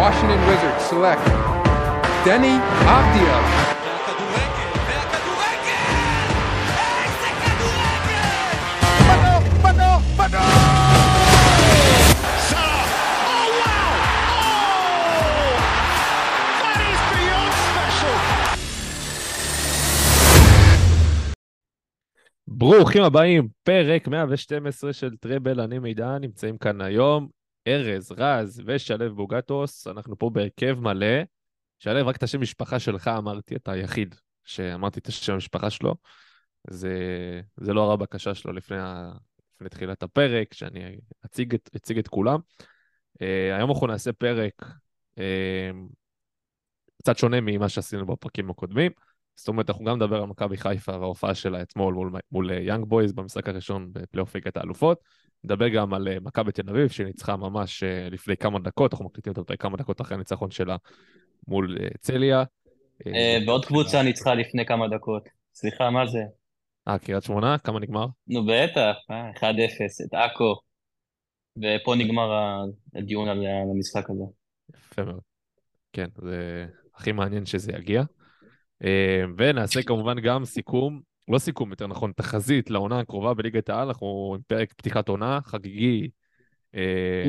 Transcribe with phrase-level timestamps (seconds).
[0.00, 1.20] Washington Wizards select!
[1.26, 1.60] Oh!
[14.32, 14.70] Oh!
[17.12, 18.16] Beyond special!
[22.48, 29.86] ברוכים הבאים, פרק 112 של טראבל, אני מידע, נמצאים כאן היום ארז, רז ושלו בוגטוס,
[29.86, 31.22] אנחנו פה בהרכב מלא.
[31.78, 35.94] שלו, רק את השם משפחה שלך אמרתי, אתה היחיד שאמרתי את השם המשפחה שלו.
[36.70, 36.94] זה,
[37.56, 39.12] זה לא הרע בקשה שלו לפני, ה,
[39.54, 42.38] לפני תחילת הפרק, שאני אציג את, אציג את כולם.
[43.14, 43.24] Uh,
[43.56, 44.62] היום אנחנו נעשה פרק
[45.18, 45.20] uh,
[46.98, 48.92] קצת שונה ממה שעשינו בפרקים הקודמים.
[49.40, 53.12] זאת אומרת, אנחנו גם נדבר על מכבי חיפה וההופעה שלה אתמול מול, מול יאנג בויז
[53.12, 55.00] במשחק הראשון בפלייאוף ליגת האלופות.
[55.44, 59.32] נדבר גם על אה, מכבי תל אביב, שניצחה ממש אה, לפני כמה דקות, אנחנו מקליטים
[59.38, 60.76] אותה כמה דקות אחרי הניצחון שלה
[61.48, 62.44] מול אה, צליה.
[63.06, 65.28] אה, ועוד קבוצה ניצחה לפני כמה דקות.
[65.54, 66.22] סליחה, מה זה?
[66.88, 67.58] אה, קריית שמונה?
[67.58, 68.06] כמה נגמר?
[68.26, 69.42] נו בטח, אה, 1-0,
[70.06, 70.54] את עכו.
[71.56, 72.30] ופה נגמר
[72.94, 73.38] הדיון על
[73.74, 74.24] המשחק הזה.
[74.76, 75.20] יפה מאוד.
[75.92, 78.02] כן, זה הכי מעניין שזה יגיע.
[78.84, 84.32] אה, ונעשה כמובן גם סיכום, לא סיכום, יותר נכון, תחזית לעונה הקרובה בליגת העל, אנחנו
[84.34, 86.08] עם פרק פתיחת עונה חגיגי.
[86.74, 87.24] אה,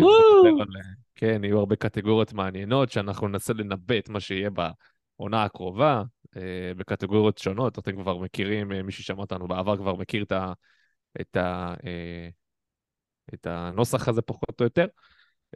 [1.15, 6.03] כן, יהיו הרבה קטגוריות מעניינות, שאנחנו ננסה לנבא את מה שיהיה בעונה הקרובה,
[6.37, 7.79] אה, בקטגוריות שונות.
[7.79, 10.53] אתם כבר מכירים, מי ששמע אותנו בעבר כבר מכיר את, ה,
[11.21, 11.73] את, ה,
[13.33, 14.85] את הנוסח הזה פחות או יותר.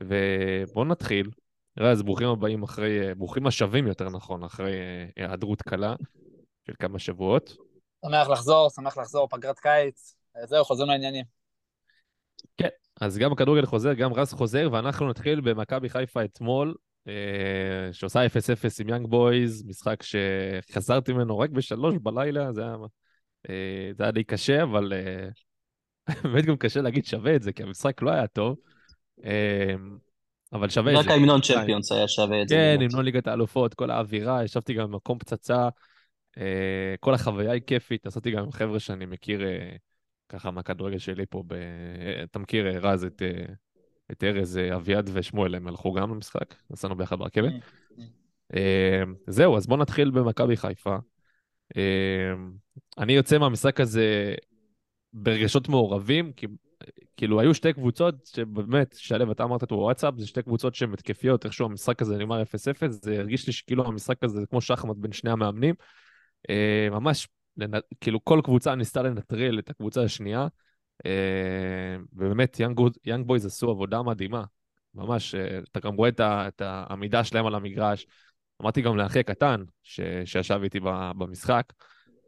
[0.01, 1.29] ובואו נתחיל.
[1.79, 5.95] רז, ברוכים הבאים אחרי, ברוכים השבים יותר נכון, אחרי אה, היעדרות קלה
[6.67, 7.55] של כמה שבועות.
[8.05, 10.15] שמח לחזור, שמח לחזור, פגרת קיץ.
[10.37, 11.25] אה, זהו, חוזרים לעניינים.
[13.01, 16.75] אז גם הכדורגל חוזר, גם רז חוזר, ואנחנו נתחיל במכבי חיפה אתמול,
[17.07, 22.75] אה, שעושה 0-0 עם יאנג בויז, משחק שחזרתי ממנו רק בשלוש בלילה, זה היה,
[23.49, 25.27] אה, זה היה די קשה, אבל אה,
[26.23, 28.57] באמת גם קשה להגיד שווה את זה, כי המשחק לא היה טוב,
[30.55, 31.11] אבל שווה את רק זה.
[31.11, 32.55] ההמנון champions היה שווה את זה.
[32.55, 32.77] כן.
[32.81, 35.69] המנון ליגת האלופות, כל האווירה, ישבתי גם במקום פצצה,
[36.37, 39.75] אה, כל החוויה היא כיפית, נסעתי גם עם חבר'ה שאני מכיר אה,
[40.29, 41.53] ככה מהכדורגל שלי פה, ב...
[42.23, 43.21] אתה מכיר, אה, רז, את,
[44.11, 47.53] את ארז, אביעד ושמואל, הם הלכו גם למשחק, נסענו ביחד ברכבת.
[48.55, 50.95] אה, זהו, אז בואו נתחיל במכבי חיפה.
[52.97, 54.35] אני יוצא מהמשחק הזה
[55.13, 56.47] ברגשות מעורבים, כי
[57.17, 60.93] כאילו היו שתי קבוצות שבאמת, שלו, אתה אמרת את זה בוואטסאפ, זה שתי קבוצות שהן
[60.93, 62.45] התקפיות, איכשהו המשחק הזה נגמר 0-0,
[62.89, 65.75] זה הרגיש לי שכאילו המשחק הזה זה כמו שחמט בין שני המאמנים.
[66.49, 67.27] אה, ממש,
[67.61, 70.47] לנ- כאילו כל קבוצה ניסתה לנטרל את הקבוצה השנייה,
[71.05, 74.43] אה, ובאמת יאנג, יאנג בויז עשו עבודה מדהימה.
[74.95, 78.07] ממש, אה, אתה גם רואה את, ה, את העמידה שלהם על המגרש.
[78.61, 80.79] אמרתי גם לאחי הקטן, ש, שישב איתי
[81.17, 81.73] במשחק,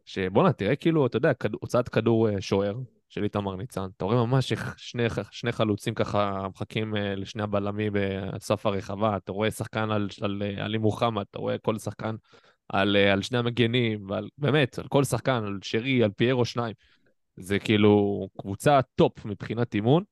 [0.05, 2.75] שבואנה, תראה כאילו, אתה יודע, כד, הוצאת כדור אה, שוער
[3.09, 3.87] של איתמר ניצן.
[3.97, 7.95] אתה רואה ממש איך שני, שני חלוצים ככה מחכים אה, לשני הבלמים
[8.31, 12.15] על סף הרחבה, אתה רואה שחקן על, על אה, עלי מוחמד, אתה רואה כל שחקן
[12.69, 16.73] על, אה, על שני המגנים, ועל, באמת, על כל שחקן, על שרי, על פיירו שניים.
[17.37, 20.03] זה כאילו קבוצה top מבחינת אימון.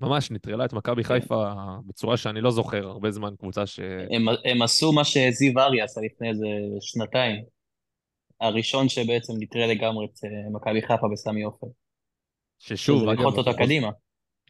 [0.00, 1.52] ממש נטרלה את מכבי חיפה
[1.86, 3.80] בצורה שאני לא זוכר הרבה זמן, קבוצה ש...
[4.10, 6.46] הם, הם עשו מה שזיו אריה עשה לפני איזה
[6.80, 7.44] שנתיים.
[8.40, 11.66] הראשון שבעצם נטרל לגמרי את אה, מכבי חיפה בסמי עופר.
[12.58, 13.90] ששוב, אגב, אנחנו חוז- קדימה.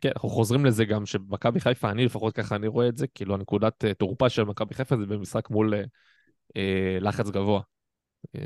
[0.01, 3.35] כן, אנחנו חוזרים לזה גם שמכבי חיפה, אני לפחות ככה אני רואה את זה, כאילו
[3.35, 5.83] הנקודת אה, תורפה של מכבי חיפה זה במשחק מול אה,
[6.57, 7.61] אה, לחץ גבוה.
[8.37, 8.43] אה.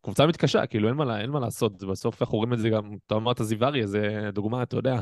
[0.00, 3.14] קבוצה מתקשה, כאילו אין מה, אין מה לעשות, בסוף אנחנו רואים את זה גם, אתה
[3.14, 5.00] אמרת זיווארי, זה דוגמה, אתה יודע,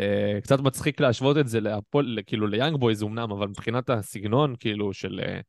[0.00, 4.92] אה, קצת מצחיק להשוות את זה להפועל, כאילו ליאנג בויז אמנם, אבל מבחינת הסגנון, כאילו
[4.92, 5.40] של אה,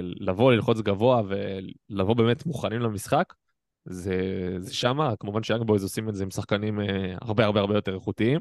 [0.00, 3.32] לבוא, ללחוץ גבוה ולבוא באמת מוכנים למשחק,
[3.84, 4.16] זה,
[4.58, 7.94] זה שמה, כמובן שיאנג בויז עושים את זה עם שחקנים אה, הרבה הרבה הרבה יותר
[7.94, 8.40] איכותיים.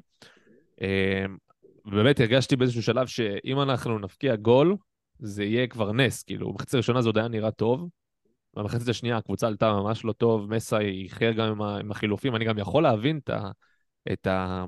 [0.81, 1.25] אה,
[1.85, 4.75] ובאמת הרגשתי באיזשהו שלב שאם אנחנו נפקיע גול,
[5.19, 7.89] זה יהיה כבר נס, כאילו, במחצית הראשונה זה עוד היה נראה טוב,
[8.54, 12.57] במחצית השנייה הקבוצה עלתה ממש לא טוב, מסה איחר גם עם, עם החילופים, אני גם
[12.57, 13.51] יכול להבין את, ה,
[14.13, 14.66] את, ה,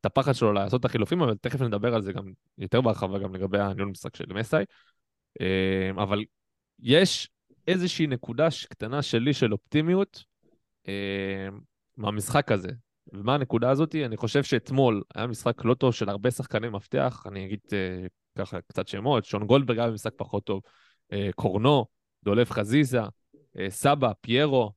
[0.00, 2.24] את הפחד שלו לעשות את החילופים, אבל תכף נדבר על זה גם
[2.58, 4.64] יותר בהרחבה, גם לגבי הניהול משחק של מסאי.
[5.40, 6.24] אה, אבל
[6.78, 7.28] יש
[7.68, 10.24] איזושהי נקודה קטנה שלי של אופטימיות
[10.88, 11.48] אה,
[11.96, 12.68] מהמשחק הזה.
[13.12, 13.94] ומה הנקודה הזאת?
[13.94, 18.06] אני חושב שאתמול היה משחק לא טוב של הרבה שחקני מפתח, אני אגיד אה,
[18.38, 20.62] ככה קצת שמות, שון גולדברג היה במשחק פחות טוב,
[21.12, 21.86] אה, קורנו,
[22.24, 23.00] דולב חזיזה,
[23.58, 24.72] אה, סבא, פיירו,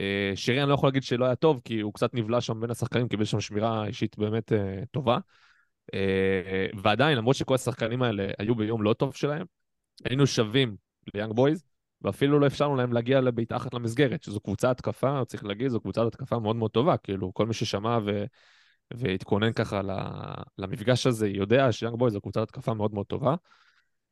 [0.00, 2.70] אה, שרי אני לא יכול להגיד שלא היה טוב, כי הוא קצת נבלע שם בין
[2.70, 5.18] השחקנים, קיבל שם שמירה אישית באמת אה, טובה.
[5.94, 9.46] אה, ועדיין, למרות שכל השחקנים האלה היו ביום לא טוב שלהם,
[10.04, 10.76] היינו שווים
[11.14, 11.64] ליאנג בויז,
[12.02, 16.06] ואפילו לא אפשרנו להם להגיע לבעיטה אחת למסגרת, שזו קבוצה התקפה, צריך להגיד, זו קבוצת
[16.06, 18.24] התקפה מאוד מאוד טובה, כאילו, כל מי ששמע ו...
[18.94, 19.80] והתכונן ככה
[20.58, 23.34] למפגש הזה, יודע שיאנג בויז זו קבוצת התקפה מאוד מאוד טובה.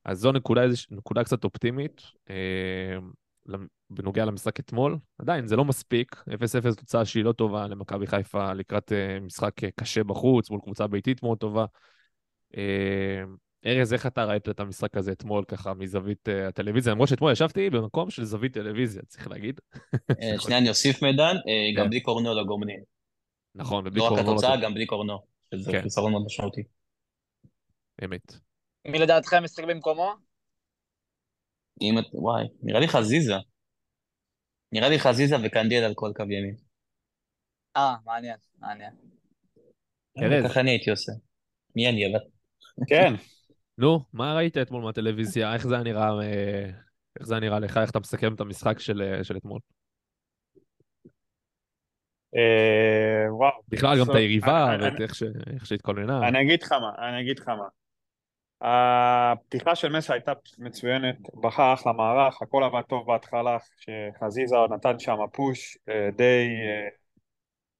[0.05, 2.03] אז זו נקודה, נקודה קצת אופטימית.
[2.31, 2.99] אה,
[3.91, 4.99] בנוגע למשחק אתמול.
[5.19, 6.17] עדיין, זה לא מספיק.
[6.29, 10.87] 0-0 תוצאה שהיא לא טובה למכבי חיפה לקראת uh, משחק uh, קשה בחוץ, מול קבוצה
[10.87, 11.65] ביתית מאוד טובה.
[12.53, 12.57] Uh,
[13.67, 16.93] ארז, איך אתה ראית את המשחק הזה אתמול ככה מזווית uh, הטלוויזיה?
[16.93, 19.61] למרות שאתמול ישבתי במקום של זווית טלוויזיה, צריך להגיד.
[20.43, 21.35] שנייה, אני אוסיף מידן,
[21.77, 21.91] גם כן.
[21.91, 22.81] בלי קורנו לא גומנים.
[23.55, 24.63] נכון, ובלי לא רק קורנו לא התוצאה, טוב.
[24.63, 25.19] גם בלי קורנו.
[25.55, 25.83] שזה כן.
[25.83, 26.63] חיסרון מאוד משמעותי.
[28.05, 28.33] אמת.
[28.85, 30.15] מי לדעתכם משחק במקומו?
[31.83, 32.05] אם את...
[32.13, 33.35] וואי, נראה לי חזיזה.
[34.73, 36.57] נראה לי חזיזה וקנדיאל על כל קו ימין.
[37.77, 38.95] אה, מעניין, מעניין.
[40.19, 40.51] ארז.
[40.51, 41.13] ככה אני הייתי עושה.
[41.77, 42.21] מי אני אבל?
[42.89, 43.15] כן,
[43.79, 45.55] נו, מה ראית אתמול מהטלוויזיה?
[45.55, 46.65] איך זה נראה, אה,
[47.19, 47.77] איך זה נראה לך?
[47.77, 49.61] איך אתה מסכם את המשחק של, אה, של אתמול?
[52.37, 53.53] אה, וואו.
[53.69, 54.77] בכלל, גם את היריבה,
[55.55, 56.29] איך שהתכוננה.
[56.29, 57.69] אני אגיד לך מה, אני אגיד לך מה.
[58.61, 65.17] הפתיחה של מסה הייתה מצוינת, בחר אחלה מערך, הכל עבד טוב בהתחלה, שחזיזה נתן שם
[65.33, 65.79] פוש,
[66.17, 66.49] די,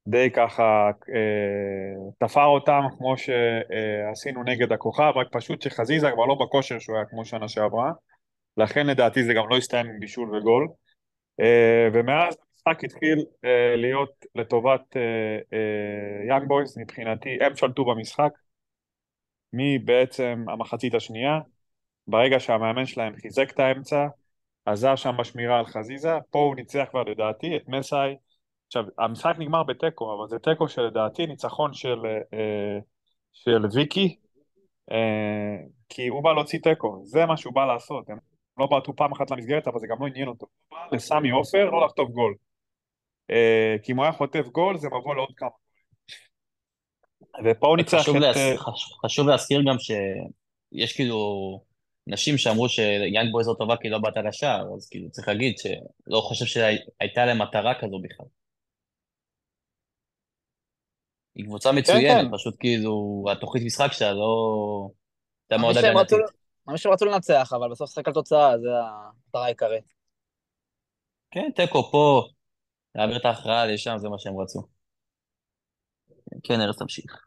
[0.07, 6.79] די ככה אה, תפר אותם כמו שעשינו נגד הכוכב, רק פשוט שחזיזה כבר לא בכושר
[6.79, 7.93] שהוא היה כמו שנה שעברה,
[8.57, 10.69] לכן לדעתי זה גם לא הסתיים עם בישול וגול.
[11.41, 14.97] אה, ומאז המשחק התחיל אה, להיות לטובת
[16.29, 18.33] יאנג בויז מבחינתי, הם שלטו במשחק
[19.53, 21.39] מבעצם המחצית השנייה,
[22.07, 24.07] ברגע שהמאמן שלהם חיזק את האמצע,
[24.65, 28.17] עזר שם בשמירה על חזיזה, פה הוא ניצח כבר לדעתי את מסאי.
[28.67, 31.99] עכשיו, המשחק נגמר בתיקו, אבל זה תיקו שלדעתי ניצחון של,
[32.35, 32.79] אה,
[33.33, 34.17] של ויקי,
[34.91, 35.57] אה,
[35.89, 38.19] כי הוא בא להוציא תיקו, זה מה שהוא בא לעשות, הם
[38.59, 40.47] לא בעטו פעם אחת למסגרת, אבל זה גם לא עניין אותו.
[40.69, 42.35] הוא בא לסמי עופר לא לחטוף גול.
[43.31, 45.49] אה, כי אם הוא היה חוטף גול, זה מבוא לעוד כמה.
[47.45, 48.23] ופה הוא ניצח חשוב, את...
[48.23, 48.37] להז...
[48.57, 48.93] חש...
[49.05, 51.19] חשוב להזכיר גם שיש כאילו
[52.07, 56.21] נשים שאמרו שיאנג בויז לא טובה כי לא באת לשער, אז כאילו צריך להגיד שלא
[56.21, 58.27] חושב שהייתה להם מטרה כזו בכלל.
[61.37, 62.37] היא קבוצה מצוינת, כן.
[62.37, 64.91] פשוט כאילו התוכנית משחק שלה לא...
[65.51, 66.13] הייתה מאוד הגנתית.
[66.13, 66.17] רצו-
[66.67, 69.85] מאמין שהם רצו לנצח, אבל בסוף שחק על תוצאה, זה המטרה העיקרית.
[71.31, 72.23] כן, תיקו פה,
[72.95, 74.63] להעביר את ההכרעה לשם, זה מה שהם רצו.
[76.43, 77.23] כן, ארז תמשיך.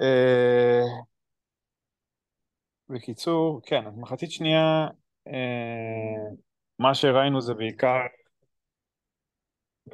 [0.00, 0.82] אה,
[2.88, 4.86] בקיצור, כן, אז מחצית שנייה,
[5.28, 6.30] אה,
[6.78, 7.96] מה שראינו זה בעיקר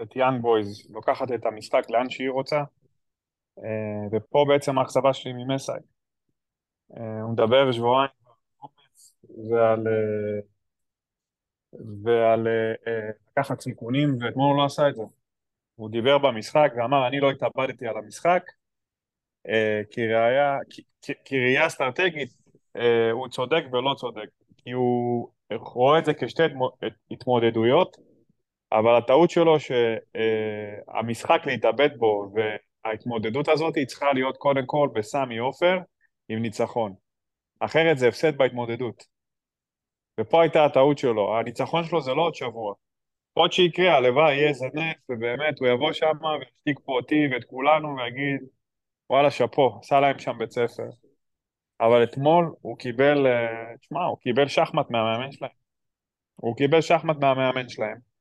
[0.03, 2.63] את יאנג בויז לוקחת את המשחק לאן שהיא רוצה,
[3.59, 5.81] אה, ופה בעצם האכזבה שלי ממסאי.
[6.97, 8.11] אה, הוא מדבר שבועיים
[9.51, 9.87] ועל,
[12.05, 12.49] ועל
[12.87, 15.03] אה, לקחת סיכונים, ואתמול הוא לא עשה את זה.
[15.75, 18.43] הוא דיבר במשחק ואמר, אני לא התאבדתי על המשחק,
[21.25, 22.29] כראייה אסטרטגית,
[23.13, 27.97] הוא צודק ולא צודק, כי הוא רואה את זה כשתי התמו- התמודדויות,
[28.79, 35.79] אבל הטעות שלו שהמשחק להתאבד בו וההתמודדות הזאת היא צריכה להיות קודם כל בסמי עופר
[36.29, 36.95] עם ניצחון,
[37.61, 39.05] אחרת זה הפסד בהתמודדות.
[40.21, 42.75] ופה הייתה הטעות שלו, הניצחון שלו זה לא עוד שבוע.
[43.33, 47.97] עוד שיקרה, הלוואי יהיה איזה נס, ובאמת הוא יבוא שם וישתיק פה אותי ואת כולנו
[47.97, 48.49] ויגיד
[49.11, 50.89] וואלה שאפו, עשה להם שם בית ספר.
[51.81, 55.51] אבל אתמול הוא קיבל, אה, תשמע, הוא קיבל שחמט מהמאמן שלהם.
[56.35, 58.14] הוא קיבל שחמט מהמאמן שלהם.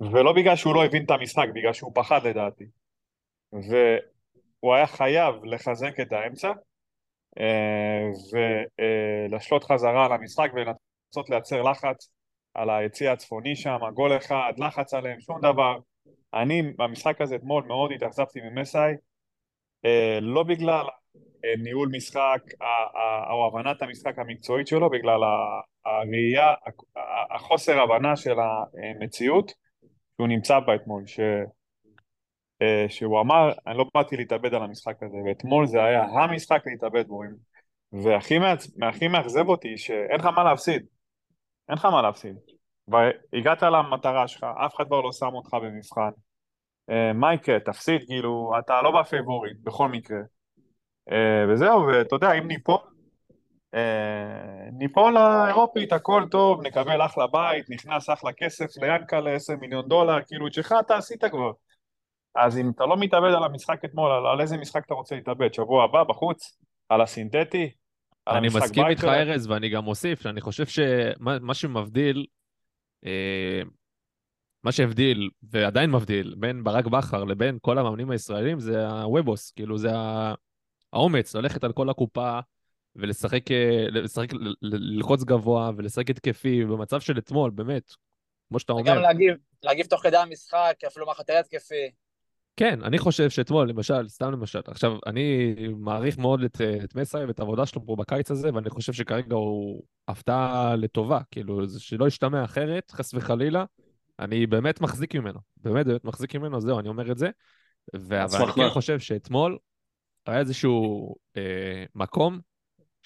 [0.00, 2.64] ולא בגלל שהוא לא הבין את המשחק, בגלל שהוא פחד לדעתי.
[3.52, 6.52] והוא היה חייב לחזק את האמצע,
[7.40, 8.08] אה,
[9.30, 12.10] ולשלוט חזרה על המשחק ולנסות לייצר לחץ
[12.54, 15.78] על היציא הצפוני שם, גול אחד, לחץ עליהם, שום דבר.
[16.34, 18.92] אני במשחק הזה אתמול מאוד התאכזבתי ממסאי,
[19.84, 20.86] אה, לא בגלל
[21.44, 22.42] אה, ניהול משחק
[23.30, 25.20] או הבנת המשחק המקצועית שלו, בגלל
[25.84, 26.54] הראייה,
[27.30, 29.52] החוסר הבנה של המציאות
[30.16, 31.20] שהוא נמצא בה אתמול, ש...
[32.62, 37.08] אה, שהוא אמר, אני לא באתי להתאבד על המשחק הזה, ואתמול זה היה המשחק להתאבד
[37.08, 37.22] בו.
[37.92, 38.66] והכי מעצ...
[39.10, 40.86] מאכזב אותי, שאין לך מה להפסיד.
[41.68, 42.36] אין לך מה להפסיד.
[42.88, 46.10] והגעת למטרה שלך, אף אחד כבר לא שם אותך במבחן.
[46.90, 47.60] אה, מה יקרה?
[47.60, 50.18] תפסיד, כאילו, אתה לא בפייבוריט, בכל מקרה.
[51.12, 52.78] אה, וזהו, ואתה יודע, אם ניפול,
[54.72, 60.46] ניפול לאירופית, הכל טוב, נקבל אחלה בית, נכנס אחלה כסף ליאנקלה, 10 מיליון דולר, כאילו,
[60.46, 61.52] את שלך אתה עשית כבר.
[62.34, 65.54] אז אם אתה לא מתאבד על המשחק אתמול, על, על איזה משחק אתה רוצה להתאבד?
[65.54, 66.58] שבוע הבא, בחוץ?
[66.88, 67.70] על הסינתטי?
[68.26, 69.04] על אני מסכים איתך?
[69.04, 72.26] ארז, ואני גם מוסיף שאני חושב שמה מה שמבדיל,
[73.06, 73.62] אה,
[74.64, 79.90] מה שהבדיל, ועדיין מבדיל, בין ברק בכר לבין כל המאמנים הישראלים, זה הוובוס, כאילו זה
[80.92, 82.40] האומץ ללכת על כל הקופה
[82.96, 84.28] ולשחק, אה, לשחק,
[84.62, 87.92] ללחוץ גבוה ולשחק התקפי, במצב של אתמול, באמת,
[88.48, 89.00] כמו שאתה וגם אומר.
[89.00, 91.90] להגיב, להגיב תוך כדי המשחק, אפילו מהחטא התקפי.
[92.56, 97.24] כן, אני חושב שאתמול, למשל, סתם למשל, עכשיו, אני מעריך מאוד את, אה, את מסאי
[97.24, 102.06] ואת העבודה שלו פה בקיץ הזה, ואני חושב שכרגע הוא הפתעה לטובה, כאילו, זה שלא
[102.06, 103.64] ישתמע אחרת, חס וחלילה,
[104.18, 107.30] אני באמת מחזיק ממנו, באמת באמת מחזיק ממנו, זהו, אני אומר את זה.
[107.96, 108.70] ו- אבל אני כן.
[108.70, 109.58] חושב שאתמול
[110.26, 112.40] היה איזשהו אה, מקום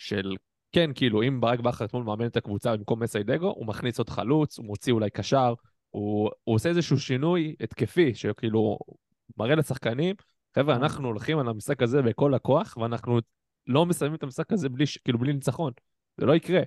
[0.01, 0.37] של,
[0.73, 4.11] כן, כאילו, אם ברק בכר אתמול מאמן את הקבוצה במקום מסאי דגו, הוא מכניס עוד
[4.11, 5.55] חלוץ, הוא מוציא אולי קשר,
[5.91, 8.79] הוא, הוא עושה איזשהו שינוי התקפי, שכאילו
[9.37, 10.15] מראה לשחקנים,
[10.55, 13.19] חבר'ה, אנחנו הולכים על המשחק הזה בכל הכוח, ואנחנו
[13.67, 15.73] לא מסיימים את המשחק הזה בלי, כאילו, בלי ניצחון.
[16.17, 16.61] זה לא יקרה.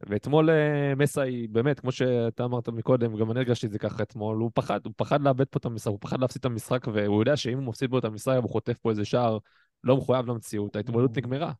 [0.00, 4.36] ואתמול אה, מסאי, באמת, כמו שאתה אמרת מקודם, גם אני הרגשתי את זה ככה אתמול,
[4.36, 7.36] הוא פחד, הוא פחד לאבד פה את המשחק, הוא פחד להפסיד את המשחק, והוא יודע
[7.36, 9.38] שאם הוא מפסיד פה את המשחק, הוא חוטף פה איזה שער
[9.84, 11.52] לא מחויב למציאות, ההתמודדות נגמרה.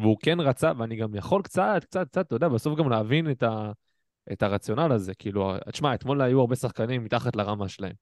[0.00, 3.42] והוא כן רצה, ואני גם יכול קצת, קצת, קצת, אתה יודע, בסוף גם להבין את,
[3.42, 3.72] ה,
[4.32, 5.14] את הרציונל הזה.
[5.14, 7.94] כאילו, תשמע, אתמול היו הרבה שחקנים מתחת לרמה שלהם.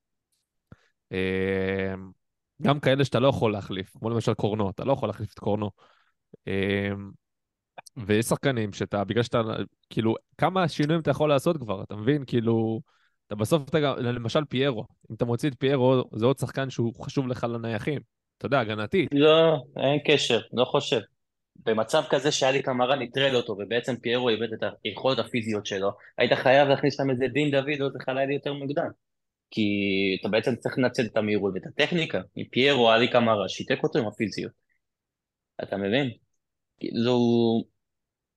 [1.12, 1.94] אה,
[2.62, 5.70] גם כאלה שאתה לא יכול להחליף, כמו למשל קורנו, אתה לא יכול להחליף את קורנו.
[6.48, 6.90] אה,
[7.96, 9.42] ויש שחקנים שאתה, בגלל שאתה,
[9.90, 12.24] כאילו, כמה שינויים אתה יכול לעשות כבר, אתה מבין?
[12.26, 12.80] כאילו,
[13.26, 17.04] אתה בסוף, אתה גם, למשל פיירו, אם אתה מוציא את פיירו, זה עוד שחקן שהוא
[17.04, 18.00] חשוב לך לנייחים.
[18.38, 19.10] אתה יודע, הגנתית.
[19.12, 21.00] לא, אין קשר, לא חושב.
[21.56, 26.32] במצב כזה שהיה לי קמרה נטרל אותו, ובעצם פיירו איבד את היכולות הפיזיות שלו, היית
[26.32, 28.90] חייב להכניס שם איזה דין דוד או איזה חלילי יותר מוקדם.
[29.50, 29.62] כי
[30.20, 32.20] אתה בעצם צריך לנצל את המהירות ואת הטכניקה.
[32.36, 34.52] מפיירו, עלי קמרה, שיתק אותו עם הפיזיות.
[35.62, 36.10] אתה מבין?
[36.80, 37.18] כאילו,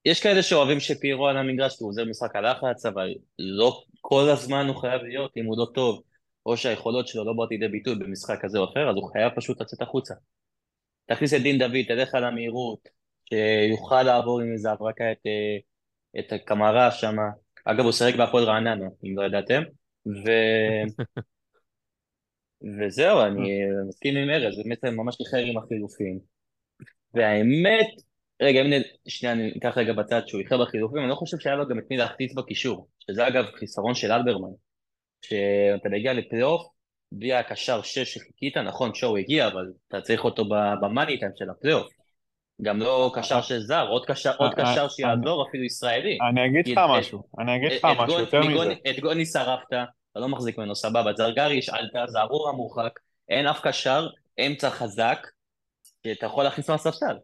[0.05, 4.67] יש כאלה שאוהבים שפיירו על המגרש כי הוא עוזר משחק הלחץ, אבל לא כל הזמן
[4.67, 6.03] הוא חייב להיות, אם הוא לא טוב,
[6.45, 9.61] או שהיכולות שלו לא באות לידי ביטוי במשחק כזה או אחר, אז הוא חייב פשוט
[9.61, 10.13] לצאת החוצה.
[11.05, 12.96] תכניס את דין דוד, תלך על המהירות,
[13.29, 15.57] שיוכל לעבור עם איזה הברקה את, אה,
[16.19, 17.15] את הקמרה שם.
[17.65, 19.63] אגב, הוא שיחק בהפועל רעננה, אם לא ידעתם.
[20.07, 20.31] ו...
[22.79, 26.19] וזהו, אני מסכים עם ארז, באמת ממש איחר עם החילופים.
[27.13, 27.87] והאמת,
[28.41, 28.81] רגע, אם נ...
[29.07, 31.83] שנייה, אני אקח רגע בצד שהוא איחר בחילופים, אני לא חושב שהיה לו גם את
[31.89, 34.51] מי להחטיץ בקישור, שזה אגב חיסרון של אלברמן.
[35.21, 36.67] שאתה מגיע לפלייאוף,
[37.11, 40.45] בלי הקשר 6 שחיכית, נכון, שואו הגיע, אבל אתה צריך אותו
[40.81, 41.87] במאני טיים של הפלייאוף.
[42.61, 46.17] גם לא קשר של זר, עוד קשר, עוד אה, קשר אה, שיעזור, אפילו ישראלי.
[46.29, 48.73] אני אגיד לך משהו, אני אגיד לך את משהו גוני- יותר מזה.
[48.89, 49.67] את גוני שרפת,
[50.11, 51.13] אתה לא מחזיק ממנו, סבבה.
[51.13, 52.99] זרגרי השאלת, זערורה מורחק,
[53.29, 54.07] אין אף קשר,
[54.47, 55.27] אמצע חזק,
[56.07, 57.17] שאתה יכול להכניס מהספסל.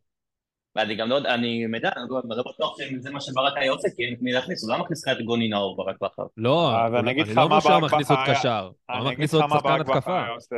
[0.75, 3.87] ואני גם לא יודע, אני מדע, אני לא לא בטוח שזה מה שברק היה עושה,
[3.95, 6.23] כי אין את מי להכניס, הוא לא מכניס לך את גוני נאור ברק בכר.
[6.37, 9.43] לא, אני אגיד לך לא מה אומר שהוא ברק מכניס עוד קשר, הוא מכניס עוד
[9.49, 10.23] שחקן התקפה.
[10.23, 10.55] היה עושה.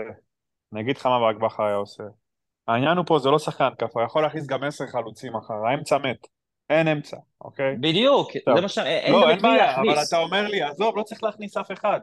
[0.74, 2.04] אני אגיד לך מה ברק בכר היה עושה.
[2.68, 5.98] העניין הוא פה זה לא שחקן התקפה, הוא יכול להכניס גם עשר חלוצים אחר, האמצע
[5.98, 6.28] מת.
[6.70, 7.76] אין אמצע, אוקיי?
[7.80, 8.56] בדיוק, טוב.
[8.56, 8.78] זה מה ש...
[8.78, 9.96] אין לא, אין בעיה, אבל.
[10.08, 12.00] אתה אומר לי, עזוב, לא צריך להכניס אף אחד.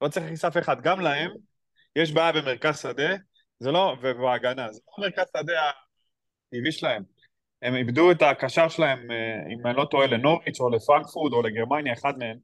[0.00, 0.80] לא צריך להכניס אף אחד.
[0.80, 1.30] גם להם,
[1.96, 3.14] יש בעיה במרכז שדה,
[3.58, 5.52] זה לא, ובהגנה, זה לא מרכז שדה
[6.50, 7.02] הטבעי שלהם.
[7.62, 11.92] הם איבדו את הקשר שלהם, אה, אם אני לא טועה, לנוריץ' או לפרנקפורט או לגרמניה,
[11.92, 12.36] אחד מהם.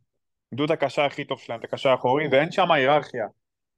[0.53, 3.27] איבדו את הקשר הכי טוב שלהם, את הקשר האחורי, ואין שם היררכיה.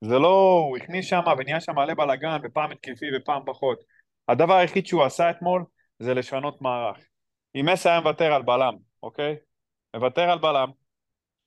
[0.01, 3.85] זה לא, הוא הכניס שם ונהיה שם מלא בלאגן, ופעם התקפי ופעם פחות.
[4.29, 5.65] הדבר היחיד שהוא עשה אתמול,
[5.99, 6.99] זה לשנות מערך.
[7.55, 9.37] אם מסי היה מוותר על בלם, אוקיי?
[9.97, 10.71] מוותר על בלם,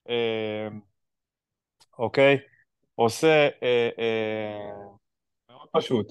[0.09, 0.67] אה,
[1.99, 2.37] אוקיי?
[2.95, 4.57] עושה אה, אה,
[5.49, 6.07] מאוד פשוט.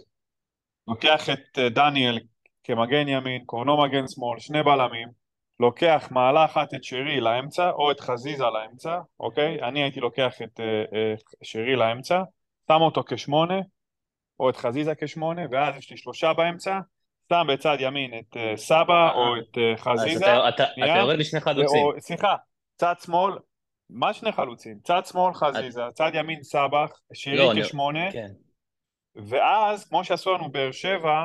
[0.89, 2.19] לוקח את אה, דניאל
[2.65, 5.09] כמגן ימין, קורנו מגן שמאל, שני בלמים,
[5.61, 9.63] לוקח מעלה אחת את שרי לאמצע, או את חזיזה לאמצע, אוקיי?
[9.63, 10.65] אני הייתי לוקח את אה,
[10.99, 12.23] אה, שרי לאמצע,
[12.69, 13.59] שם אותו כשמונה,
[14.41, 16.79] או את חזיזה כשמונה, ואז יש לי שלושה באמצע,
[17.29, 20.93] שם בצד ימין את אה, סבא או את אה, אז חזיזה, אתה- אתה שנייה.
[20.95, 21.87] אתה יורד לשני חלוצים.
[21.99, 22.35] סליחה,
[22.77, 23.35] צד שמאל,
[23.91, 24.79] מה שני חלוצים?
[24.85, 28.29] צד שמאל חזיזה, צד ימין סבח, לא, שרי אני- כשמונה, כן.
[29.29, 31.25] ואז, כמו שעשו לנו באר שבע,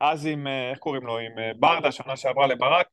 [0.00, 2.86] אז עם, אה, איך קוראים לו, עם אה, ברדה שנה שעברה לברק,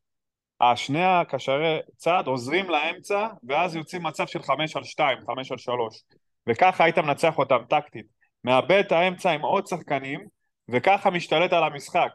[0.62, 6.04] השני הקשרי צד עוזרים לאמצע, ואז יוצאים מצב של חמש על שתיים, חמש על שלוש.
[6.48, 8.06] וככה היית מנצח אותם טקטית.
[8.44, 10.28] מאבד את האמצע עם עוד שחקנים,
[10.70, 12.10] וככה משתלט על המשחק.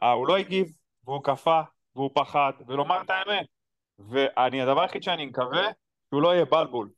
[0.00, 0.66] הוא לא הגיב,
[1.04, 1.60] והוא קפא,
[1.96, 3.46] והוא פחד, ולומר את האמת.
[3.98, 5.66] ואני, הדבר היחיד שאני מקווה,
[6.10, 6.90] שהוא לא יהיה בלבול.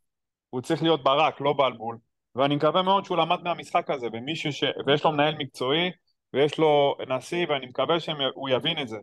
[0.50, 1.98] הוא צריך להיות ברק, לא בלבול.
[2.34, 4.64] ואני מקווה מאוד שהוא למד מהמשחק הזה, ומישהו ש...
[4.86, 5.90] ויש לו מנהל מקצועי,
[6.32, 8.96] ויש לו נשיא, ואני מקווה שהוא יבין את זה.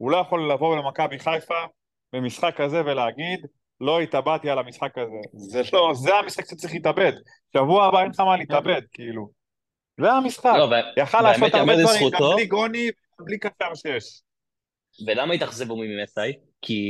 [0.00, 1.64] הוא לא יכול לבוא למכבי חיפה
[2.12, 3.46] במשחק כזה ולהגיד,
[3.80, 5.20] לא התאבדתי על המשחק הזה.
[5.32, 7.12] זה לא, זה המשחק שצריך להתאבד.
[7.56, 9.30] שבוע הבא אין לך מה להתאבד, כאילו.
[10.00, 10.52] זה המשחק.
[10.58, 12.18] לא, יכל לעשות הרבה דברים, גם.
[12.34, 12.90] בלי גוני,
[13.20, 14.22] בלי קשר שש.
[15.06, 16.32] ולמה התאכזבו ממסאי?
[16.62, 16.82] כי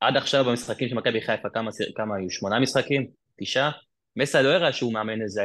[0.00, 2.30] עד עכשיו במשחקים של מכבי חיפה, כמה, כמה היו?
[2.30, 3.06] שמונה משחקים?
[3.40, 3.70] תשעה?
[4.16, 5.44] מסאי לא הראה שהוא מאמן איזה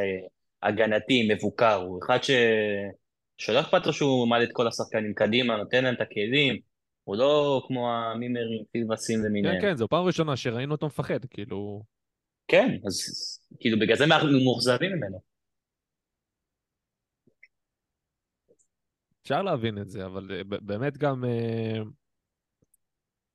[0.63, 2.31] הגנתי, מבוקר, הוא אחד ש...
[3.37, 6.72] שלא אכפת לו שהוא מעלה את כל השחקנים קדימה, נותן להם את הכלים,
[7.03, 9.61] הוא לא כמו המימרים, פילבסים כן, למיניהם.
[9.61, 11.83] כן, זו פעם ראשונה שראינו אותו מפחד, כאילו...
[12.47, 12.95] כן, אז
[13.59, 15.19] כאילו בגלל זה אנחנו מאוכזבים ממנו.
[19.21, 21.25] אפשר להבין את זה, אבל אה, באמת גם...
[21.25, 21.81] אה,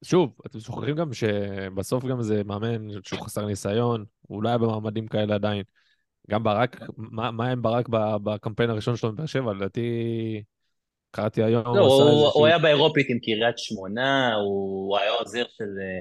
[0.04, 5.08] שוב, אתם שוכחים גם שבסוף גם זה מאמן שהוא חסר ניסיון, הוא לא היה במעמדים
[5.08, 5.62] כאלה עדיין.
[6.30, 7.88] גם ברק, מה, מה עם ברק
[8.22, 9.52] בקמפיין הראשון שלו בבאר שבע?
[9.52, 9.82] לדעתי,
[11.10, 12.30] קראתי היום, לא, הוא, איזשהו...
[12.34, 16.00] הוא היה באירופית עם קריית שמונה, הוא היה עוזר של אה,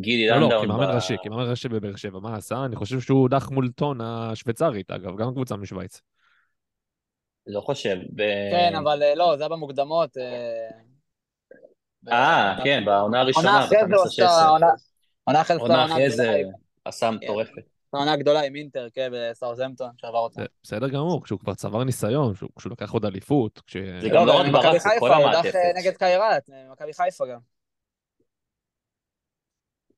[0.00, 0.64] גילי לא, לא, לנדאון.
[0.66, 2.18] כמאמן ב- ראשי, כמאמן ראשי בבאר שבע.
[2.20, 2.64] מה עשה?
[2.64, 6.00] אני חושב שהוא הודח מול טון השוויצרית, אגב, גם קבוצה משוויץ.
[7.46, 7.96] לא חושב.
[8.14, 10.16] ב- כן, אבל אה, לא, זה היה במוקדמות.
[10.16, 10.68] אה,
[12.12, 14.48] אה, כן, בעונה הראשונה, עונה אחרי זה הוא עשה, ב-15-16.
[15.26, 16.42] עונה- אחרי זה עונה אחרי זה
[16.84, 17.71] עשה מטורפת.
[17.98, 20.42] עונה גדולה עם אינטר, כן, בסאוטהמפטון, שעבר אותה.
[20.62, 23.76] בסדר גמור, כשהוא כבר צבר ניסיון, כשהוא לקח עוד אליפות, כש...
[23.76, 25.54] זה גם לא רק זה חיפה, הוא הודח המעטפת.
[25.54, 27.38] אה, נגד קיירת, אה, מכבי חיפה גם.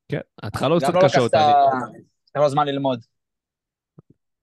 [0.08, 1.32] כן, ההתחלות גם קצת לא קשות.
[1.34, 3.04] לקח לו זמן ללמוד.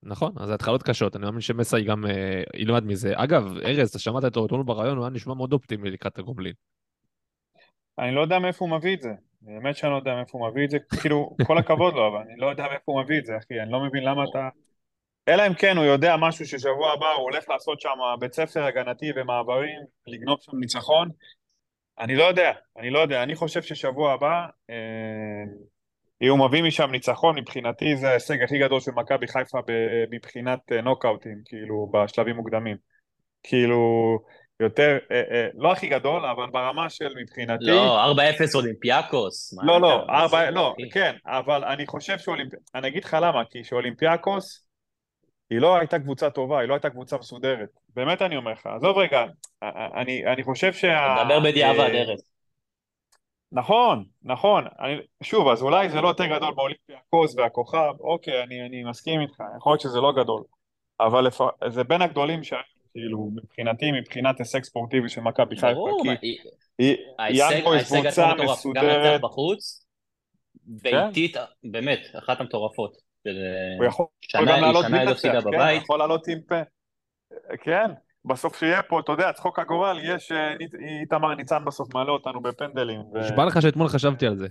[0.02, 3.12] נכון, אז ההתחלות קשות, אני מאמין שמסאי גם אה, ילמד מזה.
[3.16, 6.52] אגב, ארז, אתה שמעת את אתמול בריאיון, הוא היה נשמע מאוד אופטימי לקראת הגומלין.
[7.98, 9.10] אני לא יודע מאיפה הוא מביא את זה.
[9.42, 10.78] באמת שאני לא יודע מאיפה הוא מביא את זה.
[11.00, 13.60] כאילו, כל הכבוד לו, אבל אני לא יודע מאיפה הוא מביא את זה, אחי.
[13.60, 14.48] אני לא מבין למה אתה...
[15.28, 19.06] אלא אם כן הוא יודע משהו ששבוע הבא הוא הולך לעשות שם בית ספר הגנתי
[19.16, 21.08] ומעברים, לגנוב שם ניצחון.
[21.98, 23.22] אני לא יודע, אני לא יודע.
[23.22, 25.44] אני חושב ששבוע הבא, אה,
[26.22, 29.58] אם הוא מביא משם ניצחון, מבחינתי זה ההישג הכי גדול של מכבי חיפה
[30.10, 32.76] מבחינת אה, נוקאוטים, כאילו, בשלבים מוקדמים.
[33.42, 34.18] כאילו,
[34.60, 37.64] יותר, אה, אה, לא הכי גדול, אבל ברמה של מבחינתי...
[37.64, 39.54] לא, 4-0 אולימפיאקוס.
[39.62, 40.90] לא, לא, אתה- ארבע, זה- לא, אחי.
[40.90, 44.66] כן, אבל אני חושב שאולימפיאקוס, אני אגיד לך למה, כי שאולימפיאקוס
[45.50, 47.68] היא לא הייתה קבוצה טובה, היא לא הייתה קבוצה מסודרת.
[47.94, 49.24] באמת אני אומר לך, עזוב רגע,
[49.96, 51.16] אני, אני חושב שה...
[51.20, 52.24] מדבר בדיעבד, אה, ארז.
[53.52, 58.84] נכון, נכון, אני, שוב, אז אולי זה לא יותר גדול באולימפיאקוס והכוכב, אוקיי, אני, אני
[58.84, 60.42] מסכים איתך, יכול להיות שזה לא גדול,
[61.00, 61.40] אבל לפ...
[61.68, 62.62] זה בין הגדולים שהיו,
[62.92, 66.38] כאילו, מבחינתי, מבחינת הישג ספורטיבי של מכבי חיפה, ברור, היא,
[67.84, 68.34] קבוצה.
[68.38, 69.86] גם מסודרת, לנצח בחוץ,
[70.64, 72.96] ביתית, באמת, אחת המטורפות.
[73.78, 75.82] הוא יכול שנה, גם לעלות בלי היא לא לנצח, כן, בבית.
[75.82, 76.60] יכול לעלות עם פה.
[77.62, 77.90] כן,
[78.24, 80.54] בסוף שיהיה פה, אתה יודע, צחוק הגורל, יש אה,
[81.00, 83.00] איתמר ניצן בסוף מעלה אותנו בפנדלים.
[83.14, 84.46] נשבע לך שאתמול חשבתי על זה.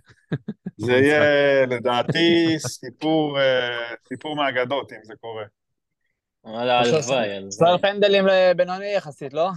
[0.78, 5.44] זה יהיה לדעתי סיפור, אה, סיפור מהאגדות אם זה קורה.
[6.44, 7.82] וואלה, הלוואי, הלוואי.
[7.82, 9.50] פנדלים לבינוני יחסית, לא?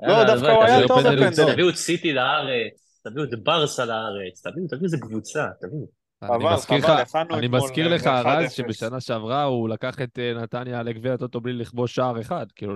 [0.00, 1.48] לא, יאללה, דווקא הוא היה טוב פנדלים, בקבוצות.
[1.52, 5.86] תביאו את סיטי לארץ, תביאו את ברסה לארץ, תביאו, תביאו איזה קבוצה, תביאו.
[6.22, 8.06] אני חבל, מזכיר לך, חבל, הכנו אני אתמול, מזכיר אה, לך, 1-0.
[8.26, 12.74] רז, שבשנה שעברה הוא לקח את אה, נתניה לגביע הטוטו בלי לכבוש שער אחד, כאילו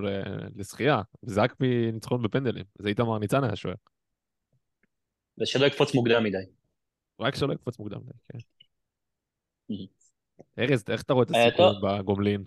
[0.57, 1.02] לזכייה.
[1.22, 2.64] זה רק מניצחון בפנדלים.
[2.79, 3.74] זה איתמר ניצן היה שוער.
[5.40, 6.38] ושלא יקפוץ מוקדם מדי.
[7.20, 8.00] רק שלא יקפוץ מוקדם.
[8.33, 8.38] כן.
[9.72, 9.87] Mhm.
[10.59, 11.72] ארז, איך אתה רואה את אה, טוב.
[11.83, 12.44] בגומלין?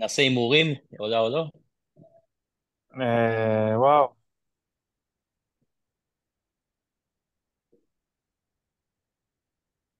[0.00, 0.66] נעשה הימורים,
[0.98, 1.44] עולה או לא?
[3.00, 4.14] אה, וואו.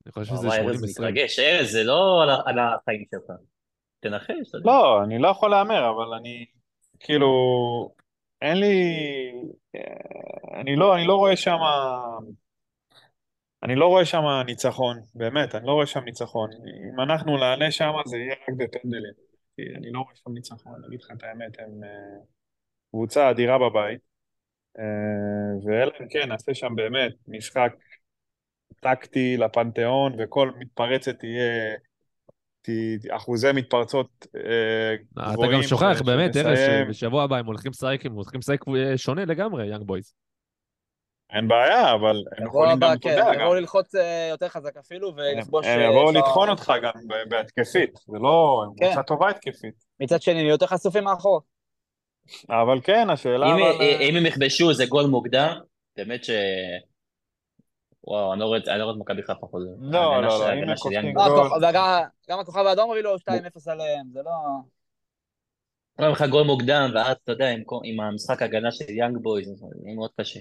[0.06, 0.90] אני חושב שזה וואי, ארז 80-20.
[0.90, 1.38] מתרגש.
[1.38, 3.36] ארז, זה לא על ה- על החיים שלך.
[4.00, 4.48] תנחש.
[4.48, 4.70] אתה יודע.
[4.70, 6.46] לא, אני לא יכול להמר, אבל אני,
[7.00, 7.26] כאילו,
[8.42, 8.92] אין לי,
[9.74, 11.56] אה, אני לא, אני לא רואה שם,
[13.62, 16.50] אני לא רואה שם ניצחון, באמת, אני לא רואה שם ניצחון.
[16.94, 19.29] אם אנחנו נענה שם זה יהיה רק בפנדלים.
[19.60, 22.20] כי אני לא רואה שם ניצחון, אני אגיד לך את האמת, הם אה,
[22.90, 24.00] קבוצה אדירה בבית,
[24.78, 24.84] אה,
[25.64, 27.72] ואלא אם כן, נעשה שם באמת משחק
[28.80, 31.76] טקטי לפנתיאון, וכל מתפרצת תהיה...
[33.10, 35.52] אחוזי מתפרצות אה, אתה גבוהים.
[35.52, 36.58] גם שוכח, באמת, ארז.
[36.58, 38.64] שבשבוע הבא הם הולכים לשחק, הם הולכים לשחק
[38.96, 40.14] שונה לגמרי, יאנג בויז.
[41.32, 44.26] אין בעיה, אבל הם יבואו יכולים הבא, גם, אתה כן, יודע, יבואו גם, ללחוץ אה,
[44.30, 45.66] יותר חזק אפילו, ולכבוש...
[45.66, 46.12] הם אה, יבואו.
[46.12, 46.92] לטחון אותך גם
[47.28, 48.86] בהתקפית, זה לא, הם כן.
[48.86, 49.84] קבוצה טובה התקפית.
[50.00, 51.40] מצד שני, הם יותר חשופים מאחור.
[52.50, 53.84] אבל כן, השאלה אם אבל...
[54.00, 55.58] אם הם יכבשו איזה גול מוקדם,
[55.96, 56.30] באמת ש...
[58.04, 59.66] וואו, אני לא רואה את אני לא מכבי חיפה חוזר.
[59.80, 61.72] לא, לא, לא, ההגנה הנה של קופצים יאנג לא, גול.
[62.30, 63.20] גם הכוכב האדום הובילו 2-0
[63.66, 64.30] עליהם, זה לא...
[65.98, 67.48] היה לך גול מוקדם, ואז אתה יודע,
[67.84, 69.66] עם המשחק הגנה של יאנג בויז, זה
[69.96, 70.40] מאוד קשה.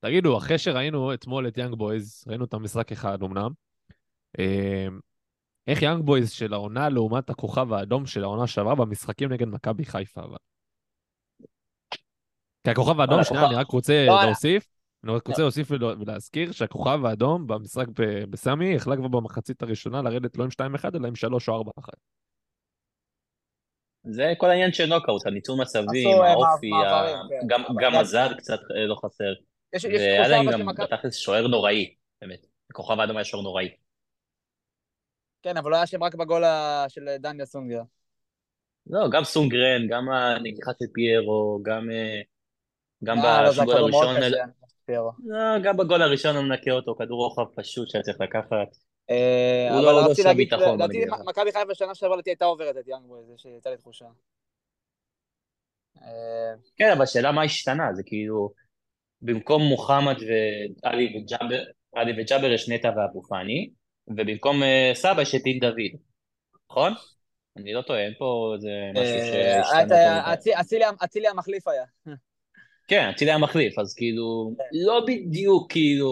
[0.00, 3.50] תגידו, אחרי שראינו אתמול את יאנג בויז, ראינו את המשחק אחד אמנם,
[4.38, 4.86] אה,
[5.66, 10.20] איך יאנג בויז של העונה לעומת הכוכב האדום של העונה שעברה במשחקים נגד מכבי חיפה,
[10.20, 10.36] אבל.
[12.64, 14.68] כי הכוכב האדום, שנייה, אני רק רוצה לא, להוסיף,
[15.04, 20.02] אני רק רוצה להוסיף ול- ולהזכיר שהכוכב האדום במשחק ב- בסמי החלה כבר במחצית הראשונה
[20.02, 21.94] לרדת לא עם 2-1 אלא עם 3 או 4-1.
[24.04, 27.46] זה כל העניין של נוקאוט, הניצול מצבים, אה, האופי, כן.
[27.46, 29.32] גם- גם- מזל קצת אה, לא חסר.
[29.72, 30.84] יש תחושה אבל גם שמכבי...
[30.86, 32.46] בתכלס שוער נוראי, באמת.
[32.70, 33.68] הכוכב האדום היה שוער נוראי.
[35.42, 36.42] כן, אבל לא היה שם רק בגול
[36.88, 37.82] של דניה סונגר.
[38.86, 42.20] לא, גם סונגרן, גם הנגיחה של פיירו, גם אה,
[43.04, 44.16] גם אה, לא, זה בגול הראשון.
[45.24, 48.76] לא, גם בגול הראשון הוא מנקה אותו, כדור רוחב פשוט שהיה צריך לקחת.
[49.10, 51.04] אה, הוא לא- לא עושה ביטחון, לדעתי.
[51.26, 54.04] מכבי חיפה שנה שעברה לדעתי הייתה עוברת את יאנג יש- יצא לי תחושה.
[56.76, 58.52] כן, אבל השאלה מה השתנה, זה כאילו,
[59.22, 60.16] במקום מוחמד
[60.84, 61.62] ועלי וג'אבר,
[61.94, 63.70] עלי וג'אבר יש נטע ואבו פאני,
[64.08, 66.00] ובמקום אה, סבא יש את דין דוד,
[66.70, 66.92] נכון?
[67.56, 69.26] אני לא טועה, אין פה איזה משהו אה,
[69.62, 69.82] שהשתנה.
[69.82, 70.60] את ה- יותר מדי.
[71.04, 71.84] אצילי- המחליף היה.
[72.88, 74.54] כן, אצילי היה מחליף, אז כאילו,
[74.84, 76.10] לא בדיוק כאילו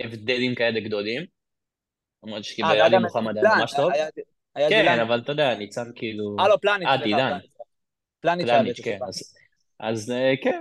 [0.00, 1.22] הבדלים כאלה גדולים.
[2.24, 3.92] למרות שכאילו אה, עלי גם מוחמד היה ממש טוב.
[3.92, 4.08] היה-
[4.54, 5.00] היה כן.
[5.00, 6.36] אבל אתה יודע, ניצן כאילו...
[6.40, 7.38] אה, לא, פלניץ', אה, דילן.
[8.20, 8.48] פלניץ'.
[8.48, 8.98] היה כן.
[9.80, 10.60] אז, אה, כן.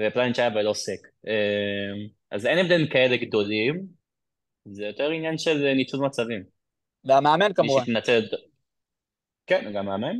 [0.00, 1.08] ופלניץ' היה ולא סק.
[1.26, 1.92] אה,
[2.30, 3.86] אז אין הבדלים כאלה גדולים,
[4.64, 6.44] זה יותר עניין של אה, ניצול מצבים.
[7.04, 7.84] והמאמן מי כמובן.
[7.84, 8.20] שתנצל...
[9.46, 10.16] כן, גם מאמן.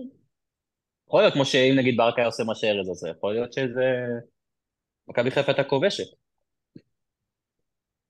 [1.07, 4.07] יכול להיות כמו שאם נגיד ברקה עושה מה שארז עושה, יכול להיות שזה...
[5.09, 6.05] מכבי חיפה הייתה כובשת.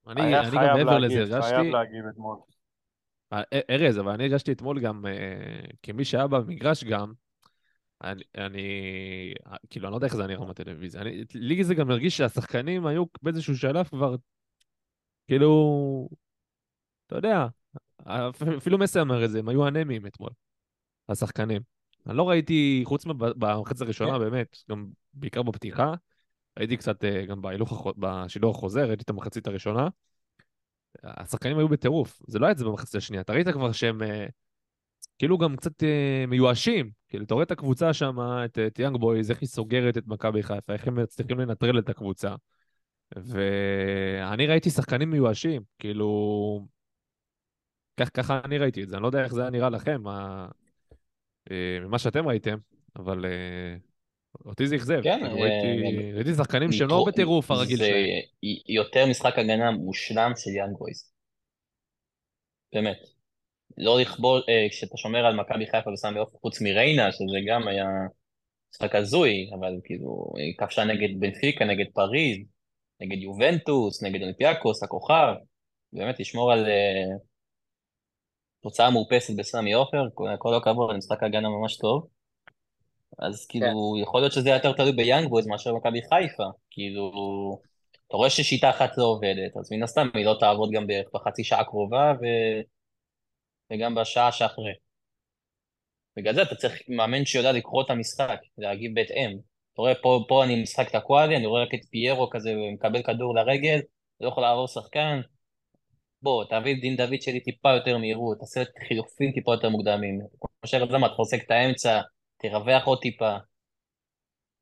[0.09, 1.55] אני אני גם מעבר לזה הרגשתי...
[1.55, 2.37] חייב להגיב אתמול.
[3.33, 7.13] אה, ארז, אבל אני הרגשתי אתמול גם, אה, כמי שהיה במגרש גם,
[8.05, 8.63] אני, אני,
[9.71, 11.03] כאילו, אני לא יודע איך זה נראה בטלוויזיה.
[11.35, 14.17] לי זה גם הרגיש שהשחקנים היו באיזשהו שלב כבר,
[15.29, 16.09] כאילו,
[17.07, 17.47] אתה יודע,
[18.03, 20.31] אפ- אפילו מסי אמר את זה, הם היו אנמיים אתמול,
[21.09, 21.63] השחקנים.
[22.07, 25.95] אני לא ראיתי, חוץ מבמחצית הראשונה, באמת, גם בעיקר בפתיחה,
[26.59, 29.89] ראיתי קצת אה, גם בהילוך, בשידור החוזר, ראיתי את המחצית הראשונה.
[31.05, 34.27] השחקנים היו בטירוף, זה לא היה את זה במחצית השנייה, אתה ראית כבר שהם אה,
[35.19, 39.31] כאילו גם קצת אה, מיואשים, כאילו אתה רואה את הקבוצה שם, את, את יאנג בויז,
[39.31, 42.35] איך היא סוגרת את מכבי חיפה, איך הם מצליחים לנטרל את הקבוצה.
[43.17, 46.67] ואני ראיתי שחקנים מיואשים, כאילו...
[48.01, 50.49] כך, ככה אני ראיתי את זה, אני לא יודע איך זה היה נראה לכם, מה...
[51.51, 52.59] אה, ממה שאתם ראיתם,
[52.97, 53.77] אבל אה,
[54.45, 55.03] אותי זה אכזב.
[55.03, 58.23] כן, כאילו, ראיתי, ראיתי שחקנים שהם לא בטירוף הרגיל זה שלהם.
[58.69, 61.13] יותר משחק הגנה מושלם של יאנג בויז.
[62.73, 63.20] באמת.
[63.81, 67.87] לא לכבוש, אה, כשאתה שומר על מכבי חיפה ושם באופן חוץ מריינה, שזה גם היה
[68.73, 72.39] משחק הזוי, אבל כאילו, היא כבשה נגד בנפיקה, נגד פריז,
[73.01, 75.35] נגד יובנטוס, נגד אולימפיאקוס, הכוכב.
[75.93, 77.17] באמת, לשמור על אה,
[78.63, 80.03] תוצאה מאופסת בסמי עופר,
[80.39, 82.07] כל הכבוד, משחק הגנה ממש טוב.
[83.19, 86.45] אז כאילו, יכול להיות שזה יותר תלוי ביאנג בויז מאשר מכבי חיפה.
[86.71, 87.11] כאילו,
[88.09, 91.45] אתה רואה ששיטה אחת לא עובדת, אז מן הסתם היא לא תעבוד גם בערך בחצי
[91.45, 92.25] שעה הקרובה ו...
[93.71, 94.73] וגם בשעה שאחרי.
[96.17, 99.31] בגלל זה אתה צריך מאמן שיודע לקרוא את המשחק, להגיב בהתאם.
[99.73, 103.03] אתה רואה, פה, פה אני משחק תקוע לי, אני רואה רק את פיירו כזה מקבל
[103.03, 103.81] כדור לרגל,
[104.21, 105.21] לא יכול לעבור שחקן.
[106.23, 110.21] בוא, תביא את דין דוד שלי טיפה יותר מהירות, תעשה חילופים טיפה יותר מוקדמים.
[110.41, 112.01] כמו שארז אמר, תחזק את האמצע,
[112.39, 113.37] תרווח עוד טיפה,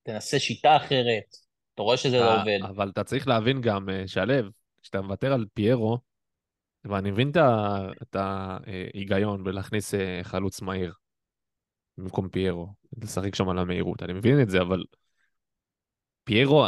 [0.02, 1.24] תנסה שיטה אחרת.
[1.74, 2.58] אתה רואה שזה לא אה, עובד.
[2.62, 4.34] אבל אתה צריך להבין גם, אה, שלו,
[4.82, 5.98] כשאתה מוותר על פיירו,
[6.88, 7.30] ואני מבין
[8.02, 10.92] את ההיגיון בלהכניס אה, חלוץ מהיר
[11.98, 12.68] במקום פיירו,
[13.02, 14.84] לשחק שם על המהירות, אני מבין את זה, אבל
[16.24, 16.64] פיירו,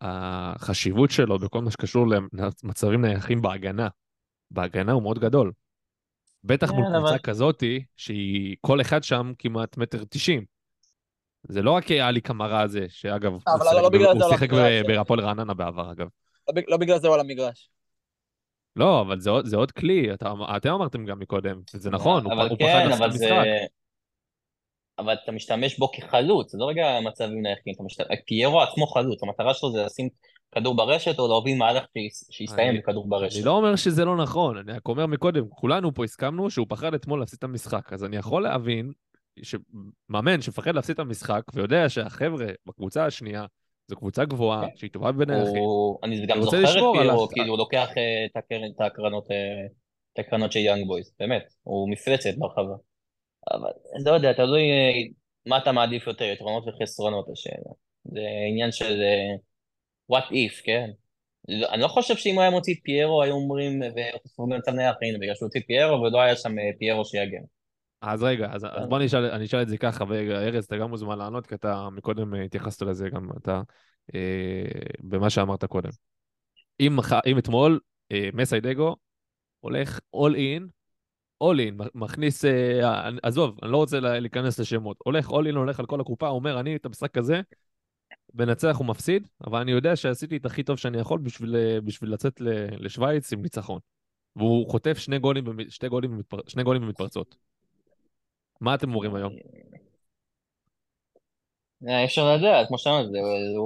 [0.00, 3.88] החשיבות שלו בכל מה שקשור למצבים נייחים בהגנה,
[4.50, 5.52] בהגנה הוא מאוד גדול.
[6.44, 10.44] בטח מול כן, קבוצה אבל- כזאתי, שהיא כל אחד שם כמעט מטר תשעים.
[11.42, 14.30] זה לא רק עלי קמרה הזה, שאגב, הוא לא- שיחק ב- בגלל זה הוא הוא
[14.32, 14.82] שיחק למגרש.
[14.84, 16.08] ב- בהפועל רעננה בעבר, אגב.
[16.48, 17.70] לא לא בגלל זה הוא על המגרש.
[18.76, 22.32] לא, אבל זה, עוד- זה עוד כלי, אתה, אתם אמרתם גם מקודם, זה נכון, הוא,
[22.34, 23.34] פ- הוא כן, פחד לעשות את אבל זה...
[23.34, 23.46] המשחק.
[24.98, 28.00] אבל אתה משתמש בו כחלוץ, זה לא רגע מצבים נייחים, אתה משת...
[28.26, 30.08] פיירו עצמו חלוץ, המטרה שלו זה לשים
[30.54, 33.36] כדור ברשת או להוביל מהלך שיס- שיסתיים בכדור ברשת.
[33.36, 36.94] אני לא אומר שזה לא נכון, אני רק אומר מקודם, כולנו פה הסכמנו שהוא פחד
[36.94, 38.92] אתמול להפסיד את המשחק, אז אני יכול להבין
[39.42, 43.44] שמאמן שמפחד להפסיד את המשחק ויודע שהחבר'ה בקבוצה השנייה
[43.90, 44.76] זו קבוצה גבוהה, כן.
[44.76, 45.56] שהיא טובה בנייחים.
[45.62, 45.98] הוא...
[46.04, 48.36] אני גם זוכר את ה- כאילו הוא לוקח אה, את
[48.76, 49.66] את הקרנות, אה,
[50.12, 52.74] את הקרנות של יאנג בויז, באמת, הוא מפלצת ברחבה.
[53.52, 53.70] אבל
[54.04, 54.92] לא יודע, תלוי אה,
[55.46, 57.72] מה אתה מעדיף יותר, יתרונות וחסרונות השאלה.
[58.04, 59.34] זה עניין של אה,
[60.12, 60.90] what if, כן?
[61.48, 64.96] לא- אני לא חושב שאם הוא היה מוציא את פיירו, היו אומרים, וחשבו במצב נייח,
[65.02, 67.42] הנה, בגלל שהוא הוציא פיירו, ולא היה שם אה, פיירו שיגן.
[68.02, 68.88] אז רגע, אז, אז כן.
[68.88, 71.88] בוא נשאל, אני אשאל את זה ככה, ורגע, ארז, אתה גם מוזמן לענות, כי אתה
[71.90, 73.62] מקודם התייחסת לזה גם אתה,
[74.14, 74.64] אה,
[75.00, 75.90] במה שאמרת קודם.
[76.80, 77.80] אם, אם אתמול
[78.12, 78.96] אה, מסיידגו
[79.60, 80.62] הולך all in,
[81.44, 85.56] all in, מכניס, אה, אני- עזוב, אני לא רוצה לה- להיכנס לשמות, הולך all in,
[85.56, 87.40] הולך על כל הקופה, אומר, אני את המשחק הזה,
[88.34, 92.40] מנצח ומפסיד, אבל אני יודע שעשיתי את הכי טוב שאני יכול בשביל, אה, בשביל לצאת
[92.78, 93.80] לשוויץ עם ניצחון.
[94.36, 97.36] והוא חוטף שני גולים, שני גולים, במתפר- שני גולים במתפרצות.
[98.60, 99.32] מה אתם אומרים היום?
[101.88, 103.18] אה, אי אפשר לדעת, כמו שאמרת, זה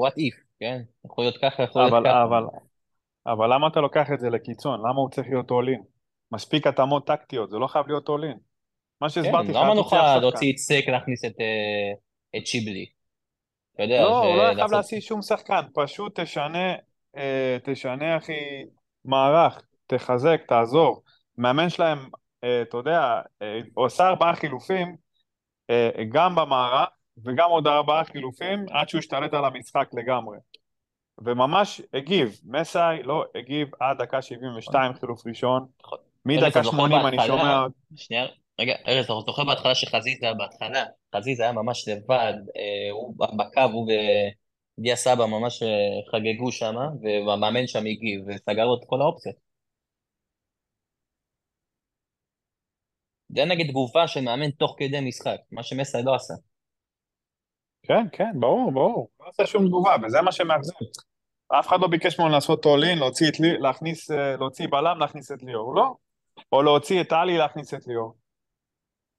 [0.07, 0.83] what if, כן?
[1.07, 2.22] יכול להיות ככה, יכול להיות אבל, ככה.
[2.24, 2.42] אבל,
[3.26, 4.80] אבל למה אתה לוקח את זה לקיצון?
[4.80, 5.83] למה הוא צריך להיות in?
[6.33, 8.12] מספיק התאמות טקטיות, זה לא חייב להיות in.
[9.00, 10.20] מה כן, שהסברתי לך, אף שחקן.
[10.20, 11.92] להוציא את סק, להכניס את, אה,
[12.40, 12.87] את שיבלי.
[13.74, 16.74] אתה יודע, לא, הוא לא חייב לעשות- להוציא שום שחקן, פשוט תשנה,
[17.16, 18.64] אה, תשנה אחי
[19.04, 21.02] מערך, תחזק, תעזור.
[21.38, 22.04] מאמן שלהם, אה,
[22.62, 24.96] אתה יודע, אה, הוא עשה ארבעה חילופים,
[25.70, 26.88] אה, גם במערך
[27.24, 30.38] וגם עוד ארבעה חילופים עד שהוא השתלט על המשחק לגמרי.
[31.18, 37.07] וממש הגיב, מסאי לא הגיב עד דקה 72 חילוף ראשון, ארז, מדקה אתה זוכר 80
[37.07, 37.16] אני?
[37.26, 38.26] שומע, שנייה,
[38.61, 40.85] רגע, ארז, אתה זוכר בהתחלה שחזיזה בהתחלה,
[41.16, 43.92] חזיזה היה ממש לבד, אה, הוא בקו, הוא
[44.78, 45.68] ודיה סבא ממש אה,
[46.12, 46.74] חגגו שם,
[47.26, 49.43] והמאמן שם הגיב וסגר לו את כל האופציות.
[53.34, 56.34] זה נגד תגובה של מאמן תוך כדי משחק, מה שמסי לא עשה.
[57.82, 59.08] כן, כן, ברור, ברור.
[59.20, 60.72] לא עשה שום תגובה, וזה מה שמאכזב.
[61.48, 65.32] אף אחד לא ביקש ממנו לעשות in, להוציא את לי, להכניס, אה, להוציא בלם, להכניס
[65.32, 65.94] את ליאור, לא.
[66.52, 68.14] או להוציא את עלי, להכניס את ליאור.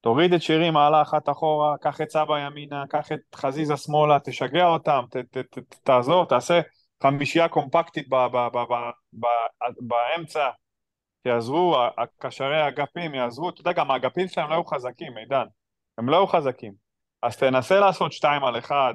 [0.00, 4.66] תוריד את שירי מעלה אחת אחורה, קח את סבא ימינה, קח את חזיזה שמאלה, תשגע
[4.66, 6.60] אותם, ת, ת, ת, ת, תעזור, תעשה
[7.02, 8.74] חמישייה קומפקטית ב, ב, ב, ב,
[9.12, 9.26] ב,
[9.80, 10.48] באמצע,
[11.26, 15.44] יעזרו, הקשרי האגפים יעזרו, אתה יודע, גם האגפים שלהם לא היו חזקים, עידן,
[15.98, 16.72] הם לא היו חזקים.
[17.22, 18.94] אז תנסה לעשות שתיים על אחד,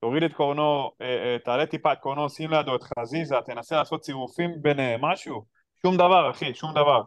[0.00, 4.00] תוריד את קורנו, אה, אה, תעלה טיפה את קורנו, שים לידו את חזיזה, תנסה לעשות
[4.00, 5.44] צירופים ביניהם, משהו.
[5.82, 7.02] שום דבר, אחי, שום דבר.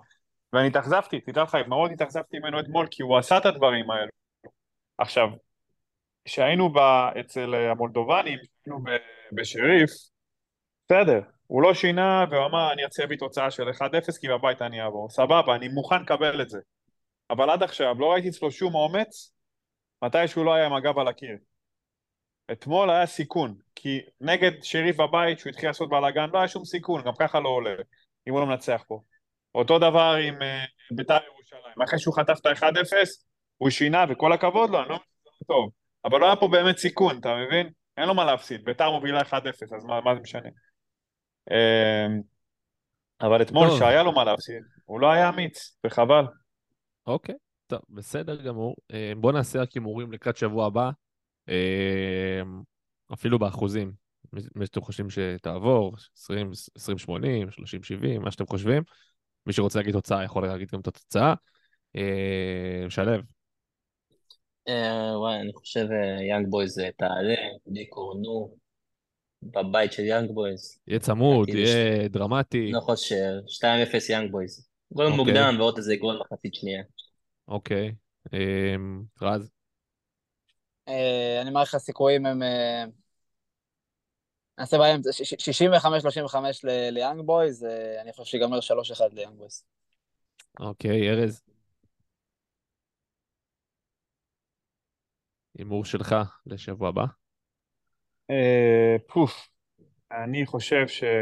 [0.54, 4.12] ואני התאכזבתי, תדע לך, מאוד התאכזבתי ממנו אתמול, כי הוא עשה את הדברים האלו.
[4.98, 5.28] עכשיו,
[6.26, 6.74] כשהיינו
[7.20, 8.84] אצל המולדובנים, היינו
[9.32, 9.92] בשריף,
[10.92, 13.82] בסדר, הוא לא שינה והוא אמר, אני אצא בי תוצאה של 1-0
[14.22, 15.10] כי בבית אני אעבור.
[15.10, 16.60] סבבה, אני מוכן לקבל את זה.
[17.30, 19.34] אבל עד עכשיו לא ראיתי אצלו שום אומץ
[20.04, 21.38] מתי שהוא לא היה עם הגב על הקיר.
[22.52, 27.04] אתמול היה סיכון, כי נגד שריף בבית, שהוא התחיל לעשות בלאגן, לא היה שום סיכון,
[27.04, 27.76] גם ככה לא עולה,
[28.28, 29.02] אם הוא לא מנצח פה.
[29.56, 32.94] אותו דבר עם אה, בית"ר ירושלים, אחרי שהוא חטף את ה-1-0,
[33.58, 35.70] הוא שינה, וכל הכבוד לו, אני לא מבין טוב.
[36.06, 37.70] אבל לא היה פה באמת סיכון, אתה מבין?
[37.98, 39.34] אין לו מה להפסיד, בית"ר מובילה 1-0,
[39.76, 40.50] אז מה, מה זה משנה?
[41.52, 42.08] אה,
[43.22, 43.80] אבל אתמול, טוב.
[43.80, 46.24] שהיה לו מה להפסיד, הוא לא היה אמיץ, וחבל.
[47.08, 47.36] אוקיי,
[47.68, 48.76] טוב, בסדר גמור.
[48.94, 50.90] אה, בואו נעשה רק הימורים לקראת שבוע הבא,
[51.50, 52.42] אה,
[53.14, 53.92] אפילו באחוזים.
[54.56, 58.84] מי שאתם חושבים שתעבור, 20, 20, 80, 30, 70, מה שאתם חושבים.
[59.46, 61.34] מי שרוצה להגיד תוצאה יכול להגיד גם את התוצאה.
[61.96, 63.12] אה, שלו,
[64.68, 67.36] אה, וואי, אני חושב אה, יאנג בויז אה, תעלה,
[67.68, 68.56] די קורנו,
[69.44, 70.80] בבית של יאנג בויז.
[70.88, 72.72] יהיה צמוד, כאילו יהיה דרמטי.
[72.72, 74.68] לא חושב, 2-0 יאנג בויז.
[74.94, 75.18] גול אוקיי.
[75.18, 76.84] מוקדם ועוד איזה גול מחצית שנייה.
[77.48, 77.96] אוקיי.
[78.34, 78.76] אה,
[79.22, 79.52] רז,
[80.88, 82.44] אה, אני מעריך שהסיכויים הם...
[82.44, 82.86] אה,
[84.58, 89.64] נעשה באמצע, 65-35 ל- ליאנג בויז, אה, אני חושב שיגמר 3-1 ליאנג בויז.
[90.60, 91.42] אוקיי, ארז.
[95.58, 97.06] הימור שלך לשבוע הבא.
[98.32, 99.50] אה, פוף,
[100.12, 101.14] אני חושב שהם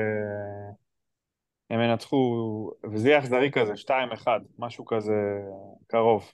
[1.72, 5.41] ינצחו, וזה יהיה אכזרי כזה, 2-1, משהו כזה
[5.88, 6.32] קרוב.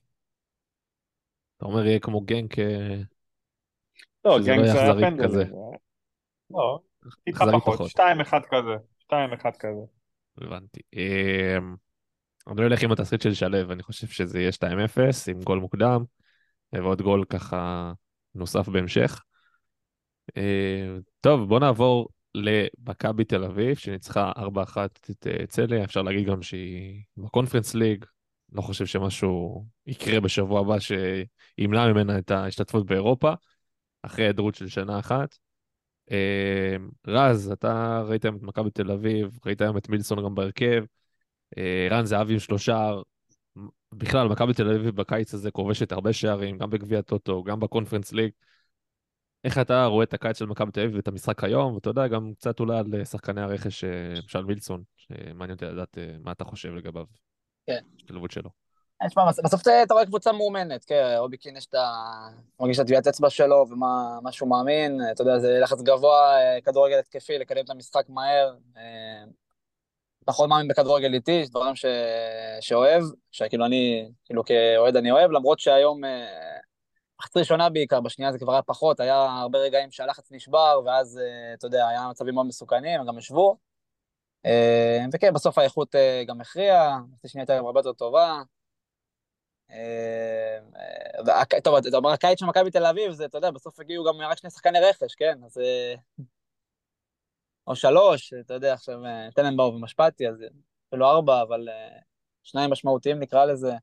[1.58, 2.96] אתה אומר יהיה כמו גנק, אה,
[4.26, 5.24] לא, שזה לא יהיה זה היה אכזרי.
[5.24, 5.44] כזה.
[6.50, 6.80] לא,
[7.24, 7.92] טיפה פחות, פחות.
[7.92, 9.82] 2-1 כזה, 2-1 כזה.
[10.38, 10.82] הבנתי.
[10.96, 11.58] אה,
[12.48, 16.04] אני לא אלך עם התסריט של שלו, אני חושב שזה יהיה 2-0 עם גול מוקדם,
[16.74, 17.92] ועוד גול ככה
[18.36, 19.22] נוסף בהמשך.
[20.38, 24.40] אה, טוב, בוא נעבור למכבי תל אביב, שניצחה 4-1
[25.12, 28.06] את אה, צליה, אפשר להגיד גם שהיא בקונפרנס ליג.
[28.52, 33.34] לא חושב שמשהו יקרה בשבוע הבא שימנע ממנה את ההשתתפות באירופה,
[34.02, 35.38] אחרי היעדרות של שנה אחת.
[36.12, 36.76] אה,
[37.08, 40.84] רז, אתה ראית היום את מכבי תל אביב, ראית היום את מילסון גם בהרכב,
[41.92, 42.92] רן זהבי עם שלושה,
[43.92, 48.32] בכלל, מכבי תל אביב בקיץ הזה כובשת הרבה שערים, גם בגביע הטוטו, גם בקונפרנס ליג.
[49.46, 52.34] איך אתה רואה את הקיץ של מכבי תל אביב ואת המשחק היום, ואתה יודע, גם
[52.38, 56.76] קצת אולי על שחקני הרכש, אה, למשל מילסון, שמעניין אותי לדעת אה, מה אתה חושב
[56.76, 57.06] לגביו.
[57.68, 57.80] כן.
[57.98, 58.50] השתלבות שלו.
[59.08, 61.86] תשמע, בס- בסוף אתה רואה קבוצה מאומנת, כן, רובי קין יש את ה...
[62.60, 66.62] מרגיש את הטביעת אצבע שלו ומה מה שהוא מאמין, אתה יודע, זה לחץ גבוה, אה,
[66.62, 68.56] כדורגל התקפי, לקדם את המשחק מהר.
[68.78, 69.24] אה,
[70.26, 71.86] פחות מאמין בכדורגל איטי, יש דברים ש...
[72.62, 76.58] שאוהב, שכאילו אני, כאילו כאוהד אני אוהב, למרות שהיום, אה,
[77.26, 81.54] מחצית ראשונה בעיקר, בשנייה זה כבר היה פחות, היה הרבה רגעים שהלחץ נשבר, ואז, אה,
[81.54, 83.58] אתה יודע, היה מצבים מאוד מסוכנים, הם גם ישבו.
[84.46, 88.42] אה, וכן, בסוף האיכות אה, גם הכריעה, מחצית שנייה הייתה הרבה יותר טובה.
[91.64, 94.38] טוב, אתה אומר, הקיץ של מכבי תל אביב, זה, אתה יודע, בסוף הגיעו גם רק
[94.38, 95.40] שני שחקני רכש, כן?
[95.46, 95.58] אז...
[97.68, 99.00] או שלוש, אתה יודע, עכשיו
[99.36, 100.44] טננבאום ומשפטי, אז
[100.88, 101.68] אפילו ארבע, אבל
[102.44, 103.74] שניים משמעותיים נקרא לזה.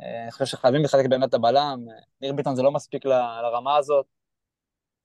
[0.00, 1.84] אה, אני חושב שחייבים לחלק באמת את הבלם.
[1.90, 4.06] אה, ניר ביטון זה לא מספיק ל- לרמה הזאת.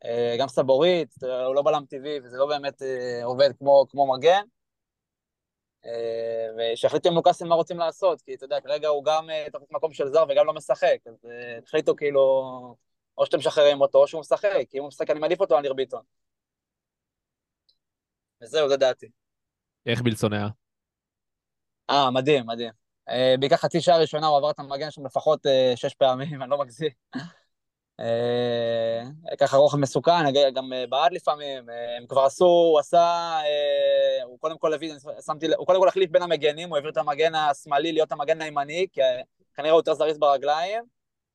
[0.06, 2.82] אה, גם סבורית, הוא לא בלם טבעי, וזה לא באמת
[3.24, 4.44] עובד כמו, כמו מגן.
[6.58, 10.08] ושיחליטו עם לוקאסן מה רוצים לעשות, כי אתה יודע, כרגע הוא גם תחת מקום של
[10.08, 11.26] זר וגם לא משחק, אז
[11.66, 12.22] תחליטו כאילו,
[13.18, 15.62] או שאתם משחררים אותו, או שהוא משחק, כי אם הוא משחק אני מעדיף אותו על
[15.62, 16.02] ניר ביטון.
[18.42, 19.08] וזהו, זה דעתי.
[19.86, 20.48] איך מילסון היה?
[21.90, 22.83] אה, מדהים, מדהים.
[23.10, 26.50] אה, בעיקר חצי שעה ראשונה הוא עבר את המגן שם לפחות אה, שש פעמים, אני
[26.50, 26.90] לא מגזים.
[28.00, 29.02] אה,
[29.40, 33.38] ככה רוחב מסוכן, גם בעט לפעמים, הם כבר עשו, הוא עשה,
[34.26, 34.94] הוא קודם כל הביא,
[35.26, 38.88] שמתי, הוא קודם כל החליף בין המגנים, הוא העביר את המגן השמאלי להיות המגן הימני,
[38.92, 39.22] כי אה,
[39.56, 40.84] כנראה הוא יותר זריז ברגליים,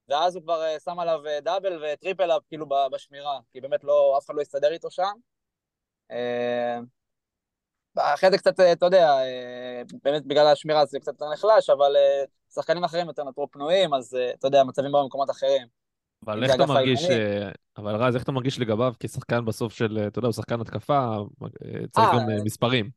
[0.08, 4.34] ואז הוא כבר שם עליו דאבל וטריפל אפ כאילו בשמירה, כי באמת לא, אף אחד
[4.34, 5.12] לא הסתדר איתו שם.
[8.00, 11.96] אחרי זה קצת, אה, אתה יודע, אה, באמת בגלל השמירה זה קצת יותר נחלש, אבל
[11.96, 15.66] אה, שחקנים אחרים יותר נותרו פנויים, אז אתה יודע, מצבים באו במקומות אחרים.
[16.24, 17.04] אבל איך אתה מרגיש,
[17.76, 21.16] אבל רז, איך אתה מרגיש לגביו כשחקן בסוף של, אתה יודע, הוא שחקן התקפה,
[21.90, 22.90] צריך גם מספרים.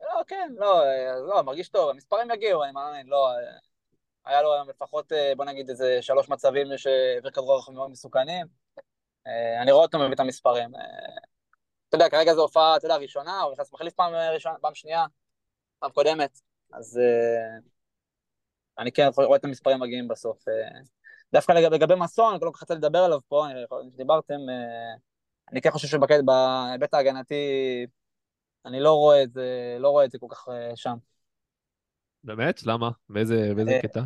[0.00, 0.82] לא, כן, לא,
[1.28, 3.28] לא, מרגיש טוב, המספרים יגיעו, אני מאמין, לא,
[4.24, 8.46] היה לו היום לפחות, בוא נגיד, איזה שלוש מצבים שהעביר כדור מאוד מסוכנים.
[9.62, 10.70] אני רואה אותו מביא את המספרים.
[11.90, 14.74] אתה יודע, כרגע זו הופעה, אתה יודע, ראשונה, הוא נכנס מחליף פעם אה, ראשונה, פעם
[14.74, 15.04] שנייה,
[15.78, 16.40] פעם קודמת,
[16.72, 17.58] אז אה,
[18.78, 20.48] אני כן רואה את המספרים מגיעים בסוף.
[20.48, 20.80] אה,
[21.32, 24.94] דווקא לגבי, לגבי מסון, לא כל כך רציתי לדבר עליו פה, אני, כשדיברתם, אה,
[25.52, 27.34] אני כן חושב שבהיבט ההגנתי,
[28.66, 31.09] אני לא רואה את זה, לא רואה את זה כל כך אה, שם.
[32.24, 32.62] באמת?
[32.66, 32.90] למה?
[33.08, 34.00] באיזה באיזה אה, קטע?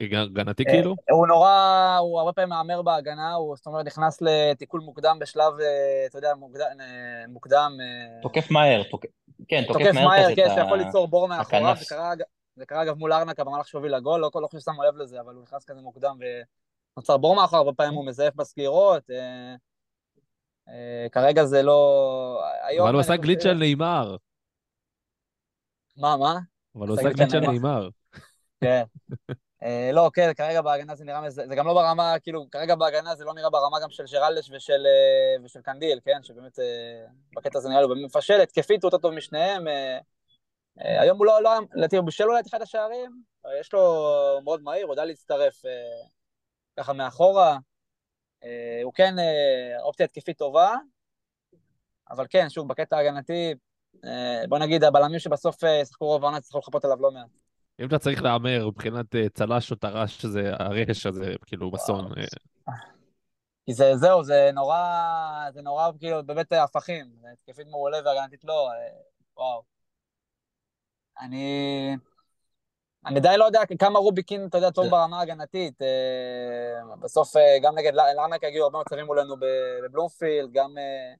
[0.00, 0.94] הגנתי אה, כאילו?
[1.10, 6.06] הוא נורא, הוא הרבה פעמים מהמר בהגנה, הוא זאת אומרת נכנס לתיקול מוקדם בשלב, אה,
[6.06, 6.32] אתה יודע,
[7.28, 7.72] מוקדם,
[8.22, 8.82] תוקף מהר.
[9.48, 11.76] כן, תוקף תוקף מהר מהר, כזה כן, את שיכול ה- ליצור בור מאחוריו.
[11.78, 12.22] זה קרה, אג-
[12.56, 15.34] זה קרה אגב מול ארנקה במהלך שהוביל לגול, לא לא חושב ששמו לב לזה, אבל
[15.34, 16.16] הוא נכנס כזה מוקדם
[16.96, 19.10] ונוצר בור מאחוריו, הרבה פעמים הוא מזייף בסגירות,
[21.12, 22.42] כרגע זה לא...
[22.82, 24.16] אבל הוא עשה גליץ' על נאמר.
[25.96, 26.38] מה, מה?
[26.78, 27.88] אבל הוא על על נאמר.
[28.60, 28.82] כן.
[29.62, 33.24] אה, לא, כן, כרגע בהגנה זה נראה, זה גם לא ברמה, כאילו, כרגע בהגנה זה
[33.24, 36.22] לא נראה ברמה גם של ג'רלדש ושל, אה, ושל קנדיל, כן?
[36.22, 36.64] שבאמת אה,
[37.36, 39.64] בקטע הזה נראה לו באמת מפשל, התקפית הוא יותר טוב משניהם.
[40.76, 43.22] היום הוא לא, לא, לדעתי הוא בישל אולי את אחד השערים,
[43.60, 44.04] יש לו
[44.44, 45.62] מאוד מהיר, הוא יודע להצטרף
[46.76, 47.58] ככה מאחורה.
[48.84, 49.14] הוא כן
[49.82, 50.74] אופציה התקפית טובה,
[52.10, 53.54] אבל כן, שוב, בקטע ההגנתי,
[54.48, 57.28] בוא נגיד, הבלמים שבסוף אה, ישחקו רוב העונה, יצטרכו לחפות עליו לא מעט.
[57.80, 62.12] אם אתה צריך להמר מבחינת אה, צל"ש או טר"ש, שזה הרכש הזה, כאילו, בסון.
[62.18, 62.72] אה,
[63.66, 64.80] כי זה, זהו, זה נורא,
[65.52, 67.06] זה נורא, כאילו, באמת אה, הפכים.
[67.32, 68.74] התקפית מעולה והגנתית לא, אה,
[69.36, 69.62] וואו.
[71.20, 71.96] אני...
[73.06, 75.82] אני די לא יודע כמה רוביקין, אתה יודע, טוב ברמה ההגנתית.
[75.82, 79.34] אה, בסוף, אה, גם נגד לארנק הגיעו הרבה מצבים מולנו
[79.84, 81.14] בבלומפילד, גם אה,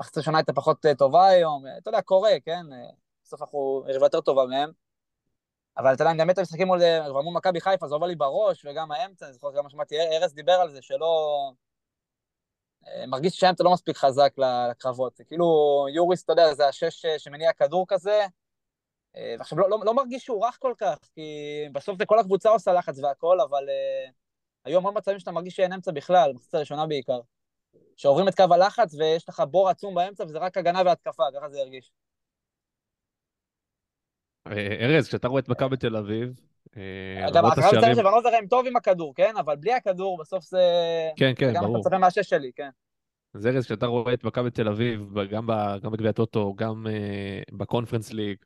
[0.00, 1.66] מחצית ראשונה הייתה פחות אה, טובה היום.
[1.66, 2.72] אה, אתה יודע, קורה, כן?
[2.72, 2.90] אה,
[3.24, 4.70] בסוף אנחנו יריבה יותר טובה מהם.
[5.76, 8.16] אבל אתה יודע, אני באמת משחקים מול, אה, כבר מול מכבי חיפה, זה עובר לי
[8.16, 11.52] בראש, וגם האמצע, אני זוכר גם שמעתי, ארז דיבר על זה, שלא...
[13.08, 15.20] מרגיש שהאמצע לא מספיק חזק לקרבות.
[15.26, 15.46] כאילו,
[15.94, 18.26] יוריס, אתה יודע, זה השש שמניע כדור כזה,
[19.38, 21.22] ועכשיו לא, לא, לא מרגיש שהוא רך כל כך, כי
[21.72, 24.12] בסוף זה כל הקבוצה עושה לחץ והכל, אבל uh,
[24.64, 27.20] היו המון מצבים שאתה מרגיש שאין אמצע בכלל, במחצית הראשונה בעיקר.
[27.96, 31.60] שעוברים את קו הלחץ ויש לך בור עצום באמצע וזה רק הגנה והתקפה, ככה זה
[31.60, 31.92] הרגיש.
[34.46, 36.40] אה, ארז, כשאתה רואה את מכבי תל אביב,
[36.70, 36.78] אתה
[37.32, 37.94] חייב לציין השערים...
[37.94, 39.36] שוונוזר הם טוב עם הכדור, כן?
[39.36, 40.62] אבל בלי הכדור בסוף זה...
[41.16, 41.76] כן, כן, זה גם ברור.
[41.76, 42.68] שאתה מצפה מהשש שלי, כן.
[43.34, 45.00] אז ארז, כשאתה רואה את מכבי תל אביב,
[45.30, 45.46] גם
[45.82, 48.36] גם בגביע הטוטו, גם אה, בקונפרנס ליג,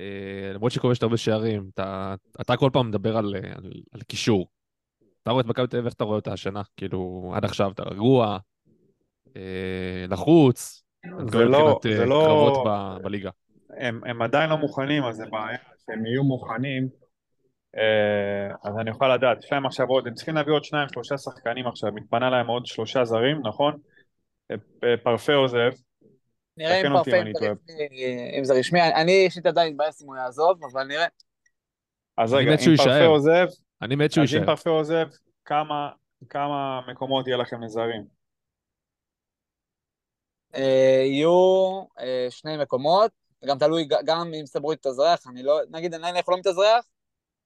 [0.00, 4.46] אה, למרות שכובשת הרבה שערים, אתה, אתה כל פעם מדבר על קישור.
[5.26, 6.62] אתה רואה את מכבי תל אביב, איך אתה רואה אותה השנה?
[6.76, 8.38] כאילו, עד עכשיו אתה רגוע,
[9.36, 10.84] אה, לחוץ,
[11.28, 13.30] זה לא- אה, זה לא- קרבות ב, בליגה.
[13.78, 16.88] הם, הם עדיין לא מוכנים, אז זה בעיה שהם יהיו מוכנים.
[17.76, 21.18] אה, אז אני יכול לדעת, יש להם עכשיו עוד, הם צריכים להביא עוד שניים, שלושה
[21.18, 23.76] שחקנים עכשיו, מתפנה להם עוד שלושה זרים, נכון?
[24.50, 25.70] אה, אה, פרפה עוזב,
[26.56, 28.54] נראה אם פרפה, אם זה.
[28.54, 28.82] רשמי.
[28.82, 31.06] אני אישית עדיין מתבאס אם הוא יעזוב, אבל נראה.
[32.18, 33.04] אז אני רגע, אם פרפה.
[33.04, 33.46] עוזב,
[33.82, 34.46] אני מת שהוא אז אם יישאר.
[34.46, 35.06] פרפה עוזב,
[35.44, 35.90] כמה,
[36.28, 38.04] כמה מקומות יהיה לכם לזרים?
[40.54, 43.10] אה, יהיו אה, שני מקומות,
[43.44, 46.84] גם תלוי גם אם סבורית תתאזרח, אני לא, נגיד נניח לא מתאזרח,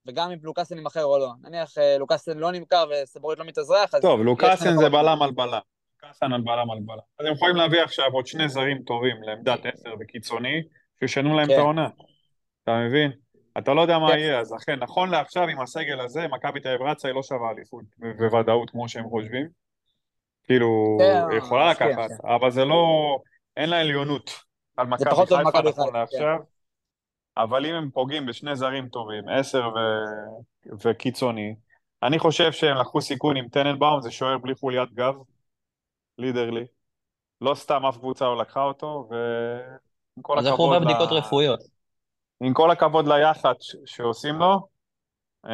[0.07, 1.33] וגם אם לוקאסן יימכר או לא.
[1.43, 4.03] נניח אה, לוקאסן לא נמכר וסבורית לא מתאזרח, אז...
[4.03, 4.89] טוב, לוקאסן זה.
[4.89, 5.61] בלם על בלם.
[6.03, 6.99] לוקאסן על בלם על בלם.
[7.19, 10.63] אז הם יכולים להביא עכשיו עוד שני זרים טובים לעמדת עשר וקיצוני,
[11.01, 11.53] שישנו להם כן.
[11.53, 11.89] את העונה.
[12.63, 13.13] אתה מבין?
[13.59, 14.19] אתה לא יודע מה כן.
[14.19, 17.51] יהיה, אז לכן, נכון לעכשיו עם הסגל הזה, מכבי תל אביב רצה היא לא שווה
[17.51, 19.47] אליפות, בוודאות כמו שהם חושבים.
[20.45, 22.29] כאילו, כן, היא יכולה לקחת, כן.
[22.29, 22.85] אבל זה לא,
[23.57, 24.31] אין לה עליונות
[24.77, 26.39] על מכבי חיפה נכון לעכשיו.
[27.37, 29.79] אבל אם הם פוגעים בשני זרים טובים, עשר ו...
[30.85, 31.55] וקיצוני,
[32.03, 35.15] אני חושב שהם לקחו סיכון עם טננבאום, זה שוער בלי חוליית גב,
[36.19, 36.65] לידרלי.
[37.41, 41.19] לא סתם אף קבוצה לא לקחה אותו, ועם כל אז איך הוא הכבוד עובר בדיקות
[41.19, 41.80] רפואיות?
[42.43, 44.69] עם כל הכבוד ליח"צ שעושים לו,
[45.47, 45.51] אה,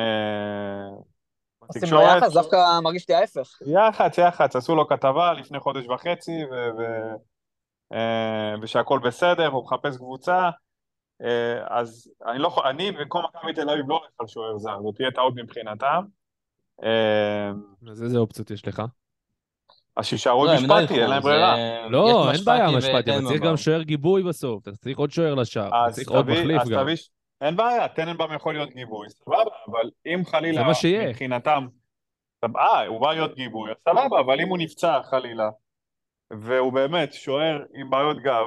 [1.59, 3.49] עושים לו יחס, דווקא מרגיש לי ההפך.
[3.67, 7.17] יח"צ, יח"צ, עשו לו כתבה לפני חודש וחצי, ו-
[7.93, 10.51] אה, ושהכול בסדר, הוא מחפש קבוצה,
[11.23, 14.83] אה, אז אני לא, יכול- אני במקום מכבי תל אביב לא הולך על שוער זר,
[14.83, 16.05] זאת תהיה טעות מבחינתם.
[17.91, 18.83] אז איזה אופציות יש לך?
[19.97, 21.57] אז שישארו לא, עם הם לא משפטי, אין להם ברירה.
[21.89, 23.43] לא, אין בעיה משפטי משפטי, אבל צריך.
[23.43, 26.87] גם שוער גיבוי בסוף, אתה צריך עוד שוער לשער, צריך עוד מחליף גם.
[27.41, 31.09] אין בעיה, טננבאום יכול להיות גיבוי, סבבה, אבל אם חלילה, זה מה שיהיה.
[31.09, 31.67] מבחינתם,
[32.45, 35.49] אה, הוא בא להיות גיבוי, סבבה, אבל אם הוא נפצע חלילה,
[36.31, 38.47] והוא באמת שוער עם בעיות גב,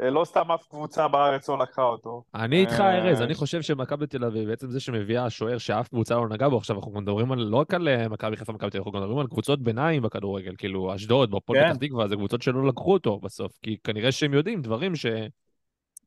[0.00, 2.22] לא סתם אף קבוצה בארץ לא לקחה אותו.
[2.34, 6.14] אני איתך, אה, ארז, אני חושב שמכבי תל אביב, בעצם זה שמביאה שוער שאף קבוצה
[6.14, 8.78] לא נגעה בו, עכשיו אנחנו מדברים על, לא רק על אה, מכבי חיפה ומכבי תל
[8.78, 11.68] אביב, אנחנו מדברים על קבוצות ביניים בכדורגל, כאילו אשדוד, בהפועל כן.
[11.74, 15.06] פתח תקווה, זה קבוצות שלא לקחו אותו בסוף, כי כנראה שהם יודעים דברים ש...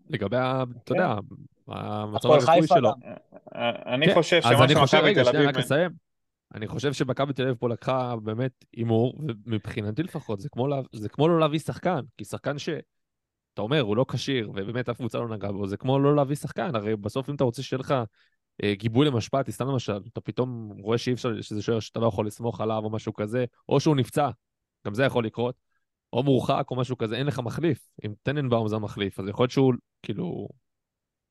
[0.10, 1.00] לגבי, ה- אתה כן.
[1.00, 1.16] יודע,
[1.68, 2.90] המצב הפועל הרפואי שלו.
[3.56, 5.72] אה, אני כן, חושב אז שמה אני חושב, שמכבי רגע, תל שנייה, אביב...
[5.72, 5.92] רק.
[6.54, 11.10] אני חושב שמכבי תל אביב פה לקחה באמת הימור, ומבחינתי לפחות, זה כמו, לה- זה
[11.10, 12.70] כמו לא להביא שחקן, כי שחקן ש...
[13.56, 16.36] אתה אומר, הוא לא כשיר, ובאמת אף קבוצה לא נגעה בו, זה כמו לא להביא
[16.36, 17.94] שחקן, הרי בסוף אם אתה רוצה שיהיה לך
[18.64, 22.28] אה, גיבוי למשפטי, סתם למשל, אתה פתאום רואה שאי אפשר, שזה שוער שאתה לא יכול
[22.28, 24.30] לסמוך עליו או משהו כזה, או שהוא נפצע,
[24.88, 25.56] גם זה יכול לקרות,
[26.14, 27.88] או מורחק או משהו כזה, אין לך מחליף.
[28.06, 30.48] אם טננבאום זה המחליף, אז יכול להיות שהוא, כאילו,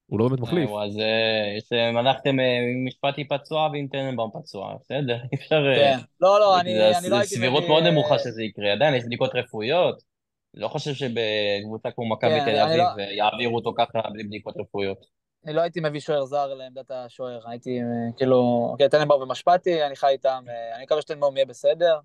[0.07, 0.71] הוא לא באמת מחליף.
[0.71, 5.63] אז אה, אה, הלכתם אה, עם משפטי פצוע ועם טננבאום פצוע, בסדר, אי אפשר...
[5.77, 5.99] כן.
[6.21, 8.95] לא, לא, אני זה- אני לא זה הייתי סבירות מביא, מאוד נמוכה שזה יקרה, עדיין
[8.95, 10.14] יש בדיקות רפואיות.
[10.55, 14.55] לא חושב שבקבוצה כמו מכבי כן, תל אביב לא- אה, יעבירו אותו ככה בלי בדיקות
[14.57, 14.99] רפואיות.
[15.47, 19.97] אני לא הייתי מביא שוער זר לעמדת השוער, הייתי אה, כאילו, אוקיי, טננבאום ומשפטי, אני
[19.97, 21.99] חי איתם, אה, אני מקווה שטננבאום יהיה בסדר,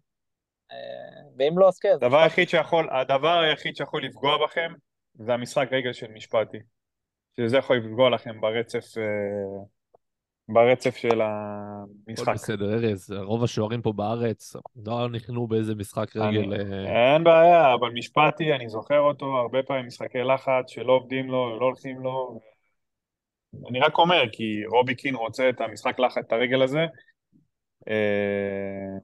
[1.37, 1.93] ואם לא, אז כן.
[1.93, 2.17] הדבר.
[2.17, 4.73] היחיד שיכול, הדבר היחיד שיכול לפגוע בכם
[5.13, 6.57] זה המשחק רגל של משפטי.
[7.39, 9.03] שזה יכול לפגוע לכם ברצף, אה,
[10.53, 12.33] ברצף של הכל המשחק.
[12.33, 16.53] בסדר, ארז, רוב השוערים פה בארץ לא נכנעו באיזה משחק רגל.
[16.53, 21.59] אה, אין בעיה, אבל משפטי, אני זוכר אותו הרבה פעמים משחקי לחץ שלא עובדים לו,
[21.59, 22.39] לא הולכים לו.
[23.69, 26.85] אני רק אומר, כי רובי קין רוצה את המשחק לחץ, את הרגל הזה.
[27.89, 28.97] אה,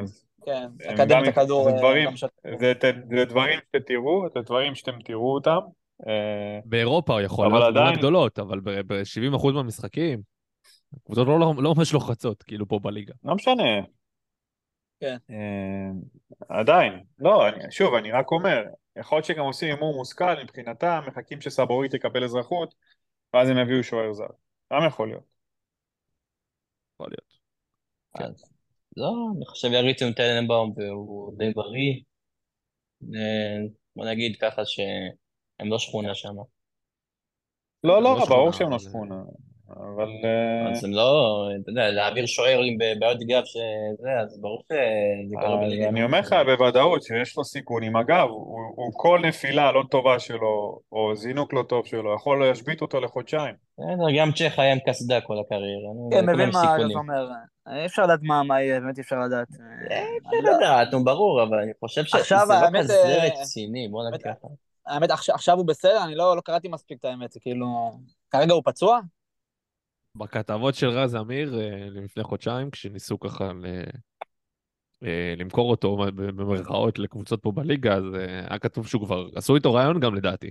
[0.00, 0.66] אז כן,
[1.08, 1.64] גם- את הכדור.
[1.64, 2.26] זה אה, דברים, גם של-
[2.58, 2.72] זה,
[3.16, 5.58] זה דברים שתראו, זה דברים שאתם תראו אותם.
[6.08, 10.20] אה, באירופה הוא יכול אבל עדיין- גדולות, אבל ב-70% מהמשחקים,
[11.04, 13.14] קבוצות לא, לא, לא ממש לוחצות, כאילו פה בליגה.
[13.24, 13.80] לא משנה.
[15.00, 15.16] כן.
[15.30, 15.90] אה,
[16.48, 18.62] עדיין, לא, אני, שוב, אני רק אומר,
[18.96, 22.74] יכול להיות שגם עושים הימור מושכל מבחינתם, מחכים שסבורית יקבל אזרחות,
[23.34, 24.24] ואז הם יביאו שוער זר.
[24.72, 25.24] גם יכול להיות.
[26.94, 27.38] יכול להיות.
[28.18, 28.24] כן.
[28.24, 28.44] אז
[28.96, 32.00] לא, אני חושב יריצו עם טננבאום והוא די בריא.
[33.02, 36.34] אה, בוא נגיד ככה שהם לא שכונה שם.
[37.84, 39.22] לא, לא לא, ברור שהם לא שכונה.
[39.76, 40.08] אבל...
[40.24, 45.36] אה, אז הם לא, אתה יודע, להעביר שוער עם בעיות גב שזה, אז ברור שזה
[45.36, 45.88] קורה אז בליגה.
[45.88, 47.96] אני אומר לך בוודאות שיש לו סיכונים.
[47.96, 52.82] אגב, הוא, הוא כל נפילה לא טובה שלו, או זינוק לא טוב שלו, יכול להשבית
[52.82, 53.54] אותו לחודשיים.
[53.78, 55.90] בסדר, גם צ'ך היה עם קסדה כל הקריירה.
[56.10, 56.98] כן, מבין מה אתה.
[56.98, 57.28] אומר.
[57.76, 59.48] אי אפשר לדעת מה מה יהיה, באמת אי אפשר לדעת.
[59.90, 63.88] אה, אפשר לדעת, נו, ברור, אבל אני חושב שזה עכשיו, לא האמת, כזה אה, רציני,
[63.88, 64.48] בוא נגיד ככה.
[64.86, 67.66] האמת, עכשיו- עכשיו הוא בסדר, אני לא לא קראתי מספיק את האמת, כאילו...
[68.30, 69.00] כרגע הוא פצוע?
[70.20, 73.66] בכתבות של רז אמיר אה, לפני חודשיים, כשניסו ככה ל...
[75.04, 79.72] אה, למכור אותו במרכאות לקבוצות פה בליגה, אז אה, היה כתוב שהוא כבר, עשו איתו
[79.72, 80.50] רעיון גם לדעתי.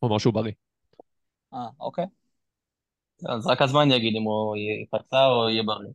[0.00, 0.52] הוא אמר שהוא בריא.
[1.54, 2.06] אה, אוקיי.
[3.28, 5.90] אז רק הזמן יגיד אם הוא ייפצע או יהיה בריא.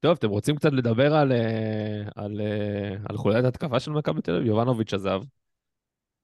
[0.00, 1.32] טוב, אתם רוצים קצת לדבר על,
[2.16, 2.40] על,
[3.08, 4.46] על חוליית התקפה של מכבי תל אביב?
[4.46, 5.20] יובנוביץ' עזב,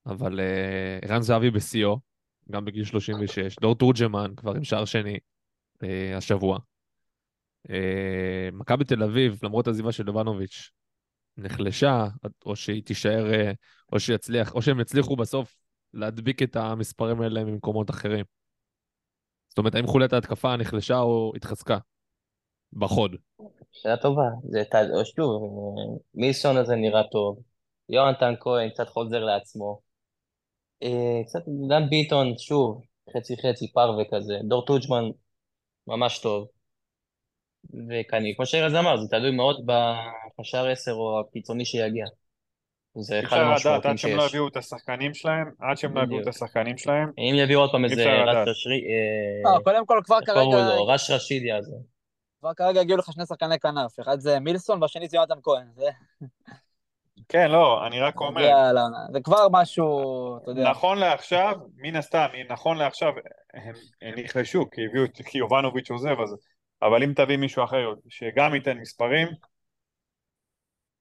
[0.05, 0.39] אבל
[1.01, 1.99] ערן זהבי בשיאו,
[2.51, 3.55] גם בגיל 36.
[3.61, 5.19] דור תורג'מן כבר עם שער שני
[5.83, 6.59] אה, השבוע.
[7.69, 10.71] אה, מכבי תל אביב, למרות עזיבה של יובנוביץ',
[11.37, 12.07] נחלשה,
[12.45, 13.51] או שהיא תישאר, אה,
[13.93, 15.57] או שיצליח, או שהם יצליחו בסוף
[15.93, 18.25] להדביק את המספרים האלה ממקומות אחרים.
[19.49, 21.77] זאת אומרת, האם חוליית ההתקפה נחלשה או התחזקה?
[22.73, 23.15] בחוד.
[23.71, 24.29] שאלה טובה.
[24.43, 24.63] זה
[25.15, 25.41] שוב,
[26.15, 27.39] מילסון הזה נראה טוב.
[27.89, 29.86] יונתן כהן קצת חוזר לעצמו.
[30.83, 32.81] אה, קצת דן ביטון, שוב,
[33.17, 34.33] חצי חצי פרווה כזה.
[34.43, 35.03] דור תורג'מן
[35.87, 36.47] ממש טוב.
[37.89, 42.05] וכאני, כמו שארז אמר, זה תלוי מאוד בקשר 10 או הקיצוני שיגיע.
[42.99, 44.33] זה אי אחד אפשר לדעת המשמעותיים עד שהם לא שיש.
[44.33, 46.27] יביאו את השחקנים שלהם, עד שהם לא יביאו את.
[46.27, 47.11] השחקנים שלהם.
[47.17, 48.47] אם יביאו עוד פעם אי איזה רש.
[48.47, 48.81] רשרי,
[49.43, 50.57] לא, אה, קודם כל כבר כרגע?
[50.87, 51.75] רש רשידי הזה.
[52.39, 55.67] כבר כרגע הגיעו לך שני שחקני כנף, אחד זה מילסון והשני זה יונתן כהן.
[57.29, 58.41] כן, לא, אני רק אומר.
[59.11, 60.69] זה כבר משהו, אתה יודע.
[60.71, 63.13] נכון לעכשיו, מן הסתם, נכון לעכשיו,
[63.53, 66.35] הם, הם נחלשו, כי הביאו, את- כי יובנוביץ' עוזב, אז...
[66.81, 69.27] אבל אם תביא מישהו אחר שגם ייתן מספרים,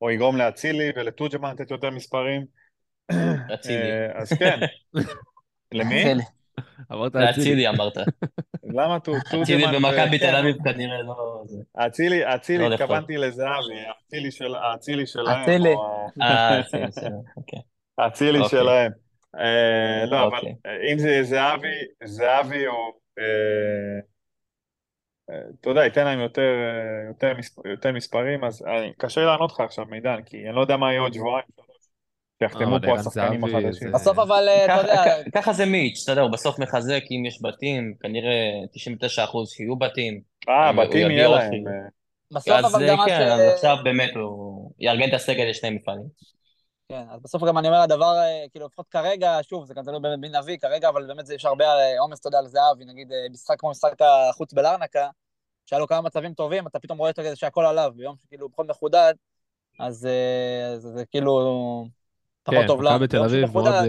[0.02, 2.44] או יגרום לאצילי ולתורג'מן לתת יותר מספרים,
[3.54, 3.90] אצילי.
[3.92, 4.60] אה, אז כן.
[5.72, 6.04] למי?
[6.60, 6.86] אצילי.
[6.92, 7.26] אמרת אצילי.
[7.26, 7.96] לאצילי אמרת.
[8.64, 9.74] למה טו- אצילי תורג'מן?
[9.74, 11.42] במכבי כן, תל אביב כנראה לא...
[11.46, 11.62] זה.
[11.86, 12.74] אצילי, אצילי, לא.
[12.74, 13.74] התכוונתי לזהבי,
[14.30, 15.42] של- האצילי שלהם.
[15.42, 15.74] אצילי.
[16.22, 17.60] אה, אצילי, בסדר, אוקיי.
[18.38, 18.58] אוקיי.
[18.60, 18.92] שלהם.
[19.38, 20.54] אה, לא, אבל אוקיי.
[20.66, 21.68] אה, אם זה זהבי,
[22.04, 22.92] זהבי או...
[23.18, 23.24] אה,
[25.30, 29.52] אה, אתה יודע, ייתן להם יותר, אה, יותר, מספ- יותר מספרים, אז אני- קשה לענות
[29.52, 31.46] לך עכשיו, מידן, כי אני לא יודע מה יהיה עוד שבועיים,
[32.42, 33.88] שיחתמו אבל פה השחקנים החדשים.
[33.88, 37.02] זה- בסוף אבל, אה, אתה יודע, כ- ככה זה מיץ', אתה יודע, הוא בסוף מחזק
[37.10, 40.20] אם יש בתים, כנראה 99% שיהיו בתים.
[40.48, 41.52] אה, בתים יהיה להם.
[41.66, 41.72] אה,
[42.32, 43.40] בסוף אז אבל גם אה, מה כן, אז.
[43.54, 46.06] עכשיו באמת הוא יארגן את הסגל לשני מפעלים.
[46.88, 50.00] כן, אז בסוף גם אני אומר, הדבר, אה, כאילו, לפחות כרגע, שוב, זה גם תלוי
[50.00, 52.84] באמת מי נביא כרגע, אבל באמת זה יש הרבה אה, עומס, אתה יודע, על זהבי,
[52.84, 55.08] נגיד אה, משחק כמו משחק החוץ בלרנקה,
[55.66, 58.66] שהיה לו כמה מצבים טובים, אתה פתאום רואה אותו כזה שהכל עליו, ביום שכאילו פחות
[58.68, 59.14] מחודד,
[59.80, 61.86] אז אה, זה, זה כאילו
[62.46, 62.94] פחות כן, טוב לנו.
[62.94, 63.82] מכבי תל אביב מאוד, אה,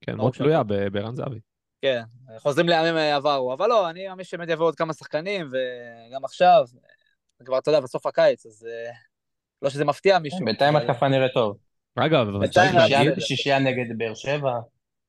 [0.00, 0.44] כן, מאוד שהכל.
[0.44, 1.38] תלויה ב- בערן זהבי.
[1.82, 2.02] כן,
[2.38, 6.64] חוזרים לימים אה, עברו, אבל לא, אני מאמין שבאמת יבואו עוד כמה שחקנים, וגם עכשיו,
[7.38, 8.92] זה כבר, אתה יודע, בסוף הקיץ, אז אה,
[9.62, 10.44] לא שזה מפתיע מישהו.
[10.44, 11.56] בינתיים התקפה נראית טוב.
[11.94, 13.20] אגב, אבל צריך להגיד.
[13.20, 14.52] שישייה נגד באר שבע,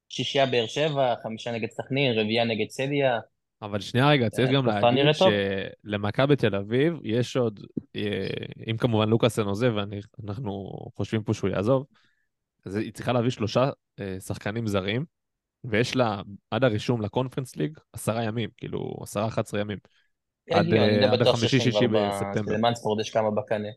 [0.10, 3.20] שישייה באר שבע, חמישה נגד סכנין, רביעייה נגד סליה.
[3.62, 5.06] אבל שנייה רגע, צריך גם להגיד.
[5.14, 7.60] שלמכבי תל אביב יש עוד,
[7.96, 8.28] אה,
[8.72, 11.86] אם כמובן לוקאסן עוזב, ואנחנו חושבים פה שהוא יעזוב,
[12.66, 15.06] אז היא צריכה להביא שלושה אה, שחקנים זרים,
[15.64, 19.78] ויש לה עד הרישום לקונפרנס ליג עשרה ימים, כאילו עשרה, 11 ימים.
[20.52, 22.42] עד, אה, החמישי, שיש שישי בספטמבר.
[22.42, 23.68] בסלמנספורד יש כמה בקנה.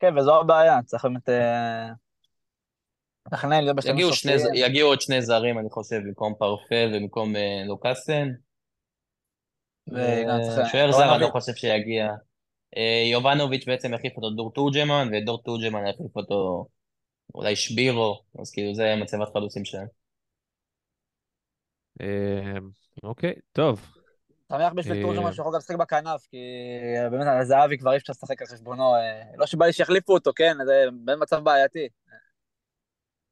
[0.00, 1.28] כן, וזו הבעיה, צריך באמת...
[1.28, 1.88] אה,
[3.26, 4.64] לתכנן, להיות בשלבים יגיעו, שני, סופיים.
[4.64, 8.28] יגיעו עוד שני זרים, אני חושב, במקום פרפה ובמקום אה, לוקאסן.
[10.72, 12.08] שוער זר, אני לא חושב שיגיע.
[12.76, 16.66] אה, יובנוביץ' בעצם יחליף אותו דור תורג'מן, ודור תורג'מן יחליף אותו
[17.34, 19.86] אולי שבירו, אז כאילו זה מצבת חלוצים שלהם.
[22.00, 22.58] אה,
[23.02, 23.94] אוקיי, טוב.
[24.52, 26.36] שמח בשביל אה, תורג'מן שיכול גם לשחק בכנף, כי
[26.96, 28.94] אה, באמת על זהבי כבר אי אפשר לשחק על חשבונו.
[28.94, 31.88] אה, לא שבא לי שיחליפו אותו, כן, זה באמת מצב בעייתי.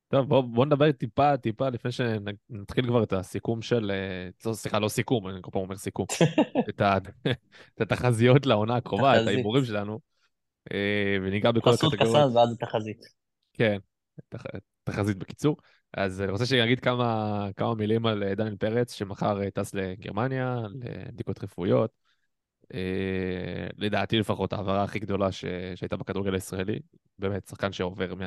[0.09, 3.91] טוב, בואו בוא נדבר טיפה, טיפה, לפני שנתחיל כבר את הסיכום של...
[3.91, 6.07] אה, לא, סליחה, לא סיכום, אני כל פעם אומר סיכום.
[6.69, 6.99] את, ה,
[7.75, 9.27] את התחזיות לעונה הקרובה, את.
[9.27, 10.01] ההימורים שלנו,
[10.73, 12.27] אה, וניגע בכל חסות הקטגוריות.
[12.27, 13.22] קסד ואז תחזית.
[13.53, 13.79] כן,
[14.29, 14.43] תח,
[14.85, 15.57] תחזית בקיצור.
[15.95, 19.75] אז אני רוצה שאני אגיד כמה, כמה מילים על אה, דניאל פרץ, שמחר אה, טס
[19.75, 21.91] לגרמניה, לבדיקות רפואיות.
[22.75, 25.45] אה, לדעתי לפחות ההעברה הכי גדולה ש...
[25.75, 26.79] שהייתה בכדורגל הישראלי.
[27.19, 28.21] באמת, שחקן שעובר מ...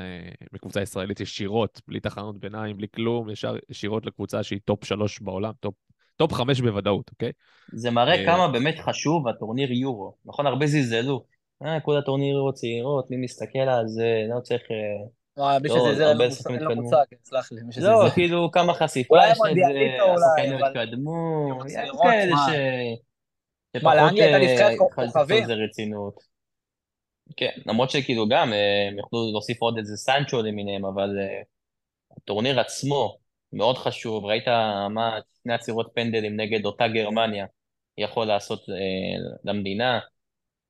[0.53, 5.51] מקבוצה ישראלית ישירות, בלי תחנות ביניים, בלי כלום, ישר ישירות לקבוצה שהיא top שלוש בעולם,
[5.59, 5.75] top
[6.17, 7.31] top חמש בוודאות, אוקיי?
[7.73, 10.15] זה מראה אה, כמה באמת חשוב הטורניר יורו.
[10.25, 11.25] נכון, הרבה זלזלו.
[11.63, 14.61] אה, כל הטורניר יורו צעירות, מי מסתכל על זה, לא צריך...
[14.71, 16.83] אה, מי לא, אין לו מושג- שחקנים אין לו.
[16.83, 17.91] מושג, סלח לי, מי שזלזל.
[17.91, 19.61] לא, כאילו כמה חשיפה יש לזה,
[20.13, 22.35] השחקנים התקדמו, יש כאלה?
[22.35, 22.49] ש...
[23.83, 25.45] מה, שפחות לאנגליה הייתה אה, נבחרת כוכבים?
[25.45, 26.35] זה רצינות.
[27.37, 31.41] כן, למרות שכאילו גם, אה, הם יכלו להוסיף עוד איזה סנצ'ו למיניהם, אבל אה,
[32.17, 33.17] הטורניר עצמו
[33.53, 34.25] מאוד חשוב.
[34.25, 34.47] ראית
[34.89, 37.45] מה שני עצירות פנדלים נגד אותה גרמניה
[37.97, 38.75] יכול לעשות אה,
[39.43, 39.99] למדינה?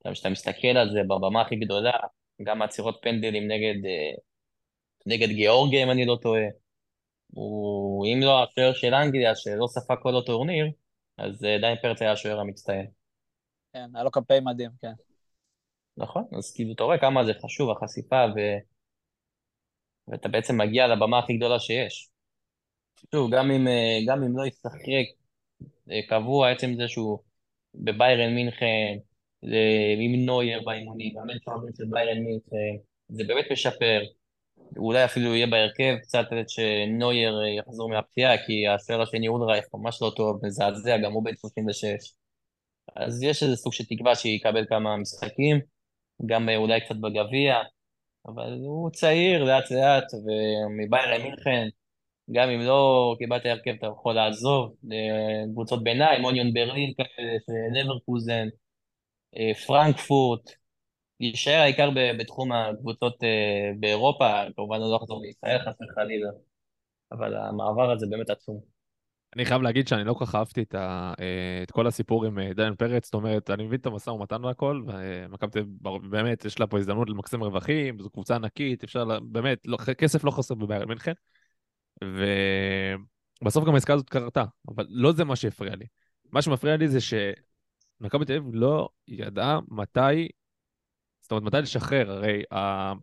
[0.06, 1.98] גם כשאתה מסתכל על זה בבמה הכי גדולה,
[2.44, 4.12] גם עצירות פנדלים נגד, אה,
[5.06, 6.46] נגד גיאורגיה, אם אני לא טועה.
[7.28, 10.66] הוא, אם לא השוער של אנגליה, שלא ספג כל הטורניר,
[11.18, 12.88] אז אה, דני פרץ היה השוער המצטיין.
[13.74, 14.92] כן, היה לו קמפיין מדהים, כן.
[15.98, 16.24] נכון?
[16.38, 18.40] אז כאילו, אתה רואה כמה זה חשוב, החשיפה, ו...
[20.08, 22.10] ואתה בעצם מגיע לבמה הכי גדולה שיש.
[23.12, 24.72] שוב, גם אם, אה, גם אם לא ישחק
[26.10, 27.20] קבוע, עצם זה שהוא
[27.76, 28.98] בביירן מינכן,
[30.00, 32.76] עם נוייר באימונים, מאמן שוערים של ביירן מינכן,
[33.10, 34.02] זה באמת משפר.
[34.78, 40.02] אולי אפילו יהיה בהרכב קצת עד שנוייר אה, יחזור מהפציעה, כי השוער השני אולרייך ממש
[40.02, 42.14] לא טוב, מזעזע, גם הוא בן 36.
[42.96, 45.60] אז יש איזה סוג של תקווה שיקבל כמה משחקים,
[46.26, 47.56] גם אה, אולי קצת בגביע,
[48.28, 51.68] אבל הוא צעיר לאט לאט, ומביירן מינכן,
[52.32, 58.48] גם אם לא קיבלת הרכב אתה יכול לעזוב, אה, קבוצות ביניים, אוניון ברלין כאלה, לברקוזן,
[59.68, 60.52] פרנקפורט,
[61.20, 66.30] יישאר העיקר בתחום הקבוצות אה, באירופה, כמובן לא לחזור לישראל חס וחלילה,
[67.12, 68.60] אבל המעבר הזה באמת עצום.
[69.36, 72.40] אני חייב להגיד שאני לא כל כך אהבתי את, ה, אה, את כל הסיפור עם
[72.40, 75.62] אה, דניאל פרץ, זאת אומרת, אני מבין את המשא ומתן והכל, ומכבי
[76.10, 80.24] באמת, יש לה פה הזדמנות למקסם רווחים, זו קבוצה ענקית, אפשר, לה, באמת, לא, כסף
[80.24, 81.14] לא חסר בביירן מינכן,
[83.42, 85.86] ובסוף גם העסקה הזאת קרתה, אבל לא זה מה שהפריע לי.
[86.32, 87.02] מה שמפריע לי זה
[88.00, 90.28] שמכבי תל אביב לא ידעה מתי,
[91.22, 92.94] זאת אומרת, מתי לשחרר, הרי ה...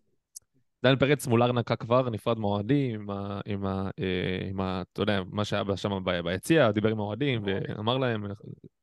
[0.82, 3.40] דניאל פרץ מול ארנקה כבר נפרד מהאוהדים, עם ה...
[3.46, 3.90] עם ה...
[3.98, 4.82] אה, עם ה...
[4.92, 8.24] אתה יודע, מה שהיה שם ביציע, דיבר עם האוהדים ואמר להם,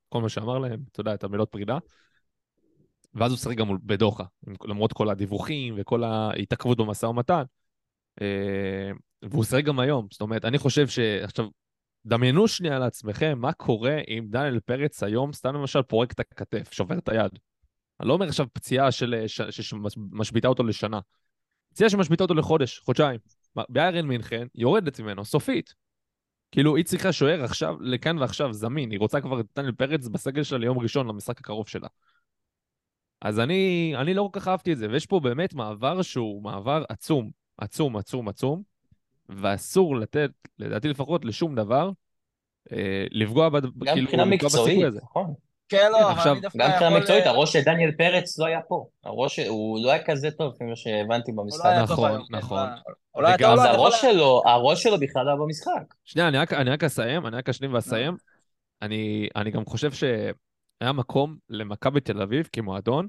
[0.10, 1.78] כל מה שאמר להם, אתה יודע, את המילות פרידה.
[3.14, 4.24] ואז הוא שיחק גם בדוחה,
[4.66, 7.44] למרות כל הדיווחים וכל ההתעכבות במשא ומתן.
[8.22, 8.92] אה,
[9.22, 11.00] והוא שיחק גם היום, זאת אומרת, אני חושב ש...
[12.06, 16.98] דמיינו שנייה לעצמכם מה קורה אם דניאל פרץ היום, סתם למשל, פורק את הכתף, שובר
[16.98, 17.32] את היד.
[18.00, 21.00] אני לא אומר עכשיו פציעה של- ש- שמשביתה אותו לשנה.
[21.74, 23.20] פציעה שמשביתה אותו לחודש, חודשיים.
[23.70, 25.74] ביירן מינכן יורדת ממנו, סופית.
[26.52, 28.92] כאילו, היא צריכה שוער עכשיו, לכאן ועכשיו, זמין.
[28.92, 31.88] היא רוצה כבר את דניאל פרץ בסגל שלה ליום ראשון, למשחק הקרוב שלה.
[33.22, 36.84] אז אני, אני לא כל כך אהבתי את זה, ויש פה באמת מעבר שהוא מעבר
[36.90, 38.64] עצום, עצום, עצום, עצום,
[39.30, 41.92] ואסור לתת, לדעתי לפחות, לשום דבר,
[42.72, 43.64] אה, לפגוע, בד...
[43.64, 44.86] גם כאילו, מבחינה מקצועית.
[45.04, 45.34] נכון.
[45.70, 47.00] כן, לא, אבל עכשיו, אני דווקא גם מבחינה יכול...
[47.00, 48.88] מקצועית, אה, הראש של דניאל פרץ לא היה פה.
[49.04, 51.66] הראש, הוא לא היה כזה טוב, מה שהבנתי במשחק.
[51.82, 52.60] לא טוב נכון, כן, נכון.
[52.60, 55.94] הוא- הוא לא לא, אני יכול- הראש שלו, הראש שלו בכלל לא היה במשחק.
[56.06, 58.18] שנייה, אני רק, אני רק אסיים, אני רק אשלים ואסיים.
[58.82, 63.08] אני, אני גם חושב שהיה מקום למכבי תל אביב כמועדון,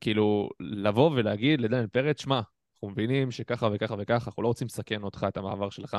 [0.00, 2.40] כאילו, לבוא ולהגיד לדניאל פרץ, שמע,
[2.76, 5.96] אנחנו מבינים שככה וככה וככה, אנחנו לא רוצים לסכן אותך, את המעבר שלך.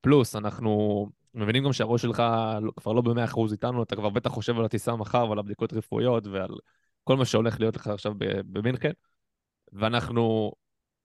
[0.00, 2.22] פלוס, אנחנו מבינים גם שהראש שלך
[2.62, 5.72] לא- כבר לא במאה אחוז איתנו, אתה כבר בטח חושב על הטיסה מחר ועל הבדיקות
[5.72, 6.50] רפואיות ועל
[7.04, 8.90] כל מה שהולך להיות לך עכשיו במינכן,
[9.72, 10.52] ואנחנו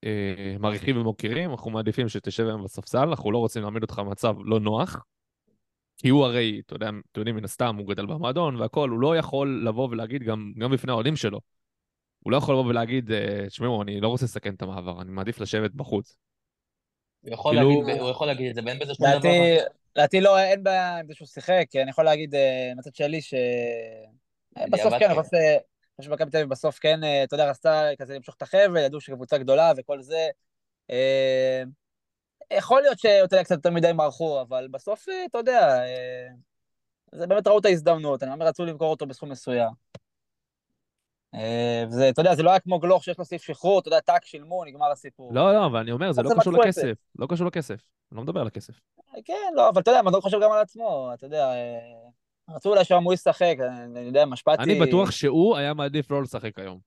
[0.04, 4.60] אה, מעריכים ומוקירים, אנחנו מעדיפים שתשב היום בספסל, אנחנו לא רוצים להעמיד אותך במצב לא
[4.60, 5.04] נוח,
[5.98, 9.18] כי הוא הרי, אתה יודע, אתם יודעים, מן הסתם, הוא גדל במועדון והכול, הוא לא
[9.18, 11.40] יכול לבוא ולהגיד גם, גם בפני האוהדים שלו,
[12.20, 15.40] הוא לא יכול לבוא ולהגיד, אה, תשמעו, אני לא רוצה לסכן את המעבר, אני מעדיף
[15.40, 16.18] לשבת בחוץ.
[17.22, 19.30] הוא יכול כאילו- להגיד- הוא יכול להגיד את זה, ואין בזה שום דבר.
[19.96, 23.22] לדעתי, לא, אין בעיה עם זה שהוא שיחק, כי אני יכול להגיד אה, מהצד שלי
[23.22, 23.34] ש...
[24.58, 25.22] אה, בסוף כן, אני כן.
[25.22, 28.36] חושב ש- אני חושב שמכבי תל אביב בסוף כן, אה, אתה יודע, רצתה כזה למשוך
[28.36, 30.28] את החבל, ידעו שקבוצה גדולה וכל זה.
[30.90, 31.64] אה,
[32.54, 36.28] יכול להיות שאתה יודע, קצת יותר מדי מרחו, אבל בסוף, אה, אתה יודע, אה,
[37.12, 39.72] זה באמת ראו את ההזדמנות, אני אומר, רצו למכור אותו בסכום מסוים.
[41.36, 44.00] אה, וזה, אתה יודע, זה לא היה כמו גלוך שיש לו סעיף שחרור, אתה יודע,
[44.00, 45.34] טאק, שילמו, נגמר הסיפור.
[45.34, 46.54] לא, לא, אבל אני אומר, זה לא קשור.
[46.54, 47.82] לכסף, לא קשור לכסף.
[48.12, 48.80] אני לא מדבר על הכסף.
[49.26, 52.86] כן, לא, אבל אתה יודע, מדור חושב גם על עצמו, אתה יודע, אה, רצו אולי
[52.86, 54.64] שהוא ישחק, אני אני יודע, משפטי...
[54.64, 56.80] אני בטוח שהוא היה מעדיף לא לשחק היום.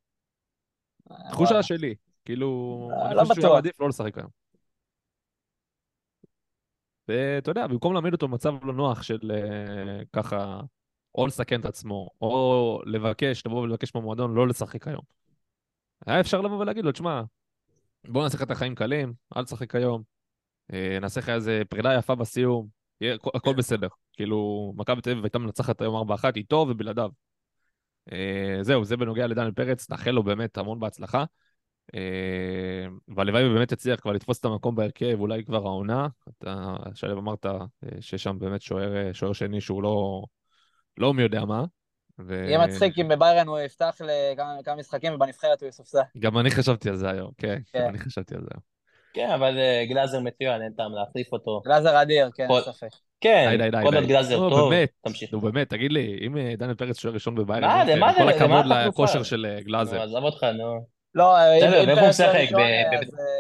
[1.11, 1.63] אה, תחושה.
[1.63, 1.95] שלי.
[2.25, 3.55] כאילו, אה, אני לא חושב שהוא היה.
[3.55, 4.31] מעדיף לא לשחק היום.
[7.09, 10.61] ואתה יודע, במקום להעמיד אותו במצב לא נוח של אה, ככה,
[11.15, 15.03] או לסכן את עצמו, או לבקש, לבוא ולבקש מהמועדון לא לשחק היום.
[16.07, 17.23] היה אפשר לבוא ולהגיד לו, תשמע,
[18.09, 20.03] בוא נעשה לך את החיים קלים, אל תשחק היום,
[20.73, 22.69] אה, נעשה לך איזה פרידה יפה בסיום,
[23.01, 23.89] יהיה הכל- בסדר.
[24.13, 27.11] כאילו, מכבי תל אביב הייתה מנצחת היום 4-1, איתו ובלעדיו.
[28.13, 31.25] אה, זהו, זה בנוגע לדניאל פרץ, נאחל לו באמת המון בהצלחה.
[31.95, 36.09] אה, והלוואי ובאמת יצליח כבר לתפוס את המקום בהרכב, אולי כבר העונה.
[36.29, 37.47] אתה, שלו אמרת
[38.01, 38.63] שיש שם באמת
[39.13, 40.25] שוער שני שהוא לא,
[40.99, 41.65] לא מי יודע מה.
[42.19, 45.99] ו- יהיה מצחיק אם בביירן הוא יפתח לכמה כמה משחקים ובנבחרת הוא יסופסל.
[46.19, 47.83] גם אני חשבתי על זה היום, כן, כן.
[47.83, 48.63] גם אני חשבתי על זה היום.
[49.15, 51.61] כן, אבל אה, גלאזר מצוין, אין טעם להחליף אותו.
[51.65, 52.89] גלאזר אדיר, כן, כל- ספק.
[53.21, 54.05] כן, די, די, די, כל עוד.
[54.05, 54.89] גלאזר נו, טוב, באמת.
[55.07, 55.33] תמשיך.
[55.33, 59.23] נו באמת, תגיד לי, אם אה, דניאל פרץ שוער ראשון בביירן, זה, כל הכבוד לכושר?
[59.23, 60.03] של אה, נו, גלאזר.
[60.03, 60.87] עזוב אותך, נו.
[61.15, 62.35] לא, אם פרץ אז, אה,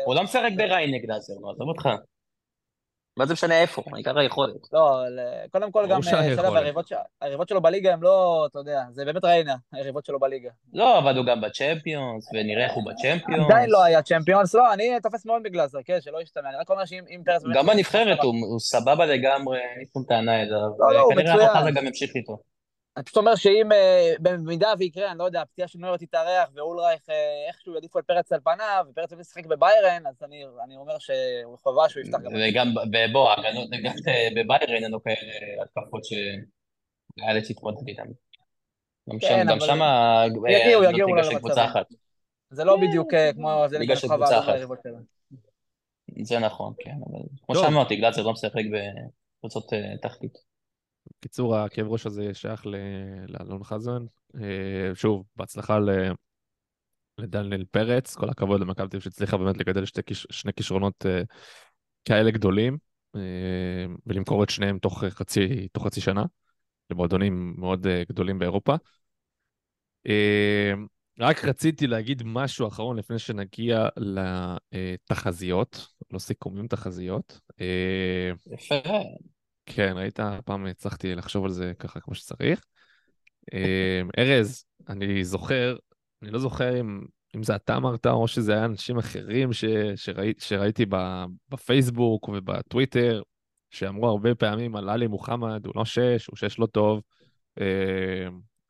[0.06, 1.88] הוא לא משחק בריינה גלאזר, נו, עזוב אותך.
[3.16, 3.82] מה זה משנה איפה?
[3.94, 4.54] העיקר היכולת.
[4.72, 5.00] לא,
[5.50, 6.86] קודם כל גם, אה, היריבות
[7.20, 10.50] היריבות שלו בליגה הם לא, אתה יודע, זה באמת ריינה, היריבות שלו בליגה.
[10.72, 13.44] לא, אבל הוא גם בצ'מפיונס, ונראה איך הוא בצ'מפיונס.
[13.50, 16.84] עדיין לא היה צ'מפיונס, לא, אני תופס מאוד בגלאזר, כן, שלא ישתמע, אני רק אומר
[16.84, 17.04] שאם.
[17.24, 20.68] באמת- גם בנבחרת הוא סבבה לגמרי, אין לי שום טענה אליו.
[20.78, 21.52] לא, לא, וכנראה.
[21.52, 22.38] החלטה גם ימשיך איתו.
[22.96, 27.10] אני פשוט אומר שאם, אה, במידה ויקרה, אני לא יודע, הפציעה של נוירו תתארח, ואולרייך
[27.10, 31.58] אה, איכשהו יעדיפו את פרץ על פניו, ופרץ ישחק בביירן, אז אני אני אומר שהוא
[31.62, 32.32] חובה שהוא יפתח גם...
[32.34, 38.06] וגם, ובוא, ההגנות, גם אה, בביירן אין לו כאלה התקפות שהיה להתמודד איתן.
[39.10, 39.80] גם כן, שם, גם שם
[40.48, 41.08] יגיעו, יגיעו
[41.64, 41.86] אחת.
[42.50, 44.54] זה לא בדיוק כמו זה ליגה ליגה של קבוצה לא אחת.
[46.22, 47.54] זה נכון, כן, אבל כמו.
[47.54, 49.72] שאמרתי, גלאזר לא משחק בקבוצות
[50.02, 50.51] תחתית.
[51.10, 52.66] בקיצור, הכאב ראש הזה שייך
[53.28, 54.02] לאלון חזן.
[54.34, 56.12] אה, שוב, בהצלחה ל-
[57.18, 61.22] לדניאל פרץ, כל הכבוד למכבי תל אביב שהצליחה באמת לגדל שתי שני כישרונות אה,
[62.04, 62.78] כאלה גדולים,
[63.16, 63.20] אה,
[64.06, 66.24] ולמכור את שניהם תוך חצי, תוך חצי שנה,
[66.90, 68.74] למועדונים מאוד גדולים באירופה.
[71.20, 73.88] רק רציתי להגיד משהו אחרון לפני שנגיע
[75.02, 77.40] לתחזיות, לא סיכומים, תחזיות.
[78.52, 78.74] יפה.
[79.66, 80.20] כן, ראית?
[80.20, 82.60] הפעם הצלחתי לחשוב על זה ככה כמו שצריך.
[83.54, 85.76] אה, ארז, אני זוכר,
[86.22, 87.00] אני לא זוכר אם,
[87.36, 89.64] אם זה אתה אמרת או שזה היה אנשים אחרים ש,
[89.96, 90.86] שראי, שראיתי
[91.48, 93.22] בפייסבוק ובטוויטר,
[93.70, 97.02] שאמרו הרבה פעמים על עלי מוחמד, הוא לא שש, הוא שש לא טוב.
[97.60, 98.28] אה,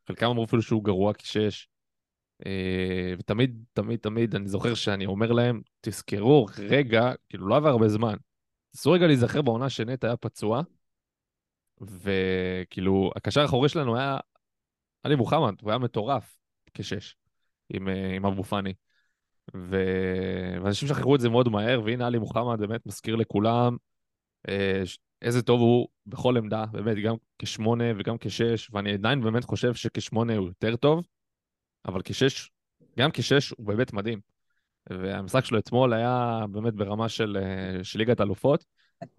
[0.09, 1.69] חלקם אמרו אפילו שהוא גרוע כשש.
[2.47, 7.89] אה, ותמיד, תמיד, תמיד אני זוכר שאני אומר להם, תזכרו, רגע, כאילו לא עבר הרבה
[7.89, 8.15] זמן.
[8.71, 10.63] תנסו רגע להיזכר בעונה שנט היה פצוע,
[11.83, 14.19] וכאילו, הקשר האחורי שלנו היה
[15.03, 16.39] עלי מוחמד, הוא היה מטורף
[16.75, 17.17] כשש,
[17.69, 18.75] עם, אה, עם אבו פאני.
[19.55, 19.77] ו...
[20.63, 23.77] ואנשים שכחו את זה מאוד מהר, והנה עלי מוחמד באמת מזכיר לכולם
[24.49, 24.83] אה,
[25.23, 30.37] איזה טוב הוא בכל עמדה, באמת, גם כשמונה וגם כשש, ואני עדיין באמת חושב שכשמונה
[30.37, 31.05] הוא יותר טוב,
[31.85, 32.51] אבל כשש,
[32.99, 34.21] גם כשש הוא באמת מדהים.
[34.91, 38.65] והמשחק שלו אתמול היה באמת ברמה של, אה, של ליגת אלופות.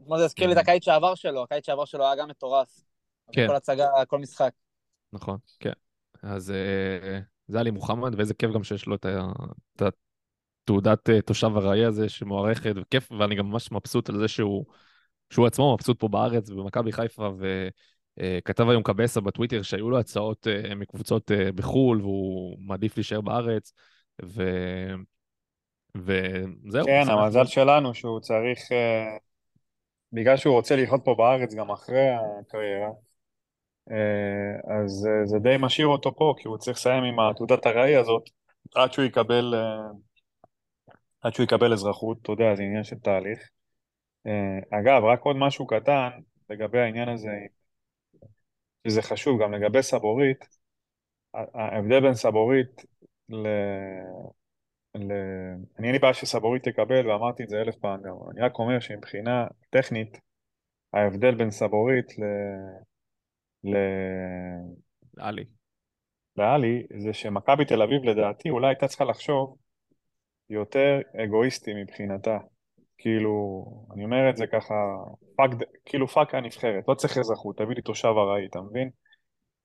[0.05, 2.81] כמו זה הזכיר לי את הקיץ שעבר שלו, הקיץ שעבר שלו היה גם מטורף.
[3.31, 3.47] כן.
[3.47, 4.51] כל הצגה, כל משחק.
[5.13, 5.73] נכון, כן.
[6.23, 11.85] אז אה, זה עלי מוחמד, ואיזה כיף גם שיש לו את התעודת אה, תושב ארעי
[11.85, 14.65] הזה שמוערכת, וכיף, ואני גם ממש מבסוט על זה שהוא,
[15.29, 17.29] שהוא עצמו מבסוט פה בארץ, במכבי חיפה,
[18.17, 23.73] וכתב היום קבסה בטוויטר שהיו לו הצעות אה, מקבוצות אה, בחו"ל, והוא מעדיף להישאר בארץ,
[24.25, 24.43] ו...
[25.95, 26.85] וזהו.
[26.85, 29.17] כן, המזל שלנו שהוא צריך, אה,
[30.13, 32.89] בגלל שהוא רוצה לחיות פה בארץ גם אחרי הקריירה,
[33.91, 37.95] אה, אז אה, זה די משאיר אותו פה, כי הוא צריך לסיים עם התעודת ארעי
[37.95, 38.29] הזאת
[38.75, 39.91] עד שהוא יקבל, אה,
[41.21, 43.49] עד שהוא יקבל אזרחות, אתה יודע, זה עניין של תהליך.
[44.71, 46.09] אגב, רק עוד משהו קטן
[46.49, 47.31] לגבי העניין הזה,
[48.87, 50.45] שזה חשוב, גם לגבי סבורית,
[51.33, 52.85] ההבדל בין סבורית
[53.29, 53.47] ל...
[54.95, 55.11] ל...
[55.79, 58.79] אני אין לי בעיה שסבורית תקבל, ואמרתי את זה אלף פעם גם, אני רק אומר
[58.79, 60.19] שמבחינה טכנית,
[60.93, 62.23] ההבדל בין סבורית ל...
[63.63, 63.75] ל...
[65.17, 65.45] עלי.
[66.37, 69.57] לאלי, זה שמכבי תל אביב לדעתי אולי הייתה צריכה לחשוב
[70.49, 72.37] יותר אגואיסטי מבחינתה.
[72.97, 74.73] כאילו, אני אומר את זה ככה,
[75.35, 75.51] fuck,
[75.85, 78.89] כאילו fuck הנבחרת, לא צריך אזרחות, תביא לי תושב ארעי, אתה מבין?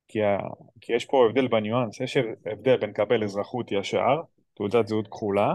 [0.08, 0.38] כי, ה...
[0.80, 2.16] כי יש פה הבדל בניואנס, יש
[2.46, 4.20] הבדל בין לקבל אזרחות ישר,
[4.58, 5.54] תעודת זהות כחולה,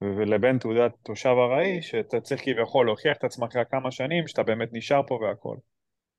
[0.00, 5.00] ולבין תעודת תושב ארעי, שאתה צריך כביכול להוכיח את עצמך כמה שנים, שאתה באמת נשאר
[5.06, 5.56] פה והכל.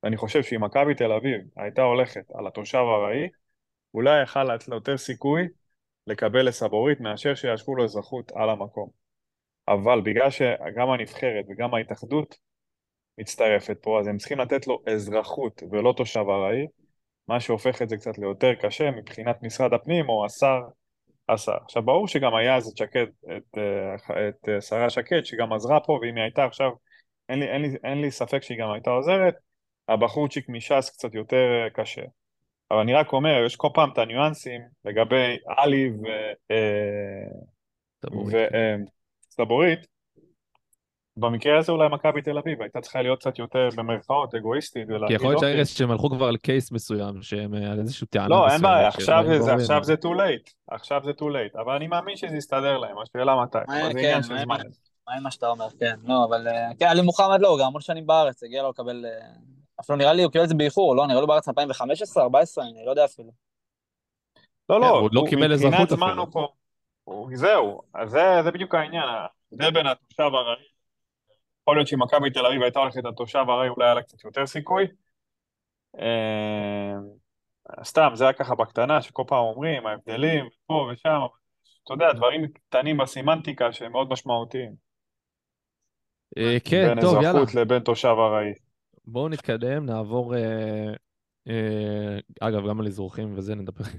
[0.04, 3.30] ואני חושב שאם מכבי תל אביב הייתה הולכת על התושב הארעי,
[3.94, 5.48] אולי יכל לה יותר סיכוי
[6.08, 8.90] לקבל לסבורית מאשר שיאשרו לו אזרחות על המקום.
[9.68, 12.38] אבל בגלל שגם הנבחרת וגם ההתאחדות
[13.18, 16.68] מצטרפת פה, אז הם צריכים לתת לו אזרחות ולא תושב ארעי,
[17.28, 20.60] מה שהופך את זה קצת ליותר קשה מבחינת משרד הפנים או השר,
[21.30, 21.58] השר.
[21.64, 23.06] עכשיו ברור שגם היה אז את שקד,
[23.38, 23.96] את, אה,
[24.30, 26.72] את אה, שרה שקד שגם עזרה פה, ואם היא הייתה עכשיו
[27.30, 29.34] אין לי, אין, לי, אין לי ספק שהיא גם הייתה עוזרת.
[29.88, 32.02] הבחורצ'יק מש"ס קצת יותר אה, קשה.
[32.72, 35.92] אבל אני רק אומר, יש כל פעם את הניואנסים לגבי עלי.
[39.30, 39.93] וסבורית.
[41.18, 45.28] במקרה הזה אולי מכבי תל אביב הייתה צריכה להיות קצת יותר במרכאות אגואיסטית כי יכול
[45.28, 48.48] להיות אוקיי, שהארץ שהם הלכו כבר על קייס מסוים, שהם אה, על איזושהי טענה לא,
[48.50, 51.88] אין בעיה, עכשיו זה, ואומרים, עכשיו זה too late, עכשיו זה too late, אבל אני
[51.88, 54.20] מאמין שזה יסתדר להם, השאלה מתי, מה, זה כן,
[55.18, 55.96] עם מה שאתה אומר, כן.
[56.04, 56.48] לא, אבל...
[56.48, 59.06] אה, כן, עלי מוחמד לא, הוא גם המון שנים בארץ, הגיע לו לקבל...
[59.06, 59.28] אה,
[59.82, 61.08] אפילו נראה לי, הוא קיבל את זה באיחור, לא?
[61.08, 63.32] נראה לי בארץ 2015, 14, אני לא יודע אפילו.
[64.70, 66.26] לא, כן, לא, הוא עוד לא הוא- קיבל אזרחות אפילו.
[66.34, 66.48] הוא
[67.04, 70.73] הוא- זהו, זה, זה בדיוק העניין, ההבדל בין התושב הארעי,
[71.64, 74.46] יכול להיות שאם מכבי תל אביב הייתה הולכת לתושב הארעי אולי היה לה קצת יותר
[74.46, 74.88] סיכוי.
[76.00, 76.94] אה,
[77.84, 81.20] סתם, זה היה ככה בקטנה, שכל פעם אומרים, ההבדלים, פה ושם,
[81.84, 84.76] אתה יודע, דברים קטנים בסמנטיקה שהם מאוד משמעותיים.
[86.38, 87.30] אה, כן, בין טוב, יאללה.
[87.30, 88.54] אזרחות לבין תושב ארעי.
[89.06, 90.36] בואו נתקדם, נעבור...
[90.36, 93.56] אה, אגב, גם על אזרוחים וזה,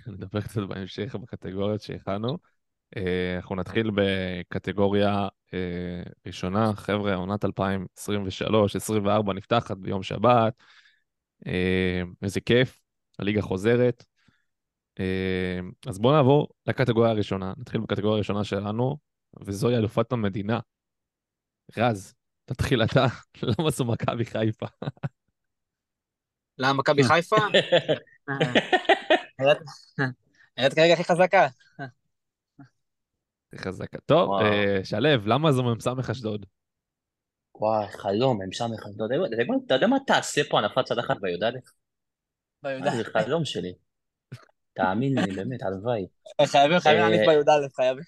[0.07, 2.39] נדבר קצת בהמשך בקטגוריות שהכנו.
[2.97, 10.55] אה, אנחנו נתחיל בקטגוריה אה, ראשונה, חבר'ה, עונת 2023-2024 נפתחת ביום שבת.
[11.47, 12.81] אה, איזה כיף,
[13.19, 14.05] הליגה חוזרת.
[15.87, 17.53] אז בואו נעבור לקטגוריה הראשונה.
[17.57, 18.97] נתחיל בקטגוריה הראשונה שלנו,
[19.45, 20.61] וזוהי אלופת המדינה.
[21.77, 22.15] רז,
[22.45, 23.07] תתחיל אתה,
[23.59, 24.67] למה זו מכבי חיפה?
[26.59, 27.37] למה מכבי חיפה?
[30.59, 31.47] נראית כרגע הכי חזקה.
[33.57, 33.97] זה חזק.
[34.07, 34.41] טוב.
[34.41, 36.47] אה, שלו, למה זו מ"ס אשדוד?
[37.61, 38.91] וואי, חלום, שם אחד,
[39.67, 41.51] אתה יודע מה- תעשה פה הנפת צלחת בי"א?
[42.63, 42.89] בי"א.
[42.89, 43.73] אה, זה חלום שלי.
[44.75, 46.07] תאמין לי, באמת, הלוואי.
[46.47, 48.05] חייבים, חייבים אה, להניף בי"א, חייבים.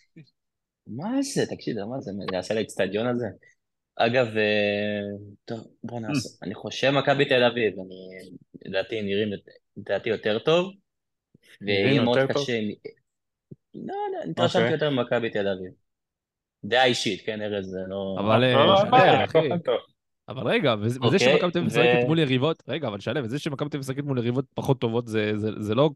[0.86, 3.26] מה זה, תקשיב, מה זה, נעשה לאצטדיון הזה?
[3.96, 5.00] אגב, אה,
[5.44, 8.30] טוב, בוא נעשה, אני חושב מכבי תל אביב, אני,
[8.64, 9.28] לדעתי נראים,
[9.76, 10.72] לדעתי יותר טוב,
[11.60, 12.42] נראים ויהיה מאוד יותר טוב?
[12.42, 12.58] קשה,
[13.86, 14.74] לא יודע, אני התרשמתי אוקיי.
[14.74, 15.72] יותר ממכבי תל אביב.
[16.64, 18.16] דעה אישית, כן, ארז, זה לא...
[18.20, 19.76] אבל, אה, לא, לא.
[20.28, 23.38] אבל רגע, וזה אוקיי, שמכבי תל אביב משחקת ו- מול יריבות, רגע, אבל שלו, וזה
[23.38, 25.90] שמכבי תל אביב משחקת מול יריבות פחות טובות, זה- זה זה לא,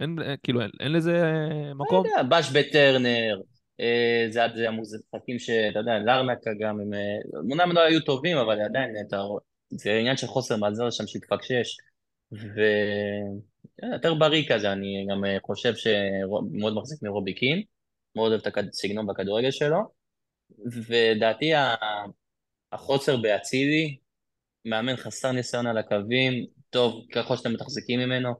[0.00, 2.06] אין, אה, כאילו, אין- אין לזה אה, מקום?
[2.06, 3.40] אתה יודע, בש בטרנר,
[3.80, 6.90] אה, זה זה המשחקים שאתה יודע, לארנקה גם, הם,
[7.52, 9.20] אמנם לא היו טובים, אבל עדיין, אתה,
[9.70, 11.76] זה עניין של חוסר מזל שם שהתפקשש,
[13.82, 17.62] ויותר בריא כזה, אני גם אה, חושב שמאוד מחזיק מרובי קין,
[18.16, 19.78] מאוד אוהב את הסגנון בכדורגל שלו,
[20.88, 21.52] ודעתי
[22.72, 23.96] החוסר באצילי,
[24.64, 28.34] מאמן חסר ניסיון על הקווים, טוב, ככל שאתם מתחזקים ממנו,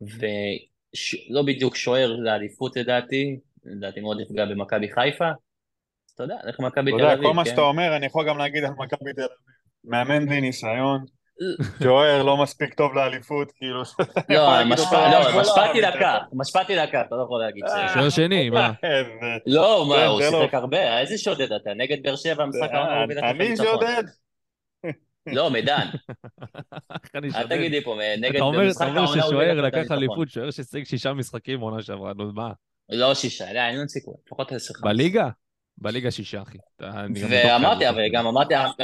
[0.00, 6.90] ולא בדיוק שוער לאליפות לדעתי, לדעתי מאוד יפגע במכבי חיפה, אז אתה יודע, לך מכבי
[6.90, 7.50] אתה תל יודע, אביב, כל מה כן?
[7.50, 9.36] שאתה אומר, אני יכול גם להגיד על מכבי תל אביב.
[9.84, 11.04] מאמן בלי ניסיון,
[11.82, 13.82] שוער לא מספיק טוב לאליפות, כאילו,
[14.28, 14.96] לא, לא, משפטי
[15.84, 15.94] העם.
[15.96, 17.94] דקה, משפטי דקה, אתה לא יכול להגיד ש...
[17.94, 18.72] שוער שני, מה?
[18.82, 19.10] איזה-
[19.46, 20.40] לא, מה, כן, הוא זה לא.
[20.42, 21.70] שיחק הרבה, איזה שודד אתה?
[21.76, 23.56] נגד באר שבע, המשחק העונה הוא את אני.
[23.56, 24.02] שודד?
[25.36, 25.50] לא,
[27.14, 27.46] אני אל?
[27.48, 29.92] תגיד לי פה, נגד אתה אומר, במשחק אתה אומר העונה הוא ששוער לקח.
[29.92, 32.50] אליפות, שוער ששיחק שישה משחקים בעונה שעברה, נו מה?
[32.88, 34.84] לא שישה, לא, אין לנו סיכוי, לפחות עשר חמש.
[34.92, 35.28] בליגה?
[35.80, 36.58] בליגה שישה, אחי.
[37.30, 38.80] ואמרתי, אבל גם אמרתי, החלק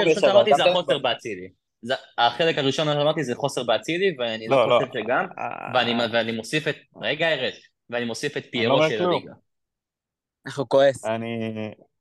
[0.00, 0.98] הראשון שאמרתי זה החוסר.
[0.98, 1.48] באצילי.
[1.82, 4.86] זה- החלק הראשון שאמרתי זה חוסר באצילי, ואני לא, לא לא.
[4.86, 5.44] חושב שגם, אה,
[5.74, 7.54] ואני ואני מוסיף את, רגע ארז,
[7.90, 9.04] ואני מוסיף את פיירו של.
[9.04, 9.32] הליגה.
[10.46, 11.04] איך הוא כועס.
[11.04, 11.52] אני,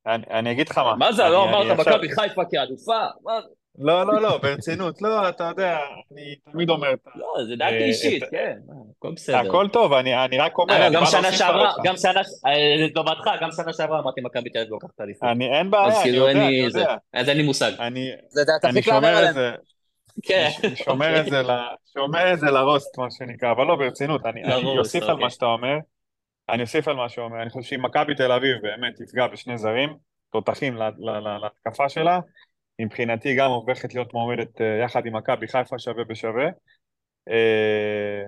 [0.08, 0.96] אני, אני אגיד לך מה.
[0.96, 3.00] מה זה, לא אמרת מכבי חיפה כאלופה?
[3.24, 3.48] מה זה?
[3.80, 5.78] לא, לא, לא, ברצינות, לא, אתה יודע,
[6.12, 9.38] אני תמיד אומר, לא, זה דעתי אה, אישית, כן, מה, הכל בסדר.
[9.38, 11.74] הכל טוב, אני, אני רק אומר, אני גם שנה שעברה.
[11.84, 15.30] גם שנה, אה, לטובתך, גם שנה שעברה אמרתי מכבי תל אביב לוקחת את האליפות.
[15.30, 16.96] אני, אין בעיה, אז אני כאילו יודע, אני יודע.
[17.14, 17.72] אז אין לי מושג.
[17.80, 18.10] אני,
[18.64, 19.34] אני להמר שומר את.
[19.34, 19.52] זה,
[20.24, 20.50] כן.
[20.76, 21.42] שומר את זה
[21.94, 25.24] שומר את זה לרוסט, מה שנקרא, אבל לא, ברצינות, אני אוסיף על אוקיי.
[25.24, 25.78] מה שאתה אומר,
[26.50, 29.58] אני אוסיף על מה שהוא אומר, אני חושב שאם מכבי תל אביב באמת תפגע בשני
[29.58, 29.90] זרים,
[30.32, 32.20] תותחים ל- ל- ל- להתקפה שלה,
[32.86, 36.46] מבחינתי גם הופכת להיות מועמדת אה, יחד עם מכבי חיפה שווה בשווה.
[37.30, 38.24] אה,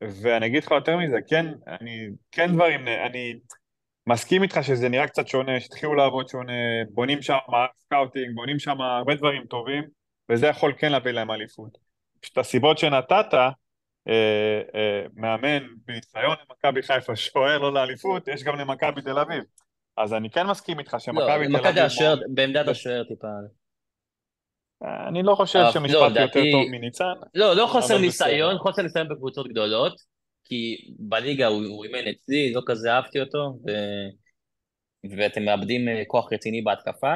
[0.00, 3.34] ואני אגיד לך יותר מזה, כן, אני, כן דברים, אני
[4.06, 6.52] מסכים איתך שזה נראה קצת שונה, שהתחילו לעבוד שונה,
[6.90, 7.36] בונים שם
[7.76, 9.84] scouting, בונים שם הרבה דברים טובים,
[10.28, 11.78] וזה יכול כן להביא להם אליפות.
[12.20, 13.50] פשוט הסיבות שנתת, אה,
[14.74, 19.44] אה, מאמן בניסיון למכבי חיפה, שוער לא לאליפות, יש גם למכבי תל אביב.
[19.96, 21.82] אז אני כן מסכים איתך לא, שמכבי תל מכבי אביב...
[21.82, 23.26] השוער, בעמדת השוער טיפה.
[25.08, 27.04] אני לא חושב אה, שמשפט לא, יותר לדעתי- טוב מניצן.
[27.34, 28.58] לא, לא חוסר ניסיון.
[28.58, 29.94] חוסר ניסיון בקבוצות גדולות,
[30.44, 33.70] כי בליגה הוא הוא אימן אצלי, לא כזה אהבתי אותו, ו...
[35.18, 37.12] ואתם מאבדים אה, כוח רציני בהתקפה.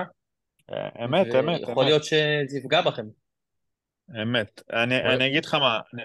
[0.72, 1.84] אה, אמת, אמת, יכול אמת.
[1.86, 3.06] להיות שזה יפגע בכם.
[4.22, 4.62] אמת.
[4.72, 6.02] אני, אני אגיד לך מה, אני,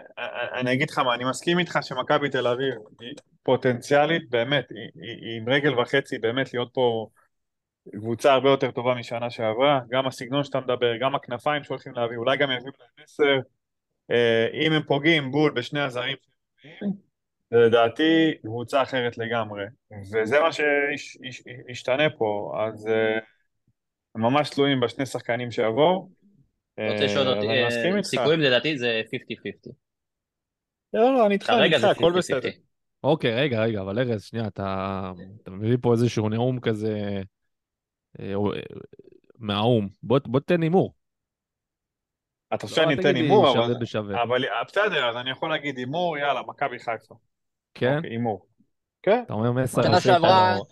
[0.59, 5.17] אני אגיד לך מה, אני מסכים איתך שמכבי תל אביב היא פוטנציאלית, באמת, היא, היא,
[5.25, 7.07] היא עם רגל וחצי באמת להיות פה
[7.91, 12.37] קבוצה הרבה יותר טובה משנה שעברה, גם הסגנון שאתה מדבר, גם הכנפיים שהולכים להביא, אולי
[12.37, 13.39] גם יביאו להם מסר,
[14.11, 16.17] אה, אם הם פוגעים בול בשני הזרים,
[17.51, 19.63] זה לדעתי קבוצה אחרת לגמרי,
[20.13, 23.19] וזה מה שישתנה פה, אז אה,
[24.15, 26.09] הם ממש תלויים בשני שחקנים שיבואו.
[26.79, 28.07] רוצה לשאול אה, אותי, אה, איתך.
[28.07, 29.69] סיכויים לדעתי זה 50-50.
[30.93, 32.17] לא, לא, אני איתך, אני איתך, זה הכל 50-50.
[32.17, 32.49] בסדר.
[33.03, 35.11] אוקיי, רגע, רגע, אבל ארז, שנייה, אתה,
[35.47, 37.21] מביא פה איזשהו נאום כזה
[39.39, 39.89] מהאו"ם.
[40.03, 40.93] בוא, בוא תן הימור.
[42.53, 43.73] אתה חושב לא, שאני אתן הימור, שווה אבל...
[43.81, 44.23] בשווה.
[44.23, 47.15] אבל אה, בסדר, אז אני יכול להגיד הימור, יאללה, מכבי חיפה.
[47.73, 47.97] כן?
[47.97, 48.45] אוקיי, הימור.
[49.03, 49.23] כן?
[49.25, 50.63] אתה אומר מסר שנה שעברה- איתנו-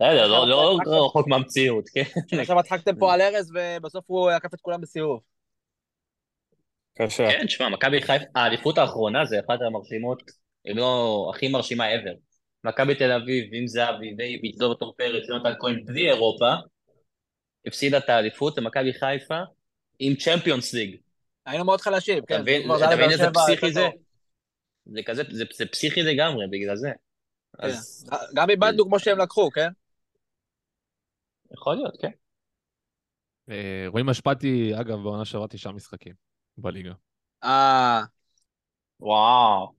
[0.00, 2.02] בסדר, לא- לא רחוק מהמציאות, כן?
[2.40, 5.20] עכשיו הצחקתם פה על ארז, ובסוף הוא עקף את כולם בסיבוב.
[6.98, 7.30] קשה.
[7.30, 10.22] כן, תשמע, מכבי חיפה, האליפות האחרונה זה אחת המרשימות,
[10.70, 12.16] אם לא הכי מרשימה ever.
[12.64, 16.52] מכבי תל אביב, עם זהבי ואיביץ', דור טור פרץ, יונתן כהן, בלי אירופה,
[17.66, 19.40] הפסידה את האליפות למכבי חיפה
[19.98, 20.96] עם צ'מפיונס ליג.
[21.46, 22.34] היינו מאוד חלשים, כן.
[22.34, 22.42] אתה
[22.94, 23.88] מבין איזה פסיכי זה?
[24.86, 26.90] זה כזה, זה זה פסיכי לגמרי, בגלל זה.
[27.60, 27.66] כן.
[27.66, 29.68] אז גם איבדנו כמו שהם לקחו, כן?
[31.52, 32.10] יכול להיות, כן.
[33.50, 36.14] אה, רועי משפטי, אגב, בעונה שעברה תשעה משחקים
[36.58, 36.92] בליגה.
[37.44, 38.00] אה,
[39.00, 39.72] וואו,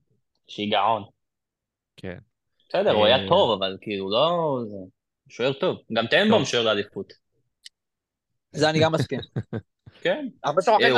[0.48, 1.02] שיגעון.
[1.96, 2.18] כן.
[2.68, 4.58] בסדר, הוא אה, היה טוב, אבל כאילו, לא...
[4.64, 4.90] זה-
[5.28, 5.78] שוער טוב.
[5.92, 7.27] גם טנבום שוער לאליפות.
[8.52, 9.20] זה אני גם מסכים.
[10.02, 10.26] כן.
[10.44, 10.96] הרבה שוכחים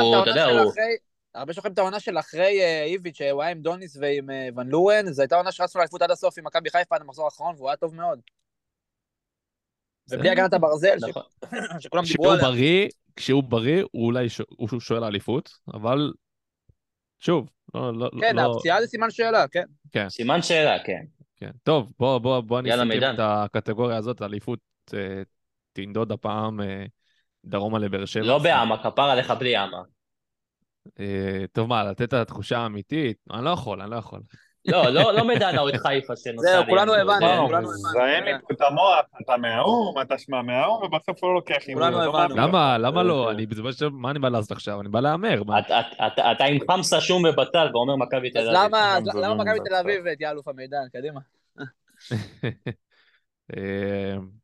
[1.35, 2.61] אה, את העונה של אחרי...
[2.61, 6.01] אה, איביץ', שהוא היה עם דוניס ועם אה, ון לורן, זו הייתה עונה שרצנו לאליפות
[6.01, 8.19] עד הסוף עם מכבי חיפה עד המחזור האחרון, והוא היה טוב מאוד.
[10.09, 11.23] ובלי הגנת הברזל, נכון.
[11.79, 12.43] שכולם דיברו כשהוא עליה.
[12.43, 14.27] בריא, כשהוא בריא, הוא אולי
[14.79, 16.13] שואל האליפות, אבל
[17.19, 19.45] שוב, לא, לא, כן, לא, הפציעה זה סימן שאלה,
[19.91, 20.09] כן.
[20.09, 21.01] סימן שאלה, כן.
[21.35, 21.51] כן.
[21.63, 23.13] טוב, בוא, בוא, בוא אני אסכם.
[23.13, 24.59] את הקטגוריה הזאת, האליפות
[24.93, 25.21] אה,
[25.73, 26.85] תנדוד הפעם אה,
[27.45, 28.25] דרומה לבאר שבע.
[28.25, 29.77] לא בעמה, כפר עליך בלי עמה.
[30.99, 33.17] אה, טוב, מה, לתת את התחושה האמיתית?
[33.33, 34.19] אני לא יכול, אני לא יכול.
[34.65, 38.47] לא, לא, לא מדנאוט חיפה שנוסע זהו, כולנו לידו, הבנו, כולנו מזיין לי הבנו.
[38.51, 41.83] את המוח, אתה מהאו"ם, אתה שמע מהאו"ם, ובסוף הוא לא לוקח הימור.
[41.83, 42.35] כולנו לא הבנו.
[42.35, 43.27] למה, למה אה, לא?
[43.27, 43.31] אה.
[43.31, 44.81] אני בסופו של דבר, מה אני בא לעשות עכשיו?
[44.81, 45.41] אני בא להמר.
[45.41, 48.51] אתה- אתה- אתה- אתה עם חמסה שום ובצל ואומר מכבי תל אביב.
[48.53, 50.77] למה אז למה לא מכבי תל אביב תהיה אלוף המידן?
[50.93, 51.19] קדימה.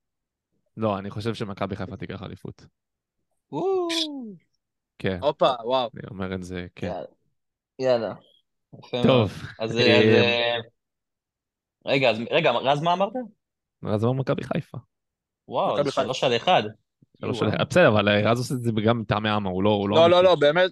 [0.78, 2.65] לא, אני חושב שמכבי חיפה תיקח אליפות.
[4.99, 5.89] כן, הופה, וואו.
[5.93, 6.91] אני אומר את זה, כן.
[7.80, 8.13] יאללה.
[9.03, 9.78] טוב, אז...
[9.78, 10.55] אה, אה,
[11.86, 13.13] רגע, רגע, רז מה אמרת?
[13.84, 14.78] אז אמר מכבי חיפה.
[15.47, 15.91] וואו, זה.
[15.91, 16.63] שלוש על אחד.
[17.69, 19.69] בסדר, אבל אה, רז עושה את זה גם מטעמי עמה, הוא לא...
[19.69, 20.23] הוא לא, לא, אמיתי.
[20.23, 20.71] לא, באמת.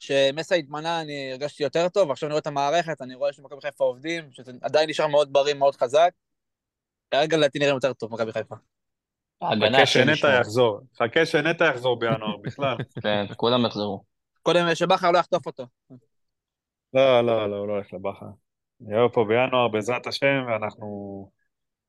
[0.00, 3.84] כשמסע התמנה אני הרגשתי יותר טוב, ועכשיו אני רואה את המערכת, אני רואה שמכבי חיפה
[3.84, 6.10] עובדים, שזה עדיין נשאר מאוד בריא, מאוד חזק.
[7.10, 8.54] כרגע לדעתי נראים יותר טוב, מכבי חיפה.
[9.44, 10.38] חכה שנטע.
[10.40, 10.80] יחזור.
[10.98, 12.76] חכה שנטע יחזור בינואר בכלל.
[13.02, 14.04] כן, כולם יחזרו.
[14.42, 15.66] קודם שבכר לא יחטוף אותו.
[16.94, 18.26] לא, לא, לא, הוא לא הולך לבכר.
[18.80, 20.86] יהיה פה בינואר בעזרת השם, ואנחנו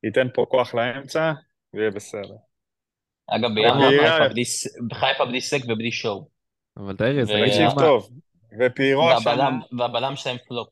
[0.04, 1.32] ניתן פה כוח לאמצע,
[1.74, 2.36] ויהיה בסדר.
[3.28, 4.30] אגב, בינואר חיפה.
[4.30, 6.28] בלי ס- חיפה בלי סק ובלי שואו.
[6.78, 8.10] אבל ו- תגיד תקשיב טוב,
[8.62, 9.50] ופיירו השנה,
[9.80, 10.70] והבלם שלהם פלופ.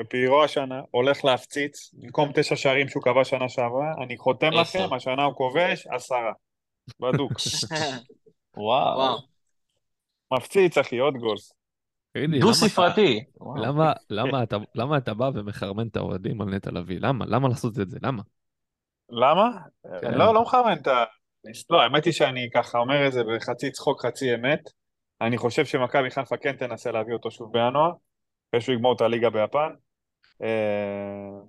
[0.00, 4.50] ופיירו השנה הולך להפציץ, במקום תשע שערים שהוא כבש שנה שעברה, אני חותם.
[4.52, 6.32] לכם, השנה הוא כובש עשרה.
[7.00, 7.32] בדוק.
[8.56, 9.18] וואו.
[10.32, 11.36] מפציץ, אחי, עוד גול.
[12.12, 13.24] תגיד לי, דו למה- ספרתי.
[13.36, 13.62] וואו.
[13.64, 16.98] למה, למה, אתה, למה אתה בא ומחרמן את האוהדים על נטע לביא?
[17.00, 17.24] למה?
[17.28, 17.98] למה לעשות את זה?
[18.02, 18.22] למה?
[19.10, 19.48] למה?
[20.00, 20.14] כן.
[20.14, 21.04] לא, לא מחרמן את ה...
[21.70, 24.60] לא, האמת היא שאני ככה אומר את זה בחצי צחוק, חצי אמת.
[25.20, 27.90] אני חושב שמכבי חיפה כן תנסה להביא אותו שוב בינואר,
[28.50, 29.68] אחרי שהוא יגמור את הליגה ביפן.
[30.42, 31.40] אה,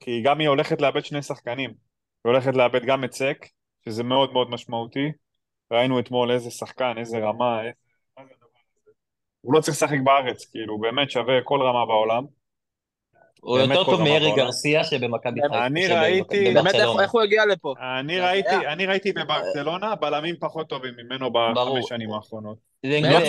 [0.00, 1.70] כי גם היא הולכת לאבד שני שחקנים.
[1.70, 3.46] היא הולכת לאבד גם את סק,
[3.84, 5.12] שזה מאוד מאוד משמעותי.
[5.70, 7.72] ראינו אתמול איזה שחקן, איזה רמה, איזה...
[9.40, 12.24] הוא לא צריך לשחק בארץ, כאילו, באמת שווה כל רמה בעולם.
[13.44, 14.32] הוא יותר טוב מארי.
[14.36, 15.66] גרסיה שבמכבי חיפה.
[15.66, 17.74] אני ראיתי- באמת, איך- הוא הגיע לפה?
[18.72, 21.30] אני ראיתי, בברצלונה בלמים פחות טובים ממנו.
[21.32, 22.58] בחמש שנים האחרונות.
[22.84, 23.18] לינגלה.
[23.18, 23.26] אה,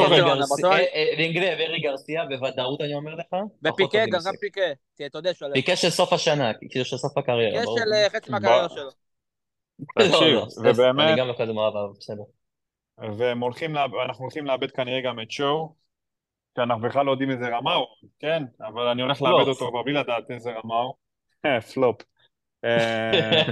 [0.94, 3.34] אה, וארי גרסיה, בוודאות אני אומר לך.
[3.66, 4.20] ופיקה, גם.
[4.26, 4.62] גם פיקה.
[4.98, 5.54] תהיה, תודה שלו.
[5.54, 7.72] פיקה של סוף השנה, כאילו של סוף הקריירה, פיקה.
[7.86, 8.90] של אה, חצי מהקריירה שלו.
[10.00, 12.24] תקשיב, לא, לא, ובאמת- אני גם לא כזה מאוהב, אבל בסדר.
[13.18, 15.74] והם הולכים, אנחנו הולכים לאבד כנראה גם את שואו,
[16.56, 17.86] שאנחנו בכלל לא יודעים איזה רמה הוא,
[18.20, 19.48] כן, אבל אני הולך לאבד.
[19.48, 20.94] אותו כבר בלי לדעת איזה רמה הוא.
[21.46, 22.02] אה, פלופ.
[22.64, 23.44] אה,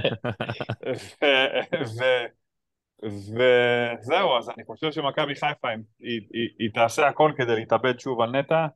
[3.02, 5.68] וזהו, אז אני חושב שמכבי חיפה,
[6.00, 8.66] היא, תעשה הכל כדי להתאבד שוב על נטע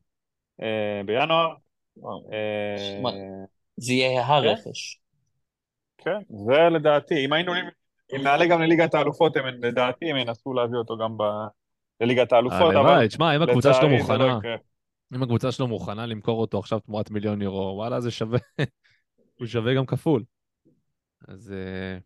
[0.63, 1.55] אה, בינואר.
[3.77, 5.01] זה יהיה הרכש.
[5.99, 7.53] כן, זה לדעתי, אם היינו,
[8.17, 11.17] אם נעלה גם לליגת האלופות, לדעתי הם ינסו להביא אותו גם.
[12.01, 14.57] לליגת האלופות, אבל הלוואי, תשמע, אם הקבוצה שלו לא מוכנה, יקרה.
[15.15, 18.39] אם הקבוצה שלו מוכנה למכור אותו עכשיו תמורת מיליון יורו, וואלה, זה שווה,
[19.39, 20.23] הוא שווה גם כפול.
[21.29, 21.53] אז...
[21.53, 21.99] אה,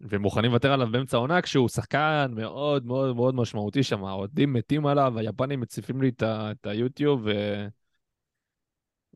[0.00, 5.18] ומוכנים לוותר עליו באמצע העונה כשהוא שחקן מאוד מאוד מאוד משמעותי שם, האוהדים מתים עליו,
[5.18, 7.30] היפנים מציפים לי את היוטיוב ו...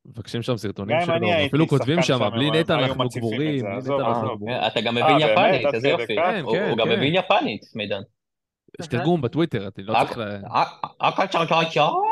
[0.07, 4.39] מבקשים שם סרטונים שלו, ואפילו כותבים שם, בלי נטע אנחנו זה, בלי נטע אנחנו עזוב.
[4.41, 4.57] גמורים.
[4.67, 5.61] אתה גם אה, מבין באמת?
[5.61, 6.17] יפנית, איזה יופי.
[6.43, 6.89] הוא גם.
[6.89, 8.01] מבין יפנית, מידן.
[8.81, 10.23] יש תרגום בטוויטר, אתה לא צריך ל...
[10.99, 11.41] אקה צ'או
[11.75, 12.03] צ'או,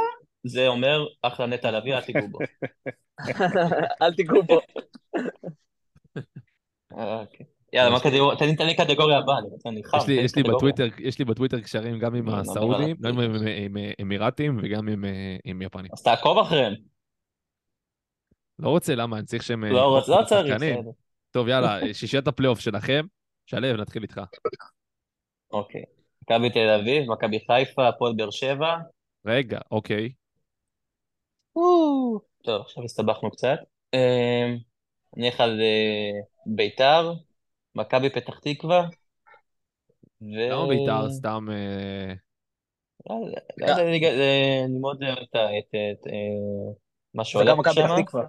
[0.46, 2.38] זה אומר אחלה נטע לביא, אל תיגעו בו.
[4.02, 4.60] אל תיגעו בו.
[6.98, 7.46] אה, אוקיי.
[7.72, 8.38] יאללה, מה קטגוריה?
[8.38, 9.36] תן לי- קטגוריה הבאה,
[9.66, 9.98] אני חם.
[10.10, 10.42] יש לי.
[10.42, 13.12] בטוויטר, יש לי בטוויטר קשרים גם עם נו, נדבר הסעודים, עליו.
[13.14, 15.90] גם עם, אמירתים וגם עם, אה, עם יפנים.
[15.92, 16.74] אז תעקוב אחריהם.
[18.58, 19.18] לא רוצה, למה?
[19.18, 19.64] אני צריך שהם...
[19.64, 20.54] אה, לא רוצה, לא צריך.
[21.30, 23.06] טוב, יאללה, שישיית הפלייאוף שלכם.
[23.46, 24.20] שלו, נתחיל איתך.
[25.50, 25.82] אוקיי.
[26.30, 28.76] מכבי תל אביב, מכבי חיפה, הפועל באר שבע.
[29.26, 30.10] רגע, אוקיי.
[32.44, 33.56] טוב, עכשיו הסתבכנו קצת.
[33.94, 34.56] אמ,
[35.16, 37.12] נלך על אה, ביתר,
[37.74, 38.86] מכבי פתח תקווה.
[40.22, 40.50] ו...
[40.50, 41.46] למה בית"ר סתם...
[41.50, 42.14] אה,
[43.10, 43.40] לא יודע,
[43.76, 46.12] לא ליגה- אה, אני מאוד אוהב את ה- את- את,
[47.14, 47.82] מה שהולך וגם מכבי שם.
[47.86, 48.24] פתח תקווה.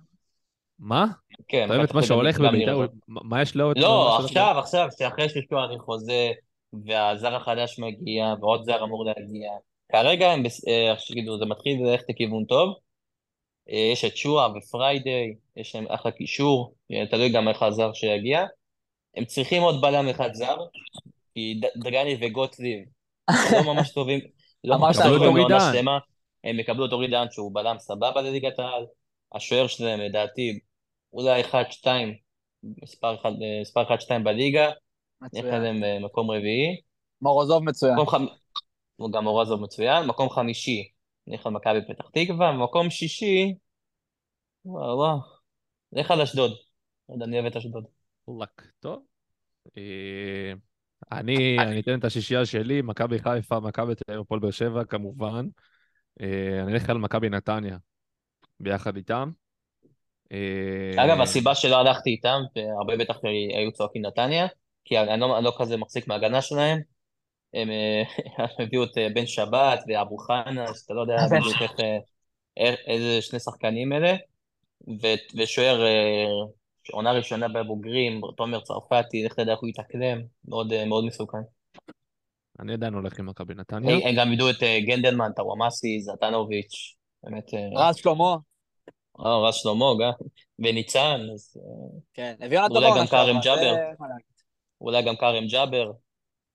[0.80, 1.06] מה?
[1.48, 2.86] כן, אתה אוהב את מכבי מה שהולך גם בבית"ר?
[3.08, 3.72] מה יש לו?
[3.72, 6.32] את לא, עכשיו, עכשיו, שאחרי שיש לי חוזה,
[6.74, 9.51] והזר החדש מגיע, ועוד זר אמור להגיע.
[9.91, 12.76] כרגע הם, אה, איך שתגידו, זה מתחיל ללכת לכיוון טוב.
[13.70, 18.45] אה, יש את שועה ופריידיי, יש להם אחלה קישור, אה, תלוי גם איך הזר שיגיע.
[19.15, 20.57] הם צריכים עוד בלם אחד זר,
[21.34, 22.80] כי דגני וגוטליב
[23.30, 24.20] לא ממש טובים,
[24.63, 25.45] לא ממש טובים.
[25.74, 25.97] שלמה.
[26.43, 28.86] הם יקבלו את אורי דהן שהוא בלם סבבה לליגת העל.
[29.34, 30.59] השוער שלהם, לדעתי,
[31.13, 31.88] אולי 1-2,
[32.63, 33.30] מספר 1,
[33.61, 34.72] מספר 1-2 בליגה.
[35.22, 35.53] נלך מצוין.
[35.53, 36.82] עליהם אה, מקום רביעי.
[37.22, 37.93] מורוזוב מצוין.
[37.93, 38.26] מקום חמ...
[39.13, 40.05] גם אורזוב מצוין.
[40.05, 40.89] מקום חמישי,
[41.28, 42.51] נלך על מכבי פתח תקווה.
[42.51, 43.53] מקום שישי,
[44.65, 45.18] וואו וואו,
[45.91, 46.51] נלך על אשדוד.
[47.09, 47.86] לא אני אוהב את אשדוד.
[48.41, 48.61] לק.
[48.80, 49.03] טוב.
[49.78, 50.53] אה,
[51.11, 55.45] אני אני אתן את השישייה שלי, מכבי חיפה, מכבי תל אביב, הפועל באר שבע, כמובן.
[56.22, 57.78] אה, אני אלך על מכבי נתניה,
[58.59, 59.32] ביחד איתם.
[60.32, 63.18] אה, אגב, הסיבה שלא הלכתי איתם, והרבה בטח
[63.55, 64.47] היו צועקים נתניה,
[64.88, 66.80] כי אני לא, אני לא כזה מחזיק מההגנה שלהם.
[67.54, 68.04] הם אה,
[68.38, 71.98] הם הביאו את אה, בן שבת ואבו חנה, שאתה לא יודע בדיוק איך, אה,
[72.58, 74.14] איך- איזה שני שחקנים אלה,
[74.88, 76.26] ו- ושוער אה,
[76.92, 81.38] עונה ראשונה בבוגרים, תומר צרפתי, לך תדע איך הוא יתאקלם, מאוד, אה, מאוד מסוכן.
[82.60, 84.10] אני עדיין הולך עם מכבי נתניה.
[84.10, 88.36] הם גם ידעו את אה, גנדלמן, טוואמאסי, זטנוביץ', באמת, אה, רז שלמה.
[89.26, 90.12] אה, רז שלמה גם,
[90.60, 93.76] וניצן, אז אה, כן, הביאו נתן אולי בעונה גם כרם ג'אבר.
[94.82, 95.92] אולי גם כרם ג'אבר.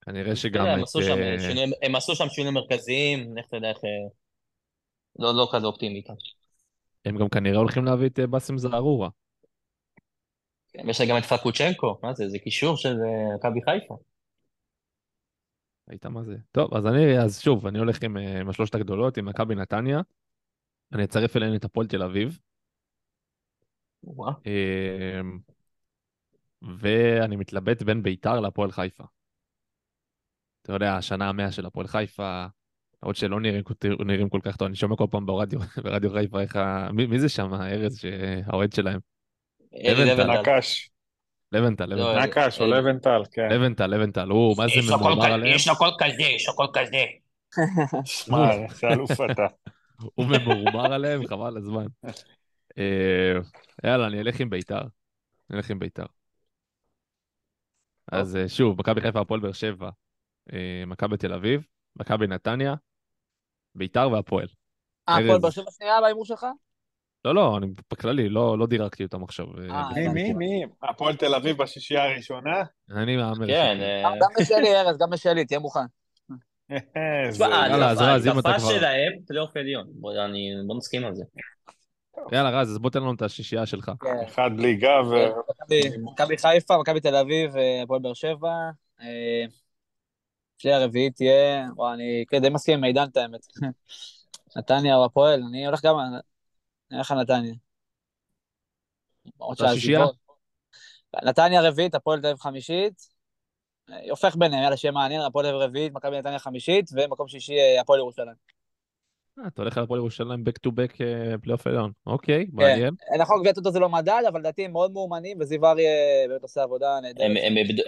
[0.01, 0.85] כנראה אתה שגם יודע, הם את...
[0.85, 3.79] עשו שם אה, שינויים, הם עשו שם שינויים מרכזיים, לך תדע איך...
[3.85, 4.09] אה,
[5.19, 6.13] לא, לא כזה אופטימי איתם.
[7.05, 9.09] הם גם כנראה הולכים להביא את אה, באסם זערורה.
[10.73, 12.95] כן, יש לה גם את פקוצ'נקו, מה זה, זה קישור של
[13.37, 13.97] מכבי חיפה.
[15.89, 16.37] ראית מה זה?
[16.53, 20.01] טוב, אז אני, אז שוב, אני הולך עם, עם השלושת הגדולות, עם מכבי נתניה.
[20.93, 22.39] אני אצרף אליהן את הפועל תל אביב.
[26.79, 29.05] ואני מתלבט בין ביתר להפועל חיפה.
[30.63, 32.47] אתה יודע, השנה המאה של הפועל חיפה,
[33.01, 33.63] עוד שלא נראים,
[34.07, 36.89] נראים כל כך טוב, אני שומע כל פעם ברדיו, ברדיו חיפה איך ה...
[36.93, 39.01] מי, מי זה שם, ארז, שהאוהד שלהם?
[39.73, 40.41] לבנטל.
[40.41, 40.91] נקש,
[41.53, 42.27] לבנטל, לא, לבנטל.
[42.27, 42.67] נקש או.
[42.67, 43.49] לבנטל, כן.
[43.51, 45.57] לבנטל, לבנטל, הוא, מה זה ממורמר עליהם?
[45.57, 47.05] יש לו קול כזה, יש לו קול כזה.
[48.05, 49.47] שמע, איזה אלוף אתה.
[50.15, 51.87] הוא ממורמר עליהם, חבל הזמן.
[52.79, 53.33] אה,
[53.85, 54.81] יאללה, אני אלך עם ביתר.
[55.51, 56.07] אני אלך עם ביתר.
[58.13, 59.91] אז אה, שוב, מכבי חיפה, הפועל באר שבע,
[60.53, 61.63] אה, מכבי תל אביב,
[61.97, 62.75] מכבי נתניה,
[63.75, 64.47] ביתר והפועל.
[65.09, 65.17] אה.
[65.19, 66.47] הפועל באר שבע שנייה בהימור שלך?
[67.25, 69.47] לא, לא, אני בכללי, לא לא דירקתי אותם עכשיו.
[69.71, 69.89] אה.
[69.95, 70.63] מי, מי, מי?
[70.83, 72.63] הפועל תל אביב בשישייה הראשונה?
[72.91, 73.47] אני מהמר.
[73.47, 75.81] כן, גם גם בשלי, ארז, גם בשלי, תהיה מוכן.
[76.69, 76.79] זה-
[77.31, 79.87] תשמע, יאללה, אז רז, אם אתה ההדלפה שלהם, פלייאוף עליון.
[80.67, 81.25] בוא נסכים על זה.
[82.33, 83.93] יאללה, רז, אז בוא תן לנו את השישייה שלך.
[84.01, 84.25] כן.
[84.29, 85.27] אחד בלי גב, ו-
[86.05, 88.49] מכבי- חיפה, מכבי תל אביב, אה, הפועל באר שבע.
[89.01, 89.45] אה,
[90.59, 93.41] שלי הרביעית תהיה, וואי, אני כן, די מסכים עם מידן את האמת.
[94.57, 95.97] נתניה או הפועל, אני הולך גם,
[96.91, 97.55] אני הולך על נתניה.
[99.37, 99.99] למרות אתה שישייה?
[99.99, 100.17] שהעזיבות-
[101.25, 103.09] נתניה רביעית, הפועל תל אביב חמישית.
[103.91, 107.59] אה, הופך ביניהם, יאללה, שיהיה מעניין, הפועל תל אביב רביעית, מכבי נתניה חמישית, ומקום שישי,
[107.59, 108.52] אה, הפועל ירושלים.
[109.39, 111.91] אה, אתה הולך על הפועל ירושלים back to back אה, פלייאוף עליון.
[112.07, 112.53] אוקיי, כן.
[112.53, 112.95] מעניין.
[113.19, 115.91] נכון, גביע טוטו זה לא מדד, אבל לדעתי הם מאוד מאומנים, וזיו אריה
[116.29, 117.27] באמת עושה עבודה נהדרת.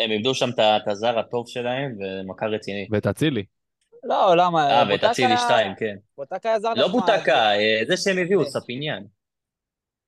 [0.00, 2.88] הם, איבדו, שם את הזר הטוב שלהם, ומכה רציני.
[2.90, 3.44] ואת אצילי.
[4.04, 4.70] לא, למה?
[4.70, 5.96] אה, בוטקה- ואת אצילי 2, כן.
[6.18, 6.92] בוטקה היה זר לא נחמד.
[6.92, 8.50] בוטקה, אה, זה שהם הביאו, כן.
[8.50, 9.02] ספיניאן.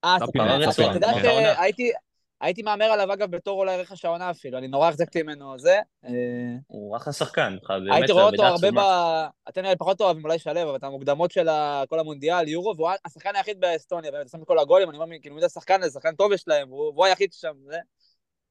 [0.04, 1.12] אה, ספינה, אתה יודע.
[1.22, 1.90] שהייתי...
[2.40, 5.80] הייתי מהמר עליו, אגב, בתור אולי רכש העונה אפילו, אני נורא החזקתי ממנו זה.
[6.04, 6.10] אה,
[6.66, 8.78] הוא אחלה שחקן, באמת, הייתי רואה אותו הרבה ב...
[9.48, 11.48] אתם נראה פחות אוהבים, אולי שלו, אבל את המוקדמות של
[11.88, 15.34] כל המונדיאל, יורו, והוא השחקן היחיד באסטוניה, באמת, שם את כל הגולים, אני אומר, כאילו,
[15.34, 17.78] מי זה השחקן הזה, שחקן טוב יש להם, והוא היחיד שם, זה,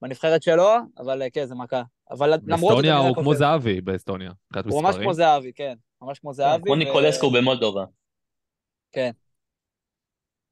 [0.02, 1.82] בנבחרת שלו, אבל אה, כן, זה מכה.
[2.12, 4.32] אבל למרות באסטוניה הוא כמו זהבי באסטוניה.
[4.66, 4.96] הוא ממש.
[4.96, 6.64] כמו זהבי, כן, ממש כמו זהבי.
[6.64, 7.86] כמו ניקולסקו במולדובה.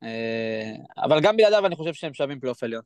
[0.04, 2.82] אה, אבל גם בלעדיו אני חושב שהם שווים פלייאוף עליון.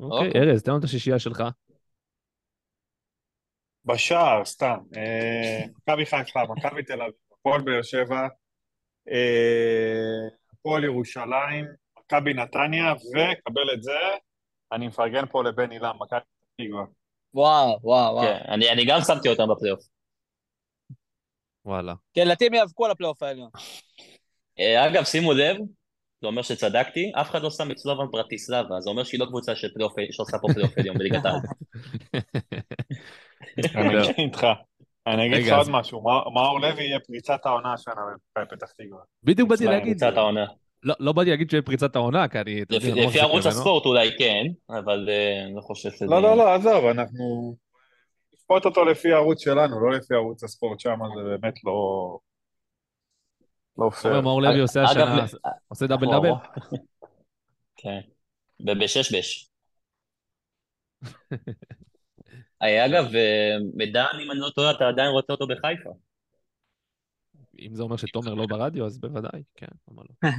[0.00, 0.40] אוקיי, אוקיי.
[0.40, 1.42] ארז, תן לנו את השישייה שלך.
[3.84, 4.78] בשער, סתם.
[4.96, 8.28] אה, מכבי חיפה, מכבי תל אביב, הפועל באר שבע,
[9.10, 11.64] אה, הפועל ירושלים,
[11.98, 13.98] מכבי נתניה, וקבל את זה,
[14.72, 16.18] אני מפרגן פה לבן אילם, מכבי פתח
[16.56, 16.84] תקווה.
[17.34, 18.26] וואו, וואו, וואו.
[18.26, 19.80] כן, אני אני גם שמתי אותם בפלייאוף.
[21.64, 21.94] וואלה.
[22.14, 23.50] כן, הם יאבקו על הפלייאוף העליון.
[24.58, 25.56] אה, אגב, שימו לב,
[26.20, 29.56] זה אומר שצדקתי, אף אחד לא שם את סלובן ברטיסלבה, זה אומר שהיא לא קבוצה
[29.56, 31.34] של פלייאוף- שעושה פה פלייאוף עליון בליגת העל.
[33.74, 34.46] אני אגיד איתך.
[35.06, 36.02] אני אגיד לך עוד משהו,
[36.34, 38.98] מאור- לוי יהיה פריצת העונה השנה במכבי פתח תקווה.
[39.24, 40.46] בדיוק באתי להגיד, קבוצת העונה.
[40.82, 42.62] לא לא באתי להגיד שיהיה פריצת העונה, כי אני...
[42.70, 43.46] לפי לא ערוץ.
[43.46, 46.06] הספורט אולי כן, אבל אה, אני לא חושב שזה...
[46.06, 47.54] לא, לא, לא, עזוב, אנחנו...
[48.34, 51.72] נשפוט אותו לפי הערוץ שלנו, לא לפי ערוץ הספורט שם, זה באמת לא...
[53.78, 54.14] לא פייר.
[54.14, 55.24] אומר, מאור לוי עושה השנה,
[55.68, 56.30] עושה דאבל דאבל?
[57.76, 58.00] כן,
[58.60, 59.50] ובשש-בש.
[62.62, 65.90] אה, אגב, אה, מדן, אם אני לא טועה, אתה עדיין רוצה אותו בחיפה.
[67.58, 70.30] אם זה אומר שתומר לא ברדיו, אז בוודאי, כן, למה לא.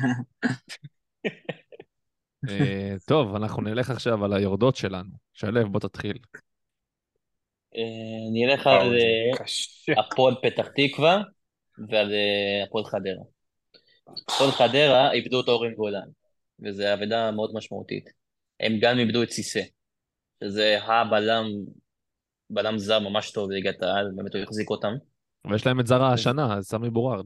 [2.50, 5.10] אה, טוב, אנחנו נלך עכשיו על היורדות שלנו.
[5.34, 6.18] שלו, בוא תתחיל.
[7.76, 7.82] אה,
[8.34, 9.32] נלך על אה.
[9.98, 11.22] הפועל פתח תקווה
[11.90, 13.24] ועל אה, הפועל חדרה.
[14.30, 16.08] הפועל חדרה איבדו את אורן גולן,
[16.60, 18.10] וזו אבדה מאוד משמעותית.
[18.60, 19.62] הם גם איבדו את סיסא,
[20.44, 21.46] שזה הבלם,
[22.50, 24.94] בלם זר ממש טוב בליגת העל, באמת הוא החזיק אותם.
[25.52, 27.26] ויש להם את זר השנה, אז סמי בורארד.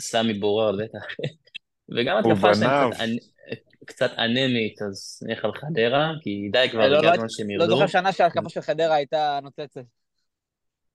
[0.00, 1.06] סמי בורר, בטח.
[1.96, 2.90] וגם התקפה שלהם.
[2.90, 7.28] קצת אנ- קצת אנמית, אז נלך על חדרה, כי די כבר, לא, הגיע לא הזמן
[7.28, 7.74] שהם לא ירדו.
[7.74, 9.80] זוכר שנה שההתקפה של חדרה הייתה נוצצת.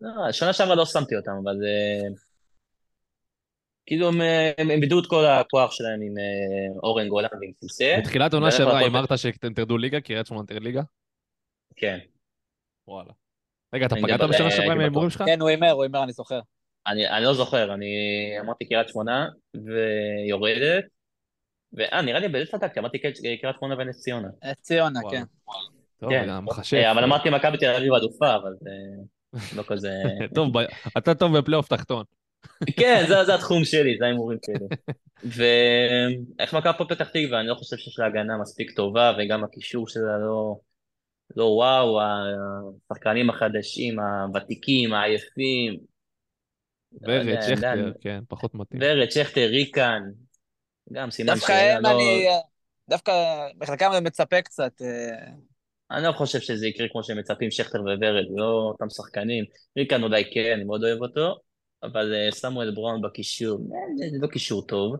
[0.01, 2.09] לא, שנה שעברה לא שמתי אותם, אבל אה,
[3.85, 7.97] כאילו הם, אה, איבדו את כל הכוח שלהם עם אה, אורן גולן ועם סיסא.
[7.99, 10.81] בתחילת עונה ואיך שעברה הימרת שאתם תרדו ליגה, קריית שמונה תרד ליגה?
[11.75, 11.99] כן.
[12.87, 13.11] וואלה.
[13.73, 15.09] רגע, אתה פגעת בשנה אה, שעברה עם ההימורים.
[15.09, 15.23] שלך?
[15.25, 16.39] כן, הוא הימר, הוא הימר, אני זוכר.
[16.87, 17.87] אני, אני לא זוכר, אני
[18.39, 20.83] אמרתי קריית שמונה ויורדת,
[21.73, 22.97] ואה, נראה לי באיזה צדקתי, אמרתי
[23.41, 24.27] קריית שמונה ונס ציונה.
[24.43, 24.99] נס ציונה.
[25.11, 25.23] כן.
[25.99, 26.25] טוב, כן.
[26.27, 26.77] גם מחשב.
[26.77, 28.53] אה, אבל אמרתי מכבי תל אביב אלופה, אבל
[29.33, 29.91] זה לא כזה...
[30.35, 30.51] טוב,
[30.97, 32.03] אתה טוב בפלייאוף תחתון.
[32.79, 34.67] כן, זה, זה התחום שלי, זה ההימורים שלי.
[36.39, 39.87] ואיך מכבי פה פתח תקווה, אני לא חושב שיש לה הגנה מספיק טובה, וגם הקישור
[39.87, 40.59] שלה לא,
[41.35, 41.99] לא וואו,
[42.91, 45.77] השחקנים החדשים, הוותיקים, העייפים.
[47.01, 47.91] לא ורד, שכטר.
[48.01, 48.81] כן, פחות מתאים.
[48.83, 50.01] ורד, שכטר, ריקן,
[50.93, 52.27] גם סימן דווקא שאלה, הם, לא, אני...
[52.89, 53.11] דווקא
[53.57, 54.81] בחלקם אני מצפה קצת.
[54.81, 55.27] אה,
[55.91, 59.45] אני לא חושב שזה יקרה כמו שהם מצפים, שכטר וורד, לא אותם שחקנים.
[59.77, 61.35] ריקן אולי כן, אני מאוד אוהב אותו,
[61.83, 64.95] אבל אה, סמואל בראון בקישור, אה, זה לא קישור טוב.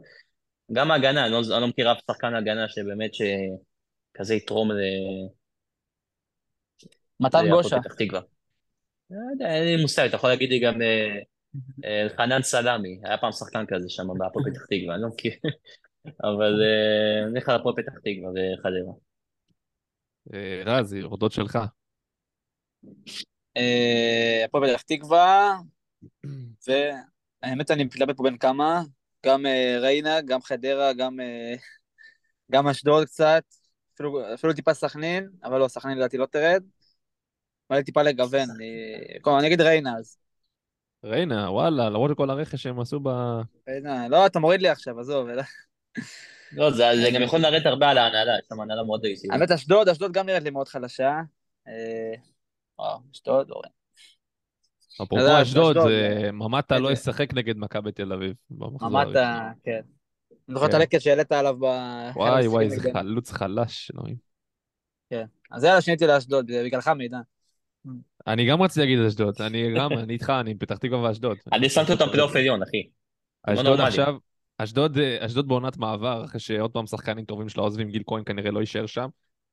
[0.71, 4.75] גם ההגנה, אני לא, אני לא מכיר אף שחקן הגנה שבאמת שכזה יתרום ל...
[7.19, 7.79] מתן להפועל גושה.
[7.79, 8.21] פתח תקווה.
[9.09, 11.19] לא יודע, אין לי מושג, אתה יכול להגיד לי גם אה,
[11.85, 15.33] אה, חנן סלמי, היה פעם שחקן כזה שם בהפועל פתח תקווה, אני לא מכיר.
[16.23, 18.93] אבל אה, נלך על הפועל פתח תקווה וחדרה.
[20.33, 21.59] אה, רז, יורדות שלך.
[23.57, 25.57] אה, הפועל פתח תקווה,
[26.67, 28.81] והאמת אני מתלבט פה בין כמה,
[29.25, 31.55] גם אה, ריינה, גם חדרה, גם אה,
[32.51, 33.43] גם אשדוד קצת,
[33.95, 36.63] אפילו, אפילו טיפה סכנין, אבל לא, סכנין לדעתי לא תרד.
[37.69, 38.65] אבל טיפה לגוון, אני...
[39.21, 40.17] קודם, אני אגיד ריינה אז.
[41.03, 43.09] ריינה, וואלה, למרות כל הרכש שהם עשו ב...
[43.69, 45.29] ריינה, לא, אתה מוריד לי עכשיו, עזוב.
[45.29, 45.43] אלא-
[46.51, 49.31] לא, זה, זה גם יכול לרדת הרבה על ההנהלה, יש שם הנהלה מאוד אישית.
[49.31, 51.19] האמת, אשדוד, אשדוד גם נראית לי מאוד חלשה.
[51.67, 52.13] אה,
[52.79, 53.69] וואו, אשדוד, אורן.
[54.95, 55.91] אפרופו לא, אשדוד, אשדוד,
[56.33, 58.33] ממטה לא איזה- ישחק נגד מכבי תל אביב.
[58.49, 59.53] במחזור ממ"ט, הראשון.
[59.63, 59.81] כן.
[60.49, 60.77] אני זוכר את כן.
[60.77, 61.63] הלקט שהעלית עליו ב...
[62.15, 62.81] וואי וואי, נגדנו.
[62.83, 64.15] זה חלוץ חלש, אלוהים.
[65.09, 65.25] כן.
[65.51, 67.17] אז יאללה, שיניתי לאשדוד, בגללך מידע.
[68.27, 71.37] אני גם רציתי להגיד אשדוד, אני גם, אני איתך, אני פתח תקווה ואשדוד.
[71.53, 72.83] אני שמתי אותם פלייאוף עליון, אחי.
[73.47, 73.79] לא אשדוד.
[73.79, 74.15] עכשיו,
[74.57, 78.51] אשדוד, אה, אשדוד בעונת מעבר, אחרי שעוד פעם שחקנים טובים שלה עוזבים, גיל כהן כנראה
[78.51, 79.09] לא יישאר שם.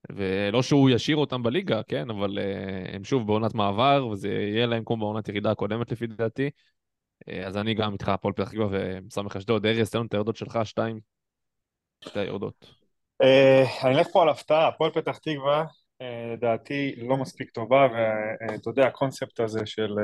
[0.08, 4.84] ולא שהוא ישאיר אותם בליגה, כן, אבל אה, הם שוב בעונת מעבר, וזה יהיה להם
[4.84, 6.50] כמו בעונת ירידה הקודמת לפי דעתי.
[7.28, 9.66] אה, אז אני גם איתך, הפועל פתח תקווה ומסמך אשדוד.
[9.66, 11.00] ארז, תן לנו את היורדות שלך, שתיים.
[12.04, 12.74] שתי היורדות.
[13.22, 15.64] אה, אני אלך פה על הפתעה, הפועל פתח תקווה,
[16.32, 19.94] לדעתי לא מספיק טובה, ואתה יודע, הקונספט הזה של...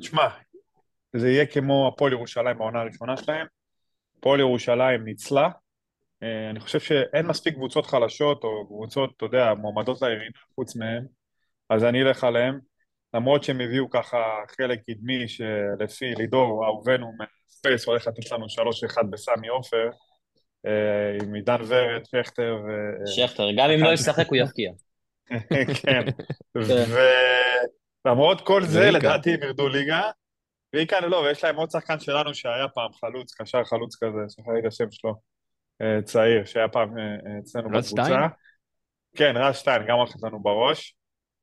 [0.00, 0.28] תשמע,
[1.16, 3.46] זה יהיה כמו הפועל ירושלים בעונה הראשונה שלהם.
[4.18, 5.48] הפועל ירושלים ניצלה.
[6.22, 11.06] אה, אני חושב שאין מספיק קבוצות חלשות, או קבוצות, אתה יודע, מועמדות לירידה חוץ מהם,
[11.70, 12.58] אז אני אלך עליהם.
[13.14, 14.18] למרות שהם הביאו ככה
[14.56, 19.90] חלק קדמי שלפי לידור אהובנו מהספייס הולך לתת לנו 3-1 בסמי עופר
[20.66, 22.70] אה, עם עידן ורד, שכטר ו...
[23.06, 24.72] שכטר, גם אם לא ישחק הוא יפקיע.
[25.82, 26.02] כן.
[28.04, 28.90] ולמרות כל זה.
[28.90, 30.10] לדעתי הם ירדו ליגה.
[30.72, 34.66] ואיקה לא, ויש להם עוד שחקן שלנו שהיה פעם חלוץ, קשר חלוץ כזה, שכחתי את
[34.66, 35.14] השם שלו, אה,
[36.04, 38.04] צעיר, שהיה פעם אה, אה, אצלנו רז בקבוצה.
[38.04, 38.20] שטיין?
[39.16, 40.96] כן, רז שטיין, גם הולך לנו בראש.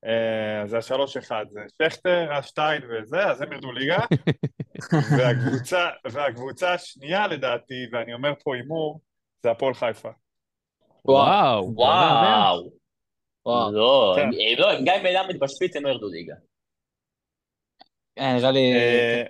[0.06, 1.60] אה, אז זה השלוש אחד, זה
[1.90, 3.98] שכטר, רז שטיין וזה, אז הם ירדו ליגה.
[5.18, 9.02] והקבוצה, והקבוצה השנייה לדעתי, ואני אומר פה הימור,
[9.44, 10.10] זה הפועל חיפה.
[11.06, 11.74] וואו?
[11.76, 12.70] וואו.
[13.46, 13.72] וואו.
[13.72, 14.22] לא, כן.
[14.22, 16.34] הם- הם לא, הם גם אם מלמד בשפיץ הם לא ירדו ליגה.
[18.18, 18.74] אה, נראה לי...
[18.76, 19.24] אה,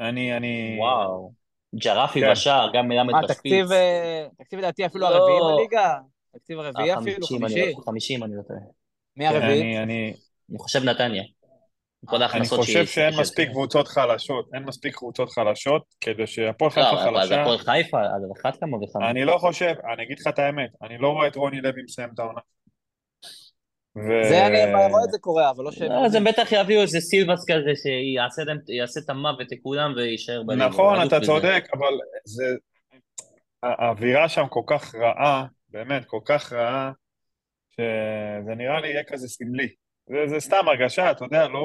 [0.00, 0.76] אני, אני...
[0.80, 1.32] וואו.
[1.76, 2.30] ג'רפי כן.
[2.30, 3.36] בשער, גם מלמד מה, בשפיץ.
[3.36, 5.14] תקציב, אה, תקציב לדעתי אפילו לא.
[5.14, 5.94] הרביעי בליגה?
[6.32, 7.72] תקציב הרביעי אה, אפילו, 50, אני חמישי?
[7.72, 8.60] לא- 50 אני לא טועה.
[9.16, 9.78] מי הרביעי?
[9.78, 11.22] אני, אני, חושב נתניה.
[12.12, 17.20] אני חושב שאין מספיק קבוצות חלשות, אין מספיק קבוצות חלשות, כדי שהפועל חיפה לא, אבל
[17.20, 17.42] חלשה.
[17.42, 19.10] הפועל חיפה, אז על אחת כמה וכמה.
[19.10, 22.08] אני לא חושב, אני אגיד לך את האמת, אני לא רואה את רוני לוי מסיים
[22.14, 22.40] את העונה.
[23.96, 25.92] ו- זה אני רואה את זה קורה, אבל לא שהם...
[25.92, 30.68] לא, אז הם בטח יביאו איזה סילבס כזה שיעשה את המוות לכולם ויישאר בליגה.
[30.68, 31.20] נכון, אתה.
[31.20, 31.94] צודק, אבל
[32.24, 32.44] זה...
[33.62, 36.92] האווירה שם כל כך רעה, באמת, כל כך רעה,
[37.72, 39.68] שזה נראה לי יהיה כזה סמלי.
[40.06, 41.60] זה, זה סתם הרגשה, אתה יודע, לא...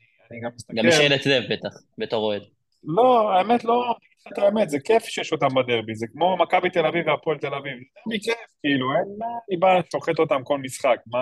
[0.00, 0.76] אני, אני גם מסתכל...
[0.76, 2.42] גם משאלת לב בטח, בתור אוהד.
[2.84, 3.94] לא, האמת לא,
[4.32, 7.72] את האמת, זה כיף שיש אותם בדרבי, זה כמו מכבי תל אביב והפועל תל אביב,
[7.78, 11.18] זה דרבי כיף, כאילו, אין מה, אני בא, שוחט אותם כל משחק, מה...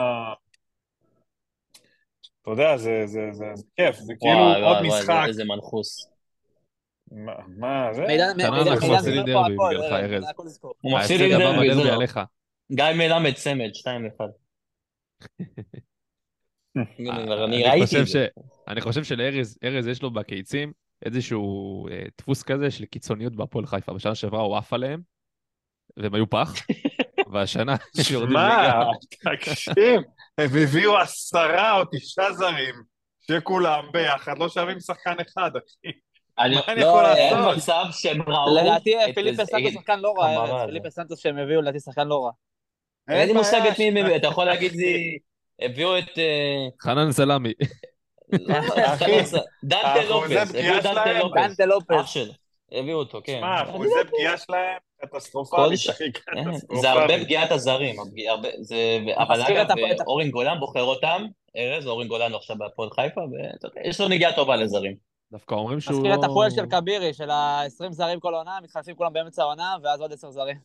[2.43, 5.45] אתה יודע, זה, זה, זה, זה כיף, זה כאילו וואי, עוד וואי, וואי, משחק, איזה
[5.45, 6.09] מנחוס.
[7.13, 8.03] מה, מה זה?
[8.03, 8.41] ארז,
[10.15, 10.23] ארז.
[10.25, 10.75] זה הכל לזכור.
[10.81, 11.91] הוא מפסיד הבא דרבי.
[11.91, 12.21] עליך.
[12.73, 13.87] גיא מלמד צמד, 2-1.
[16.99, 17.11] אני
[17.45, 18.27] אני ראיתי חושב את זה.
[18.29, 20.73] ש- אני חושב שלארז, ארז יש לו בקיצים
[21.07, 23.93] איזשהו אה, דפוס כזה של קיצוניות בהפועל חיפה.
[23.93, 25.01] בשנה שעברה הוא עף עליהם,
[25.97, 26.55] והם היו פח,
[27.33, 28.83] והשנה שיורדים ליגה.
[29.25, 30.01] מה, תקשיב,
[30.39, 32.75] הם הביאו עשרה או תשעה זרים,
[33.21, 35.93] שכולם ביחד לא שווים שחקן אחד, אחי.
[36.39, 37.57] אני- מה אני לא, יכול אין לעשות?
[37.57, 38.57] מצב שהם ראו...
[38.63, 40.43] לדעתי פיליפה סנטוס שחקן לא רע.
[40.45, 40.67] הזה.
[40.67, 42.31] פיליפה סנטוס שהם הביאו לדעתי שחקן לא רע.
[43.17, 45.19] אין לי מושג את מי הם הביאו, אתה יכול להגיד לי...
[45.61, 46.19] הביאו את...
[46.19, 47.53] אה, חנן סלמי.
[48.49, 48.57] לא,
[48.95, 49.21] אחי,
[49.65, 51.41] דנטה האחוזי לופס, הביאו דנטה לופס.
[51.43, 52.01] דנטה לופס.
[52.01, 52.33] אח שלו,
[52.73, 53.39] הביאו אותו, כן.
[53.41, 54.11] שמע, אחוזי לא.
[54.11, 56.81] פגיעה שלהם קטסטרופלית, אחי, כן, קטסטרופלית.
[56.81, 57.97] זה הרבה פגיעת הזרים,
[59.19, 59.67] אבל אגב,
[60.07, 61.23] אורן גולן בוחר אותם,
[61.57, 64.97] ארז, אורן גולן עכשיו בהפועל חיפה, ואתה יודע, יש לו נגיעה טובה לזרים.
[65.33, 66.27] דווקא אומרים שהוא מזכיר את לא...
[66.27, 70.31] הפועל של כבירי, של ה-20 זרים כל העונה, מתחלפים כולם באמצע העונה, ואז עוד 10
[70.31, 70.57] זרים.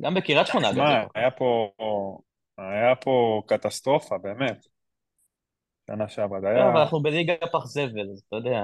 [0.00, 0.76] גם בקריית שמונה, אגב.
[0.76, 1.70] שמע, היה פה,
[2.58, 4.66] היה פה קטסטרופה, באמת.
[5.90, 6.70] שנה שעברה, זה לא, היה...
[6.70, 8.62] אבל אנחנו בליגה פח זבל, אז אתה יודע.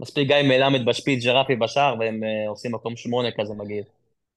[0.00, 3.84] מספיק גיא מלמד בשפיץ, ג'רפי בשער, והם אה, עושים מקום שמונה כזה מגעיל.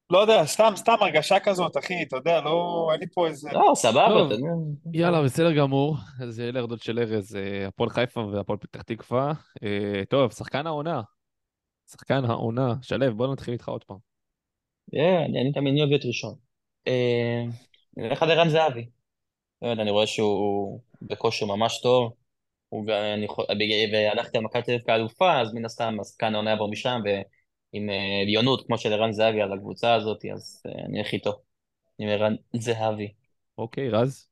[0.09, 3.49] לא יודע, סתם, סתם הרגשה כזאת, אחי, אתה יודע, לא, אין לי פה איזה...
[3.53, 4.25] לא, סבבה.
[4.25, 4.47] אתה יודע.
[4.93, 5.95] יאללה, בסדר גמור.
[6.23, 9.33] אז אלה ירדות של ארז, אה, הפועל חיפה והפועל פתח תקווה.
[9.63, 11.01] אה, טוב, שחקן העונה.
[11.91, 12.73] שחקן העונה.
[12.81, 13.97] שלו, בוא נתחיל איתך עוד פעם.
[14.93, 16.33] אני אני תמיד אוהב להיות ראשון.
[16.87, 17.43] אה,
[17.97, 18.85] נלך על ערן זהבי.
[19.61, 22.13] לא יודע, אני רואה שהוא בכושר ממש טוב.
[22.69, 26.33] הוא גם, אני יכול, בגלל- והלכתי על מכבי תל אביב כאלופה, אז מן הסתם השחקן
[26.33, 30.85] העונה יעבור משם, ועם אה, עליונות כמו של ערן זהבי על הקבוצה הזאת, אז אה,
[30.85, 31.41] אני אלך איתו.
[31.97, 33.13] עם ערן זהבי.
[33.57, 34.29] אוקיי, רז.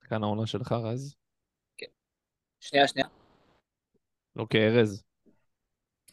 [0.00, 1.16] שחקן העונה שלך, רז.
[2.60, 3.08] שנייה, שנייה.
[4.36, 5.04] אוקיי, ארז.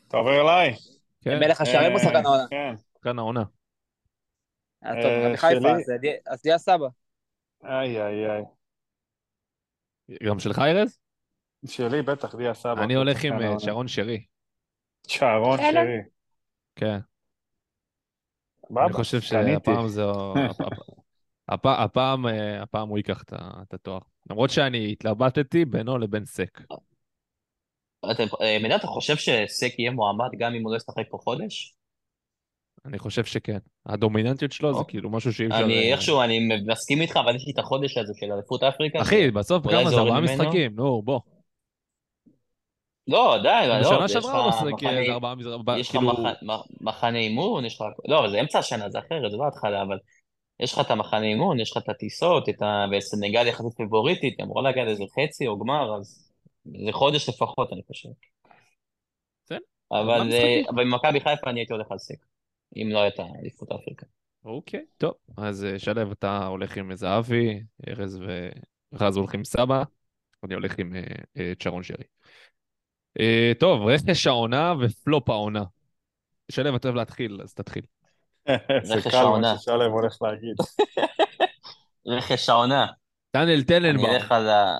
[0.07, 0.73] אתה עובר אליי?
[1.21, 2.43] כן, מלך השערים או אה, שחקן העונה?
[2.49, 2.75] כן.
[2.93, 3.43] שחקן העונה.
[4.85, 6.87] אה, טוב, אה, מכבי חיפה, שלי- אז דיה סבא.
[7.63, 8.43] איי, איי, איי.
[10.23, 10.99] גם שלך, ארז?
[11.65, 12.83] שלי בטח, דיה סבא.
[12.83, 13.59] אני הולך עם שחקן אה.
[13.59, 14.25] שרון שרי.
[15.07, 16.01] שרון שרי.
[16.75, 16.97] כן.
[18.77, 19.19] אני חושב.
[19.21, 20.01] שהפעם זה...
[20.05, 20.79] הפ- הפ-
[21.51, 22.25] הפ- הפעם,
[22.61, 23.99] הפעם הוא ייקח את התואר.
[24.29, 26.61] למרות שאני התלבטתי בינו לבין סק.
[28.11, 28.23] אתה-
[28.59, 31.75] מדינה, אתה חושב שסק יהיה מועמד גם אם הוא לא ישחק פה חודש?
[32.85, 33.57] אני חושב שכן.
[33.85, 34.91] הדומיננטיות שלו זה אוקיי.
[34.91, 35.63] כאילו משהו שאי אפשר...
[35.65, 39.01] אני איכשהו, אני מסכים איתך, אבל יש לי את החודש הזה של אליפות אפריקה.
[39.01, 40.21] אחי, בסוף אולי כמה זה ארבעה?
[40.21, 41.19] משחקים, נו, בוא.
[43.07, 46.13] לא, די, לא, בשנה שעברה הוא מחנה- איזה ארבעה משחקים, יש לך כאילו...
[46.13, 47.87] מח- מח- מחנה אימון, יש לך...
[48.07, 49.97] לא, אבל זה אמצע השנה, זה אחרת, זה לא התחלה, אבל
[50.59, 52.85] יש לך את המחנה אימון, יש לך את הטיסות, את ה...
[52.97, 56.31] וסנגל יחסית פיבוריטית, אמורה להגיע לאיזה חצי או גמר, אז
[56.65, 58.09] זה חודש לפחות, אני חושב.
[59.45, 59.59] בסדר,
[59.91, 60.65] אבל משחקים.
[60.65, 62.25] אה, אבל במכבי חיפה אני הייתי הולך על סק,
[62.75, 64.05] אם לא הייתה אליפות אפריקה.
[64.45, 65.13] אוקיי, טוב.
[65.37, 68.21] אז אה, שלו, אתה הולך עם זהבי, ארז
[68.93, 69.83] ורז הולכים עם סבא,
[70.45, 71.01] אני הולך עם אה,
[71.37, 72.03] אה, צ'רון שרי.
[73.19, 75.63] אה, טוב, רכש העונה ופלופ העונה.
[76.51, 77.83] שלו, אתה אוהב להתחיל, אז תתחיל.
[78.83, 79.53] זה רכש קל העונה.
[79.53, 80.55] מה ששלם הולך להגיד.
[82.17, 82.87] רכש העונה.
[83.35, 84.09] דניאל אני טננבאום.
[84.09, 84.77] אלך על ה...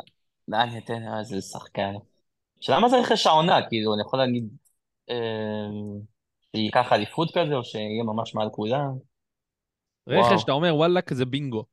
[0.50, 1.94] דניאל טנר, איזה שחקן.
[2.60, 4.44] שאלה מה זה רכש העונה, כאילו, אני יכול להגיד
[5.10, 5.16] אה,
[6.56, 8.92] שייקח אליפות כזה, או שיהיה ממש מעל כולם.
[10.08, 11.64] רכש, אתה אומר, וואלאק, זה בינגו.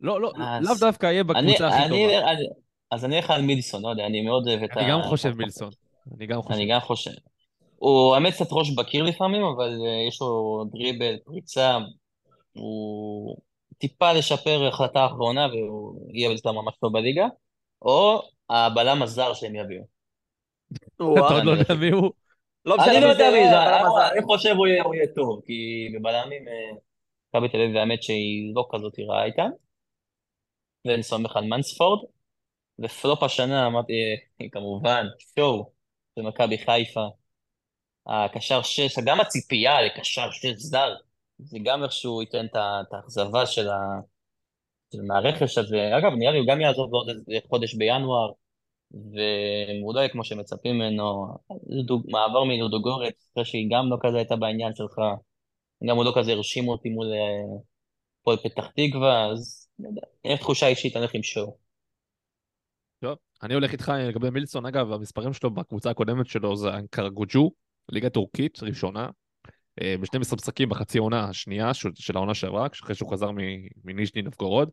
[0.00, 2.32] לא, לא, לאו דווקא יהיה אני, בקבוצה הכי אני, טובה.
[2.32, 2.42] אני,
[2.90, 4.90] אז אני אלך על מילסון, לא יודע, אני מאוד אוהב את אני ה...
[4.90, 5.70] גם חושב מילסון.
[6.16, 6.54] אני גם חושב.
[6.54, 7.10] אני גם חושב.
[7.76, 11.78] הוא האמת קצת ראש בקיר לפעמים, אבל אה, יש לו דריבל, פריצה,
[12.52, 13.36] הוא
[13.78, 17.26] טיפה לשפר החלטה האחרונה, והוא יהיה בזה ממש טוב בליגה,
[17.82, 19.82] או הבלם הזר שהם יביאו.
[20.94, 22.10] אתה עוד לא יודע מי הוא?
[22.66, 23.62] לא אני לא יודע מי זה,
[24.12, 26.76] אני- חושב הוא יהיה טוב, כי בבלמים, אה,
[27.34, 29.50] מכבי תל אביב האמת שהיא לא כזאת רעה איתם,
[30.84, 31.98] ואני סומך על מנספורד,
[32.78, 35.06] ופלופ השנה אמרתי, אה, כמובן,
[35.36, 35.70] שואו,
[36.16, 37.06] במכבי חיפה,
[38.06, 40.94] הקשר שש, גם הציפייה לקשר שש זר,
[41.38, 43.78] זה גם איכשהו ייתן את האכזבה של ה...
[44.92, 44.98] של
[45.58, 47.06] הזה, אגב, נראה לי הוא גם יעזוב בעוד
[47.48, 48.32] חודש בינואר,
[49.96, 51.26] יהיה כמו שמצפים ממנו,
[51.86, 54.98] דוג- מעבר מלודוגורץ, אחרי שהיא גם לא כזה הייתה בעניין שלך,
[55.88, 57.58] גם הוא לא כזה הרשים אותי מול אה,
[58.20, 59.88] הפועל פתח תקווה, אז לא
[60.24, 61.56] אין תחושה אישית, אני הולך עם שואו.
[63.00, 67.50] טוב, אני הולך איתך לגבי מילסון, אגב, המספרים שלו בקבוצה הקודמת שלו זה אנקרגוג'ו,
[67.88, 69.08] ליגה טורקית ראשונה,
[69.82, 74.70] אה, ב-12 משחקים בחצי עונה השנייה של העונה שעברה, אחרי שהוא חזר מ- מניז'ני נבגורוד,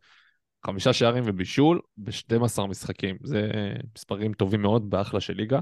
[0.66, 3.50] חמישה שערים ובישול ב-12 משחקים, זה
[3.96, 5.60] מספרים טובים מאוד באחלה של ליגה.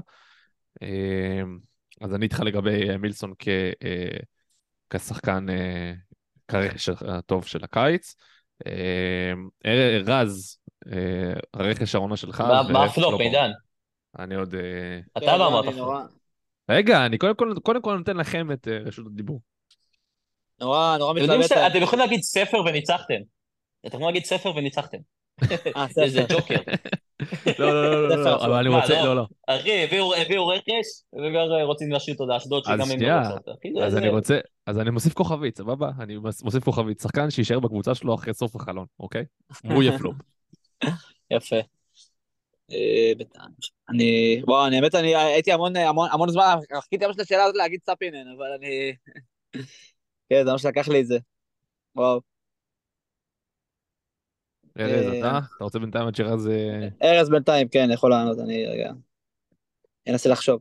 [0.82, 1.42] אה,
[2.00, 3.48] אז אני איתך לגבי אה, מילסון כ,
[3.84, 4.16] אה,
[4.90, 5.92] כשחקן, אה,
[6.48, 8.14] כרכש הטוב של הקיץ.
[9.66, 10.58] אר- רז,
[11.54, 12.40] הרכש העונה שלך.
[12.40, 13.50] מה הפלופ, עידן?
[14.18, 14.54] אני עוד...
[15.16, 15.86] אתה לא אמרת אני פלופ.
[15.86, 16.02] נורא-
[16.70, 19.40] רגע, אני קודם כל, קודם כל נותן לכם את רשות הדיבור.
[20.60, 21.52] נורא נורא מתלבט.
[21.52, 23.37] אתם יכולים להגיד ספר וניצחתם.
[23.80, 24.98] אתם יכולים להגיד ספר וניצחתם.
[25.76, 26.24] אה, איזה.
[26.28, 26.56] ג'וקר.
[27.58, 28.44] לא, לא, לא, לא, לא.
[28.46, 29.04] אבל אני רוצה, לא?
[29.04, 29.26] לא, לא.
[29.46, 29.84] אחי,
[30.20, 33.18] הביאו רכש, וגם רוצים להשאיר אותו לאשדוד, שגם הם לא.
[33.52, 35.90] אחי, אז אני רוצה, אז אני מוסיף כוכבית, סבבה?
[36.00, 37.00] אני מוס- מוסיף כוכבית.
[37.00, 39.24] שחקן שיישאר בקבוצה שלו אחרי סוף החלון, אוקיי?
[39.64, 40.16] הוא יהיה פלופ.
[41.30, 41.56] יפה.
[42.72, 43.12] אה.
[43.90, 47.80] אני, וואו, אני האמת, אני הייתי המון, המון, המון זמן, חיכיתי ממש לשאלה הזאת להגיד
[47.86, 48.92] סאפינן, אבל אני...
[50.30, 51.18] כן, זה ממש לקח לי את זה.
[51.96, 52.20] וואו.
[54.78, 55.38] ארז, אה, אתה?
[55.56, 56.48] אתה רוצה בינתיים עד שרז...
[56.48, 58.92] אה, ארז בינתיים, כן, יכול לענות, אני רגע...
[60.08, 60.60] אנסה לחשוב.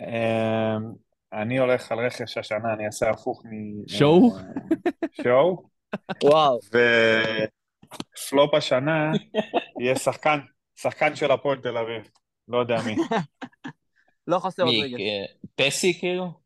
[0.00, 0.92] אמ,
[1.32, 3.88] אני הולך על רכש השנה, אני אעשה הפוך מ...
[3.88, 4.36] שואו?
[4.36, 4.42] אה,
[5.22, 5.62] שואו.
[6.24, 6.58] וואו.
[8.16, 9.12] ופלופ השנה
[9.80, 10.38] יהיה שחקן,
[10.76, 12.08] שחקן של הפועל תל אביב.
[12.48, 12.96] לא יודע מי.
[14.26, 14.96] לא חסר עוד מי, רגע.
[14.96, 15.24] אה,
[15.54, 16.39] פסי כאילו?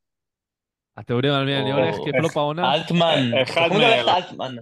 [0.98, 2.74] אתם יודעים על מי אני הולך כפלופ העונה?
[2.74, 3.30] אלטמן.
[3.42, 4.12] אחד מאלה.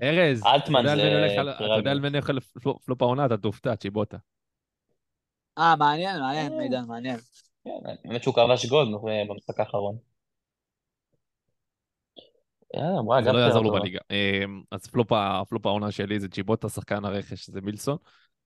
[0.02, 0.42] ארז,
[1.56, 3.26] אתה יודע על מי אני הולך לפלופ העונה?
[3.26, 4.16] אתה תופתע, צ'יבוטה.
[5.58, 7.18] אה, מעניין, מעניין, מעניין.
[7.64, 7.70] כן,
[8.04, 9.96] האמת שהוא כבש גול אה, במשחק האחרון.
[13.04, 13.72] וואי, זה לא יעזור לו.
[13.72, 13.98] בליגה.
[14.10, 14.86] אמ, אז
[15.48, 17.96] פלופ העונה שלי זה צ'יבוטה, שחקן הרכש, זה מילסון.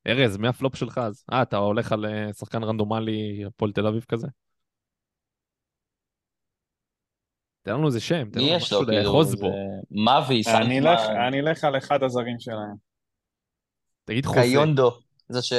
[0.07, 1.25] ארז, מי הפלופ שלך אז?
[1.33, 4.27] אה, אתה הולך על אה, שחקן רנדומלי, הפועל תל אביב כזה?
[7.67, 9.03] תן לנו איזה שם, תן לנו יש לו, משהו כאילו?
[9.03, 9.51] לאחוז בו.
[9.91, 11.01] מאביס, אני אלך-
[11.35, 12.75] אלך על אחד הזרים שלהם.
[14.05, 14.41] תגיד חוזה.
[14.41, 14.91] קיונדו.
[15.29, 15.53] זה ש...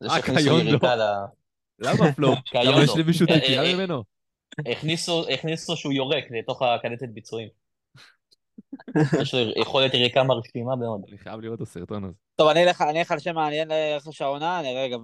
[0.00, 0.68] זה אה, שהכניסו קיונדו.
[0.68, 1.02] יריקה ל...
[1.78, 2.38] למה פלופ?
[2.50, 2.70] קיונדו.
[2.72, 4.02] למה יש למישהו אה, ציפייה אה, ממנו?
[5.32, 7.48] הכניסו, שהוא יורק לתוך הקלטת ביצועים.
[9.22, 11.00] יש לו יכולת יריקה מרשימה מאוד.
[11.08, 12.14] אני חייב לראות את הסרטון הזה.
[12.36, 14.96] טוב, אני אלך אלך על שם מעניין לרכש העונה, אני רגע,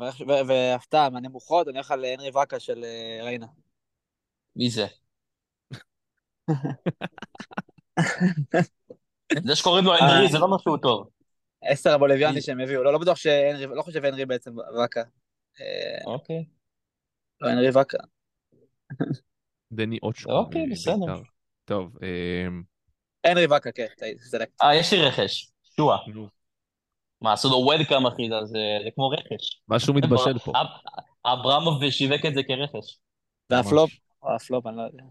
[0.49, 3.47] והפתעה מהנמוכות, אני הולך על הנרי ואקה של אה, ריינה.
[4.57, 4.87] מי זה?
[9.45, 11.09] זה שקוראים לו אנרי זה לא משהו טוב.
[11.63, 12.83] עשר הבוליביאני שהם הביאו.
[12.83, 15.03] לא, בטוח שהנרי, לא חושב הנרי בעצם ואקה.
[15.61, 16.45] אה, אוקיי.
[17.41, 17.99] לא, הנרי ואקה.
[19.73, 20.33] דני אוצ'קו.
[20.33, 20.95] אוקיי, בסדר.
[20.97, 21.23] מבית"ר.
[21.65, 21.97] טוב,
[23.25, 23.87] הנרי ואקה, כן.
[24.63, 25.51] אה, יש לי רכש.
[25.77, 25.99] שועה.
[26.15, 26.29] נו,
[27.21, 28.59] מה, עשו לו welcome אחי, זה
[28.95, 29.63] כמו רכש.
[29.69, 30.53] משהו מתבשל פה.
[30.57, 32.99] אב- אברמוב שיווק את זה כרכש.
[33.51, 33.91] והפלופ?
[34.23, 35.03] או הפלופ, אני לא יודע.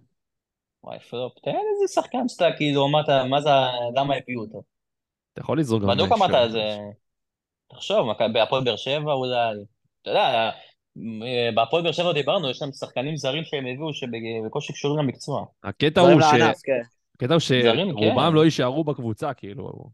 [0.84, 1.34] וואי, פלופ.
[1.44, 3.50] תראה איזה שחקן שאתה, כאילו, אתה, מה זה,
[3.96, 4.64] למה הביאו אותו?
[5.34, 5.90] אתה יכול לזרוק גם...
[5.90, 6.78] בדיוק אמרת זה,
[7.68, 9.56] תחשוב, בהפועל באר שבע אולי,
[10.02, 10.50] אתה יודע,
[11.56, 15.46] בהפועל באר שבע דיברנו, יש שם שחקנים זרים שהם הביאו שבקושי קשורים למקצוע.
[15.64, 16.82] הקטע הוא ש- כן.
[17.16, 18.34] הקטע הוא זרים, שרובם כן.
[18.34, 19.90] לא יישארו בקבוצה, כאילו.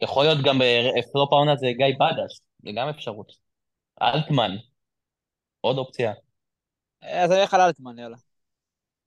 [0.00, 3.32] יכול להיות גם בפלופ העונה זה גיא בדש, זה גם אפשרות.
[4.02, 4.56] אלטמן,
[5.60, 6.12] עוד אופציה.
[7.02, 8.16] אז אני אלך על אלטמן, יאללה.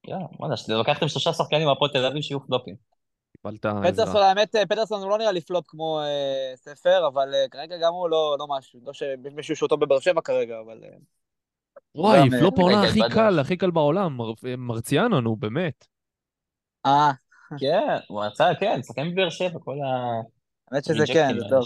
[0.10, 2.76] יאללה, וואלה, שאתם לקחתם שלושה שחקנים מהפועל תל אביב שיהיו פלופים.
[3.38, 4.22] קיבלת פטרסון.
[4.22, 8.10] האמת, פטרסון הוא לא נראה לי פלופ כמו אה, ספר, אבל אה, כרגע גם הוא
[8.10, 8.80] לא לא משהו.
[8.84, 10.80] לא שיש מישהו שהוא טוב בבאר שבע כרגע, אבל...
[10.84, 10.90] אה,
[11.95, 13.15] וואי, גם, פלופ אה, העונה רגע, הכי.
[13.15, 14.18] קל, הכי קל בעולם.
[14.18, 15.88] מר- מרציאנו, נו, באמת.
[16.86, 17.11] אה,
[17.60, 20.22] כן, הוא רצה, כן, שחקנים בבאר שבע, כל ה...
[20.72, 21.64] האמת שזה כן, זה טוב.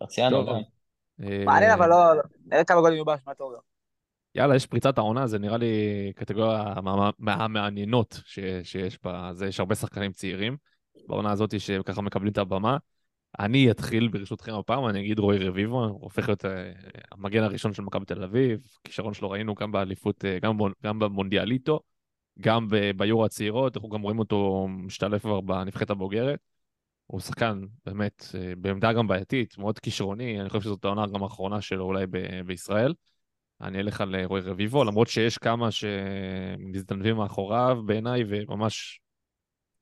[0.00, 0.46] מרציאנו.
[0.46, 0.60] גם.
[1.22, 2.16] אה, מעניין, אבל לא...
[2.16, 3.58] לא- נראה כמה גולים יובש, מה אתה אומר?
[4.36, 5.66] יאללה, יש פריצת העונה, זה נראה לי
[6.16, 10.56] קטגוריה מה- מהמעניינות ש- שיש בזה, יש הרבה שחקנים צעירים
[11.08, 12.76] בעונה הזאת שככה מקבלים את הבמה.
[13.38, 16.72] אני אתחיל ברשותכם הפעם, אני אגיד רועי רביבו, הוא הופך להיות אה,
[17.12, 21.80] המגן הראשון של מכבי תל אביב, כישרון שלו ראינו גם באליפות, אה, גם, גם במונדיאליטו,
[22.40, 26.38] גם ביורו הצעירות, אנחנו גם רואים אותו משתלב כבר בנבחרת הבוגרת.
[27.06, 31.60] הוא שחקן באמת אה, בעמדה גם בעייתית, מאוד כישרוני, אני חושב שזאת העונה גם האחרונה
[31.60, 32.94] שלו אולי ב- בישראל.
[33.60, 39.00] אני אלך על אה, רועי רביבו, למרות שיש כמה שמזדנבים מאחוריו בעיניי, וממש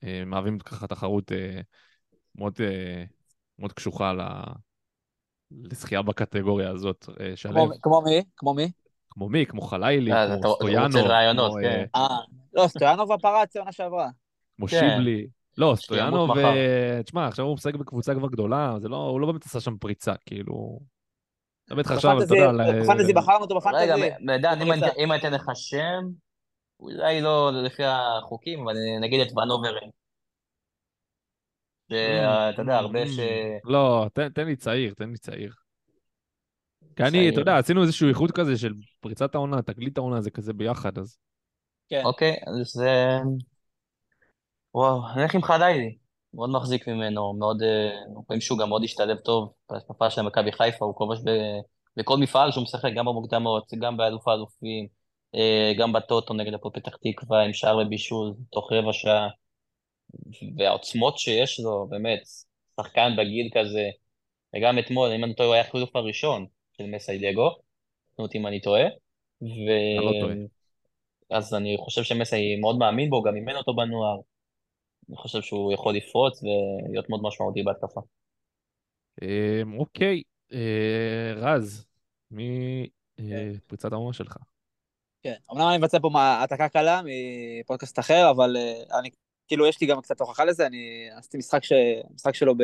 [0.03, 1.61] אה, מהווים ככה תחרות אה,
[2.35, 3.03] מאוד, אה,
[3.59, 4.51] מאוד קשוחה ל-
[5.51, 7.09] לזכייה בקטגוריה הזאת.
[7.19, 8.21] אה, שלו, כמו- כמו מי?
[8.37, 8.71] כמו מי?
[9.09, 9.45] כמו מי?
[9.45, 10.63] כמו חלילי, אה, כמו אתה- אתה רוצה
[11.07, 11.85] רעיונות, כמו, כן.
[11.95, 12.17] אה, אה,
[12.53, 14.09] לא, סטויאנוב הפרץ עונה שעברה.
[14.57, 14.79] כמו כן.
[14.79, 15.27] שיבלי.
[15.57, 16.39] לא, סטויאנוב, מחר.
[16.45, 19.77] אה, תשמע, עכשיו הוא משחק בקבוצה כבר גדולה, זה לא, הוא לא באמת עשה שם
[19.77, 20.79] פריצה, כאילו...
[21.65, 22.51] אתה בטח עכשיו, אתה יודע...
[22.51, 24.09] ל- בפנטזי בחרנו אותו רגע, בפנטזי.
[24.65, 24.85] פריצה.
[24.85, 26.03] אני- אם אני אתן לך שם,
[26.79, 29.89] אולי לא לפי החוקים, אבל נגיד את ואן אוברים.
[31.89, 33.19] שאתה יודע, הרבה ש...
[33.63, 35.53] לא, תן, לי צעיר, תן לי צעיר.
[36.95, 37.29] כי אני.
[37.29, 41.17] אתה יודע, עשינו איזשהו איחוד כזה של פריצת העונה, תגלית העונה, זה כזה ביחד, אז...
[41.89, 42.01] כן.
[42.05, 43.17] אוקיי, אז זה...
[44.73, 45.97] וואו, אני הולך עם חלילי.
[46.35, 47.61] מאוד מחזיק ממנו, מאוד...
[47.61, 47.89] אה,
[48.27, 51.61] רואים שהוא גם מאוד השתלב טוב בהתקפה של מכבי חיפה, הוא כובש ב-
[51.97, 54.87] בכל מפעל שהוא משחק, גם במוקדמות, גם באלוף האלופים,
[55.35, 59.27] אה, גם בטוטו נגד הפועל פתח תקווה, עם שער ובישול, תוך רבע שעה.
[60.57, 62.19] והעוצמות שיש לו, באמת,
[62.81, 63.89] שחקן בגיל כזה,
[64.55, 66.45] וגם אתמול, אם אני טועה, הוא היה החילוף הראשון
[66.77, 67.49] של מסיידגו,
[68.13, 68.85] תקנו אותי אם אני טועה.
[69.41, 69.67] ו...
[70.01, 70.35] לא טועה.
[71.29, 74.17] אז אני חושב שמסי מאוד מאמין בו, גם אימן אותו בנוער.
[75.09, 78.01] אני חושב שהוא יכול לפרוץ ולהיות מאוד משמעותי בהתקפה.
[79.21, 80.21] אמ, אוקיי,
[80.53, 81.85] אה, רז,
[82.31, 82.87] מי
[83.19, 83.59] אה, כן.
[83.67, 84.37] פריצת העונה שלך?
[85.23, 85.35] כן.
[85.51, 89.09] אמנם אני מבצע פה העתקה קלה מפודקאסט אחר, אבל אה, אני,
[89.47, 91.73] כאילו, יש לי גם קצת הוכחה לזה, אני עשיתי משחק, ש...
[92.13, 92.63] משחק שלו ב...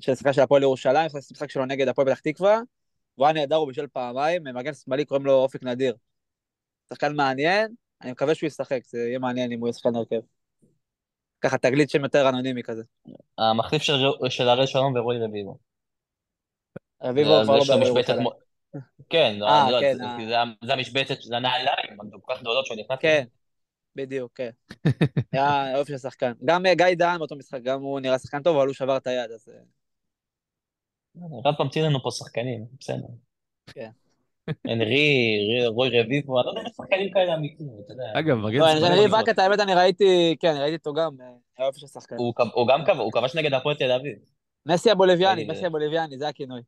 [0.00, 2.60] של שחקן של הפועל ירושלים, עשיתי משחק שלו נגד הפועל פתח תקווה,
[3.16, 5.96] והוא היה נהדר, הוא בישל פעמיים, מגן שמאלי קוראים לו אופק נדיר.
[6.88, 10.20] שחקן מעניין, אני מקווה שהוא ישחק, זה יהיה מעניין אם הוא יהיה שחקן הרכב.
[11.40, 12.82] ככה תגלית שם יותר אנונימי כזה.
[13.38, 13.92] המחליף של,
[14.28, 15.58] של הראל שלום ורועי רביבו.
[17.02, 18.02] רביבו כבר לא.
[18.16, 18.32] כמו-
[19.10, 20.44] כן, לא, אה, לא כן, זה- אה.
[20.66, 22.98] זה- המשבצת, זה הנעליים, כל כך גדולות שהוא נכנס.
[23.00, 23.24] כן,
[23.96, 24.50] בדיוק, כן.
[25.32, 26.32] היה אופי של שחקן.
[26.44, 29.06] גם אה, גיא דהן באותו משחק, גם הוא נראה שחקן טוב, אבל הוא שבר את
[29.06, 29.48] היד, אז...
[29.48, 29.60] אה,
[31.44, 33.06] רב ממציא לנו פה שחקנים, בסדר.
[33.66, 33.90] כן.
[34.64, 35.08] הנרי,
[35.66, 38.04] רועי רביבו, אני לא יודע איך שחקנים כאלה אמיתיים, אתה יודע.
[38.18, 41.26] אגב, מגן לא, שמאלי, אני ואקה, את האמת, אני ראיתי, כן, ראיתי אותו גם, אה,
[41.58, 42.16] היה של שחקן.
[42.54, 44.18] הוא גם כבש, הוא כבש נגד הפועל תל אביב.
[44.66, 46.60] מסי הבוליביאני, מסי הבוליביאני, זה הכינוי.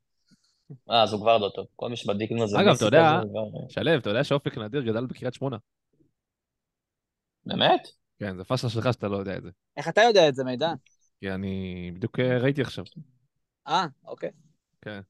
[0.91, 1.67] אה, אז הוא כבר לא טוב.
[1.77, 3.21] כל מי שמדליק לנו זה אגב, מסי אתה יודע-
[3.69, 5.57] שלו, אתה יודע שאופק נדיר גדל בקריית שמונה?
[7.47, 7.89] באמת?
[8.19, 9.51] כן, זה פאשלה שלך שאתה לא יודע את זה.
[9.77, 10.73] איך אתה יודע את זה, מידע?
[11.21, 12.85] כי אני בדיוק אה, ראיתי עכשיו.
[13.69, 14.31] אה, אוקיי.
[14.87, 15.01] אה,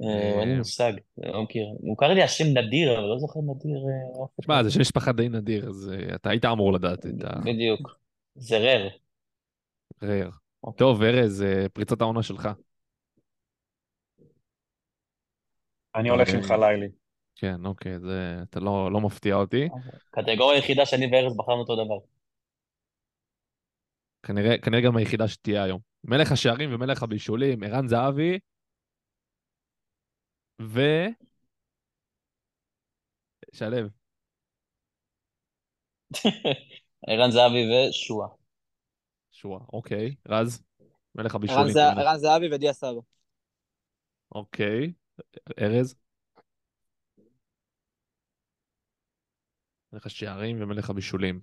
[0.00, 1.66] אין לי מושג, לא מכיר.
[1.80, 3.76] מוכר לי השם נדיר, אבל לא זוכר נדיר.
[3.76, 4.26] אה.
[4.40, 7.40] תשמע, זה שם משפחה די נדיר, אז אה, אתה היית אמור לדעת את ה...
[7.40, 7.98] בדיוק.
[8.34, 8.88] זה רר.
[10.02, 10.30] רר.
[10.64, 10.78] אוקיי.
[10.78, 12.48] טוב, ארז, אה, פריצת העונה שלך.
[15.94, 16.88] אני הולך עם חלילי.
[17.36, 18.36] כן, אוקיי, זה...
[18.42, 19.68] אתה לא לא מפתיע אותי.
[20.10, 21.98] קטגוריה היחידה שאני וארז בחרנו אותו דבר.
[24.22, 25.80] כנראה, כנראה גם היחידה שתהיה היום.
[26.04, 28.38] מלך השערים ומלך הבישולים, ערן זהבי,
[30.62, 30.80] ו...
[33.52, 33.88] שלו.
[37.08, 38.28] ערן זהבי ושועה.
[39.32, 40.14] שואה, אוקיי.
[40.28, 40.62] רז?
[41.14, 41.76] מלך הבישולים.
[41.76, 43.00] ערן זהבי ודיה סבא.
[44.34, 44.92] אוקיי.
[45.60, 45.94] ארז?
[49.92, 51.40] מלך השערים ומלך הבישולים.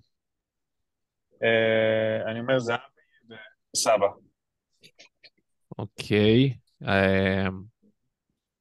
[1.42, 2.82] אה, אני אומר זהבי
[3.74, 4.06] וסבא.
[5.78, 6.54] אוקיי.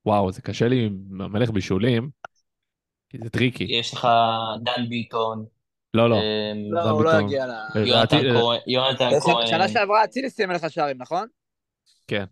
[0.05, 2.09] וואו, זה קשה לי עם המלך בישולים,
[3.09, 3.63] כי זה טריקי.
[3.69, 4.07] יש לך
[4.63, 5.45] דן ביטון,
[5.93, 6.15] לא, לא.
[6.15, 6.21] אמ,
[6.73, 7.11] לא, הוא לא.
[7.21, 7.51] יגיע ל...
[7.75, 7.81] יונתן
[8.17, 11.27] לדעתי- כהן, יונתן ש- כהן, שנה שעברה אצילי סיים מלך השערים, נכון?
[12.07, 12.23] כן.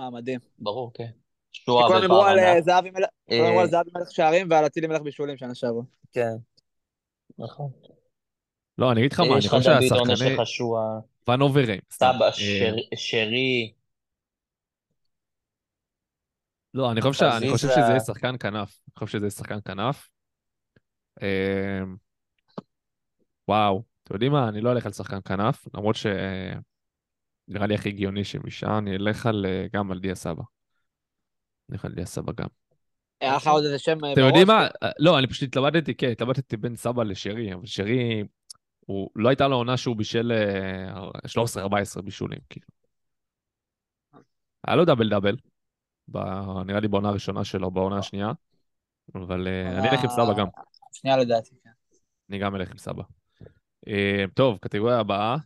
[0.00, 0.40] אה, מדהים.
[0.58, 1.08] ברור, כן.
[1.52, 2.54] כי שועה כולם דיברו על ופרנה.
[2.54, 5.82] אה, זהבי מלך- כולם אה, על זהבי מלך שערים ועל אצילי מלך בישולים שנה שעברה.
[6.12, 6.32] כן.
[7.38, 7.70] נכון.
[8.78, 10.34] לא, אני אגיד לך מה, אני יש לך חושב דן ביטון, יש שהשחקני...
[10.36, 11.80] לך שועה, ון אוברים.
[11.90, 12.30] סבא,
[12.94, 13.72] שרי,
[16.74, 17.36] לא, אני חושב, שה...
[17.36, 17.68] אני חושב.
[17.68, 18.80] שזה יהיה שחקן כנף.
[18.88, 20.08] אני חושב שזה יהיה שחקן כנף.
[21.22, 21.96] אמ,
[23.48, 24.48] וואו, אתם יודעים מה?
[24.48, 26.06] אני לא אלך על שחקן כנף, למרות ש...
[27.48, 30.42] נראה לי הכי הגיוני שמשעה אני אלך על, אה, גם על דיה סבא.
[31.68, 32.48] אני אלך על דיה סבא גם.
[33.20, 34.60] היה לך עוד איזה שם אה, אתם יודעים בראש?
[34.60, 34.68] מה?
[34.82, 38.24] אה, לא, אני פשוט התלבטתי, כן, התלבטתי בין סבא לשרי, אבל שרי,
[38.80, 41.08] הוא לא הייתה לו עונה שהוא בישל אה,
[41.98, 42.66] 13-14 בישולים, כאילו.
[44.66, 45.36] היה לו דאבל דאבל,
[46.10, 48.32] ב- נראה לי בעונה הראשונה שלו, בעונה השנייה,
[49.14, 50.46] אבל אה, אני אלך עם סבא גם,
[50.92, 51.70] שנייה לדעתי, כן.
[52.30, 53.02] אני גם אלך עם סבא.
[53.88, 55.36] אה, טוב, קטגוריה הבאה,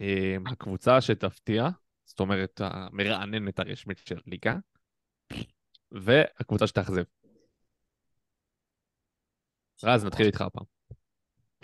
[0.00, 1.68] אה, הקבוצה שתפתיע,
[2.04, 4.56] זאת אומרת, המרעננת הרשמית של ליגה,
[5.92, 7.02] והקבוצה שתאכזב.
[9.84, 10.64] רז, נתחיל איתך הפעם.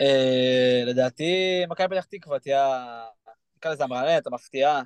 [0.01, 3.03] אה, לדעתי, מכבי פתח תקווה תהיה,
[3.57, 4.81] נקרא לזה המרעננת, המפתיעה.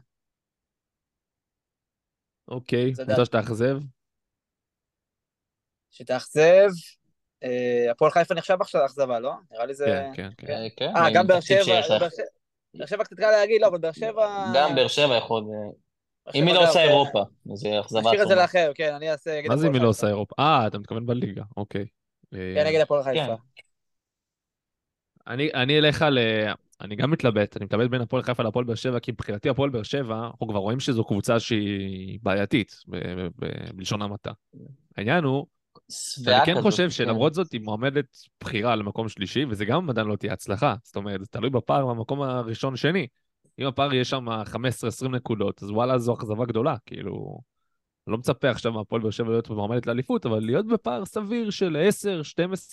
[2.48, 3.78] אוקיי, קבוצה שתאכזב.
[5.92, 6.70] שתאכזב.
[7.44, 9.34] אה, הפועל חיפה נחשב עכשיו לאכזבה, לא?
[9.52, 9.86] נראה לי זה...
[10.16, 10.54] כן, כן, כן.
[10.54, 10.96] אה, כן.
[10.96, 11.82] אה, גם באר שבע.
[12.74, 14.46] באר שבע- קצת קל להגיד, לא, אבל באר שבע...
[14.56, 15.44] גם באר שבע יכול...
[15.44, 15.72] אה,
[16.36, 16.88] אם היא לא עושה כן.
[16.90, 17.24] אירופה,
[17.54, 18.36] זה אכזבה נשאיר את זה.
[18.36, 19.42] לאחר, כן, אני אעשה...
[19.48, 19.88] מה זה אם היא לא.
[19.88, 20.36] עושה אירופה?
[20.40, 21.86] אה, אתה מתכוון בליגה, אוקיי.
[22.34, 23.36] אה, כן, נגד הפועל חיפה.
[25.28, 26.18] אני, אני אלך על...
[26.82, 29.84] אני גם מתלבט, אני מתלבט בין הפועל חיפה להפועל באר שבע, כי מבחינתי הפועל באר
[29.84, 32.76] שבע, אנחנו כבר רואים שזו קבוצה שהיא בעייתית,
[33.74, 34.32] בלשון המעטה.
[34.98, 35.46] העניין הוא,
[36.28, 36.90] אני כן חושב כן.
[36.90, 40.76] שלמרות זאת היא מועמדת בחירה למקום שלישי, וזה גם עדיין לא תהיה הצלחה.
[40.84, 43.08] זאת אומרת, זה תלוי בפער מהמקום הראשון-שני.
[43.60, 44.26] אם הפער יהיה שם
[45.06, 46.76] 15-20 נקודות, אז וואלה, זו אכזבה גדולה.
[46.86, 47.40] כאילו,
[48.08, 51.78] אני לא מצפה עכשיו מהפועל באר שבע להיות מועמדת לאליפות, אבל להיות בפער סביר של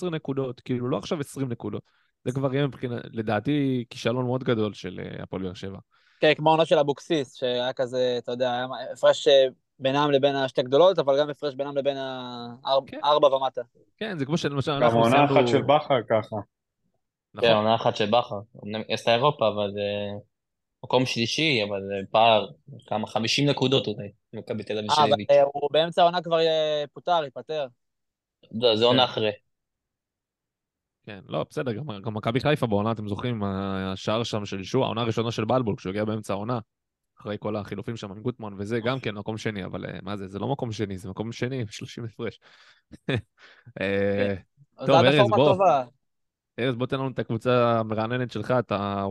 [0.03, 1.83] 10-12 נקודות, כאילו, לא עכשיו 20 נקודות.
[2.25, 5.79] זה כבר יהיה מבחינה, לדעתי, כישלון מאוד גדול של אה, הפועל באר שבע.
[6.21, 9.47] כן, כמו העונה של אבוקסיס, שהיה כזה, אתה יודע, היה הפרש אה,
[9.79, 11.97] בינם לבין השתי הגדולות, אבל גם הפרש בינם לבין
[12.87, 12.99] כן.
[13.03, 13.63] הארבע ומטה.
[13.97, 15.41] כן, זה כמו שלמשל גם אנחנו עונה סיימנו...
[15.41, 16.37] אחת של בכר ככה.
[17.35, 17.49] נכון.
[17.49, 18.41] כן, עונה אחת של בכר.
[18.65, 19.81] אמנם היא עשתה אירופה, אבל זה
[20.85, 22.47] מקום שלישי, אבל זה פער,
[22.87, 23.07] כמה?
[23.07, 25.23] 50 נקודות אולי, מכבי תל אביב אה, של אבל.
[25.31, 27.67] אה, הוא באמצע העונה כבר אה, פוטר, ייפטר.
[28.53, 29.13] לא, זה עונה כן.
[29.13, 29.31] אחרי.
[31.07, 35.01] כן, לא, בסדר, גם, גם מכבי חיפה בעונה, אתם זוכרים, השער שם של שועה, העונה
[35.01, 36.59] הראשונה של בלבול, כשהוא הגיע באמצע העונה,
[37.21, 40.29] אחרי כל החילופים שם עם גוטמן וזה, גם כן מקום שני, אבל אה, מה זה,
[40.29, 42.41] זה לא מקום שני, זה מקום שני, 30 הפרש.
[43.81, 44.35] אה,
[44.79, 45.57] אז טוב, ארז, בוא.
[46.59, 49.07] ארז, בוא תן לנו את הקבוצה המרעננת שלך, אתה,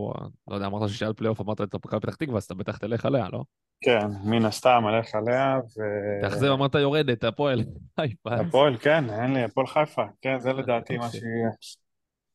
[0.48, 3.28] לא יודע, אמרת שהיה פלייאוף, אמרת את מכבי פתח תקווה, אז אתה בטח תלך עליה,
[3.34, 3.44] לא?
[3.82, 5.82] כן, מן הסתם אלך עליה, ו...
[6.22, 7.64] תאכזב, אמרת יורדת, הפועל.
[8.00, 8.36] חיפה.
[8.36, 10.04] הפועל, כן, אין לי, הפועל חיפה.
[10.22, 11.20] כן, זה לדעתי מה אוקיי.
[11.20, 11.50] שיהיה.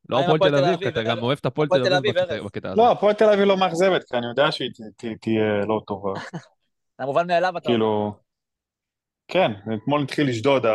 [0.09, 1.03] לא הפועל תל אביב, כי אתה?
[1.03, 2.45] גם אוהב את הפועל תל אביב בקטע-.
[2.45, 2.77] בקטע הזה.
[2.77, 4.71] לא, הפועל תל אביב לא מאכזבת, כי אני יודע שהיא
[5.21, 6.21] תהיה לא טובה.
[6.99, 7.69] זה המובן מאליו, אתה.
[7.69, 8.13] כאילו,
[9.29, 10.67] כן, אתמול התחיל לשדוד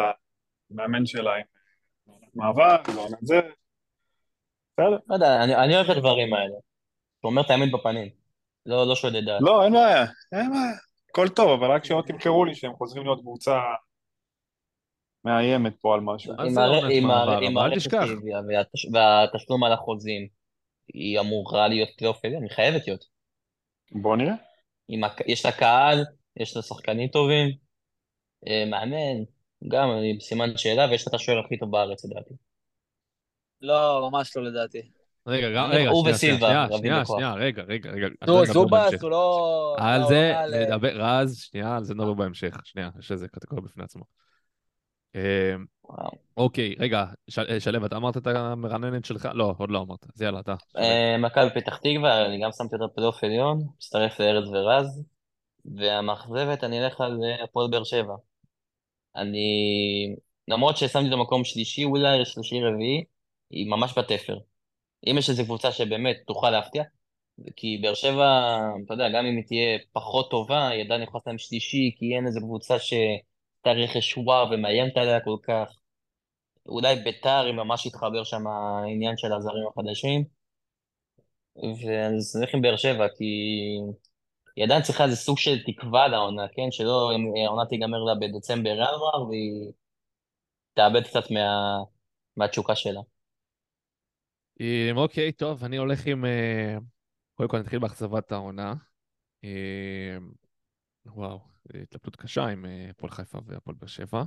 [0.72, 2.56] המאמן שלה עם
[2.96, 3.40] לא את זה.
[4.74, 4.98] בסדר.
[5.08, 6.56] לא יודע, אני אני אוהב את הדברים האלה.
[7.20, 8.10] הוא אומר את האמת בפנים.
[8.66, 9.42] לא לא שודד דעת.
[9.42, 10.74] לא, אין בעיה, אין בעיה.
[11.10, 13.60] הכל טוב, אבל רק שלא תמכרו לי שהם חוזרים להיות קבוצה
[15.26, 16.34] מאיימת פה על משהו.
[16.40, 18.06] אל תשכח.
[18.94, 20.28] והתשלום על החוזים,
[20.94, 23.06] היא אמורה להיות פלייאוף עליון, היא חייבת להיות.
[23.92, 24.34] בוא נראה.
[25.28, 26.06] יש לה קהל,
[26.38, 27.50] יש לה שחקנים טובים,
[28.48, 29.24] אה, מאמן,
[29.68, 32.34] גם אני בסימן שאלה, ויש לה את השוער הכי טוב בארץ לדעתי.
[33.62, 34.82] לא, ממש לא לדעתי.
[35.28, 37.06] רגע, הוא רגע, שנייה, וסילבה שנייה, שנייה.
[37.06, 38.08] שנייה, רגע, רגע, רגע.
[38.28, 39.02] נו, נדבר זובס.
[39.02, 39.76] הוא לא...
[39.80, 42.56] על לא, זה אה, נדבר, רז, שנייה, על זה נדבר בהמשך.
[42.64, 44.04] שנייה, יש איזה קטגוריה בפני עצמו.
[45.84, 46.12] וואו.
[46.38, 49.30] אוקיי, רגע, ש- שלו, אתה אמרת את המרעננת שלך?
[49.34, 50.06] לא, עוד לא אמרת.
[50.16, 50.56] אז יאללה, אתה.
[50.78, 55.04] אה, מכבי פתח תקווה, אני גם שמתי אותה בפלייאוף עליון, מצטרף לארז ורז,
[55.66, 58.14] והמאכזבת, אני אלך על אה, הפועל באר שבע.
[59.16, 59.40] אני,
[60.48, 63.04] למרות ששמתי את המקום שלישי, אולי שלישי רביעי,
[63.50, 64.38] היא ממש בתפר.
[65.08, 66.84] אם יש איזו קבוצה שבאמת תוכל להפתיע,
[67.56, 71.38] כי באר שבע, אתה יודע, גם אם היא תהיה פחות טובה, היא עדיין נכנסת להם
[71.38, 72.80] שלישי, כי אין איזו קבוצה
[73.62, 75.78] שאתה רכש וואו ומאיימת עליה כל כך.
[76.66, 80.24] אולי ביתר, אם ממש יתחבר שם העניין של הזרים החדשים.
[81.56, 83.26] ואז נלך עם באר שבע, כי
[84.56, 86.72] היא עדיין צריכה איזה סוג של תקווה לעונה, כן?
[86.72, 89.72] שלא אם העונה תיגמר לה בדצמבר-ינואר, והיא
[90.74, 91.78] תאבד קצת מה...
[92.38, 93.02] מהתשוקה שלה.
[94.96, 96.26] אוקיי, טוב, אני הולך עם...
[96.26, 96.78] אה,
[97.36, 98.74] קודם כל נתחיל באכזבת העונה.
[101.06, 104.24] וואו, התלבטות קשה עם אה, הפועל חיפה והפועל באר שבע.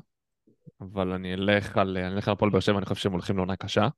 [0.81, 3.57] אבל אני אלך על אני אלך על הפועל באר שבע, אני חושב שהם הולכים לעונה
[3.57, 3.89] קשה.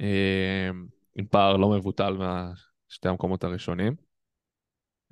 [0.00, 0.70] אה,
[1.16, 3.94] עם פער לא מבוטל מהשתי המקומות הראשונים.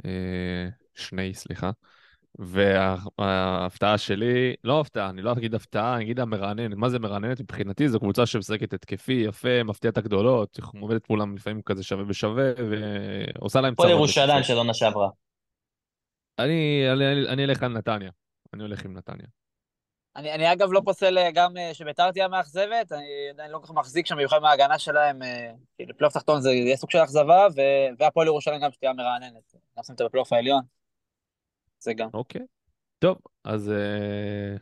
[0.05, 1.71] אה, שני, סליחה.
[2.39, 6.77] וההפתעה שלי, לא הפתעה, אני לא אגיד הפתעה, אני אגיד המרעננת.
[6.77, 7.41] מה זה מרעננת?
[7.41, 12.51] מבחינתי זו קבוצה שמשחקת התקפי, יפה, מפתיע את הגדולות, עומדת מולם לפעמים כזה שווה בשווה,
[12.71, 13.91] ועושה להם צרות.
[13.91, 15.09] ירושלים של עונה שעברה.
[16.39, 18.11] אני, אני, אני אלך על נתניה.
[18.55, 19.27] אני הולך עם נתניה.
[20.17, 23.67] אני, אני אגב לא פוסל אה, גם אה, שביתר תהיה מאכזבת, אני עדיין לא כל
[23.67, 27.47] כך מחזיק שם, במיוחד מההגנה שלהם, אה, כאילו פלייאוף תחתון זה יהיה סוג של אכזבה,
[27.99, 29.55] והפועל ירושלים גם שתהיה מרעננת.
[29.77, 30.63] גם שמת בפלייאוף העליון.
[31.79, 32.09] זה גם.
[32.15, 32.41] אוקיי.
[32.99, 34.57] טוב, אז אה,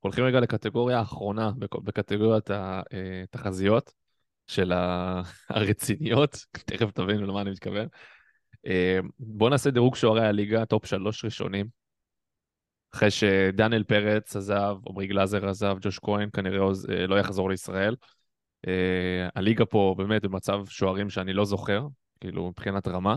[0.00, 3.92] הולכים רגע לקטגוריה האחרונה, בק- בקטגוריית התחזיות
[4.46, 4.72] של
[5.48, 7.88] הרציניות, תכף תבינו למה אני מתכוון.
[8.66, 11.66] אה, בואו נעשה דירוג שוערי הליגה, טופ שלוש ראשונים.
[12.94, 17.96] אחרי שדניאל פרץ עזב, עמרי גלאזר עזב, ג'וש כהן כנראה עוז- אה, לא יחזור לישראל.
[18.66, 21.86] אה, הליגה פה באמת במצב שוערים שאני לא זוכר,
[22.20, 23.16] כאילו מבחינת רמה.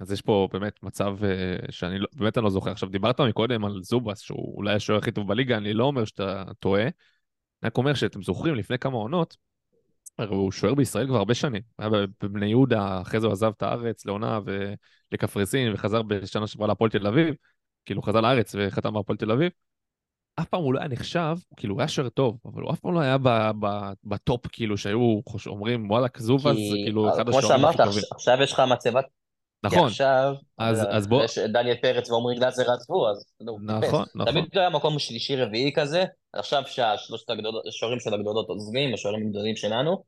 [0.00, 1.16] אז יש פה באמת מצב
[1.70, 2.70] שאני לא, באמת אני לא זוכר.
[2.70, 6.44] עכשיו, דיברת מקודם על זובס, שהוא אולי השוער הכי טוב בליגה, אני לא אומר שאתה
[6.58, 6.82] טועה.
[6.82, 6.90] אני
[7.64, 9.36] רק אומר שאתם זוכרים, לפני כמה עונות,
[10.28, 11.62] הוא שוער בישראל כבר הרבה שנים.
[11.78, 11.88] היה
[12.22, 17.06] בבני יהודה, אחרי זה הוא עזב את הארץ לעונה ולקפריסין, וחזר בשנה שעברה להפועל תל
[17.06, 17.34] אביב.
[17.84, 19.52] כאילו, חזר לארץ וחתם בהפועל תל אביב.
[20.40, 22.94] אף פעם הוא לא היה נחשב, כאילו, הוא היה שוער טוב, אבל הוא אף פעם
[22.94, 23.16] לא היה
[24.04, 28.02] בטופ, כאילו, שהיו אומרים, וואלה, זה כי, כאילו אחד כמו השוערים הכי שאמרת, טובים.
[28.02, 29.04] עכשיו- עכשיו יש לך מצבת...
[29.62, 33.60] נכון, עכשיו, אז- יודע, אז בוא- יש דניאל פרץ ועמרי גלאזר עזבו, אז הוא.
[33.62, 34.32] נכון, נכון.
[34.32, 37.26] תמיד הוא היה מקום שלישי-רביעי כזה, עכשיו שהשלושת
[37.68, 40.04] השוערים של הגדולות עוזבים, השוערים הגדולים שלנו,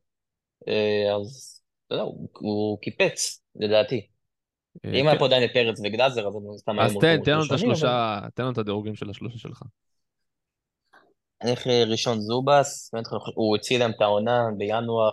[0.67, 4.07] אה, אז אתה יודע, הוא- הוא קיפץ, לדעתי.
[4.85, 5.07] אה, אם כן.
[5.07, 7.73] היה פה דניאל פרץ וגלאזר, אז הם סתם אז תן, תן לנו את ראשונים, אבל-
[7.73, 9.61] השלושה, תן לנו את הדירוגים של השלושה שלך.
[11.41, 12.91] אני הולך ראשון זובס,
[13.35, 15.11] הוא הציל להם את העונה בינואר,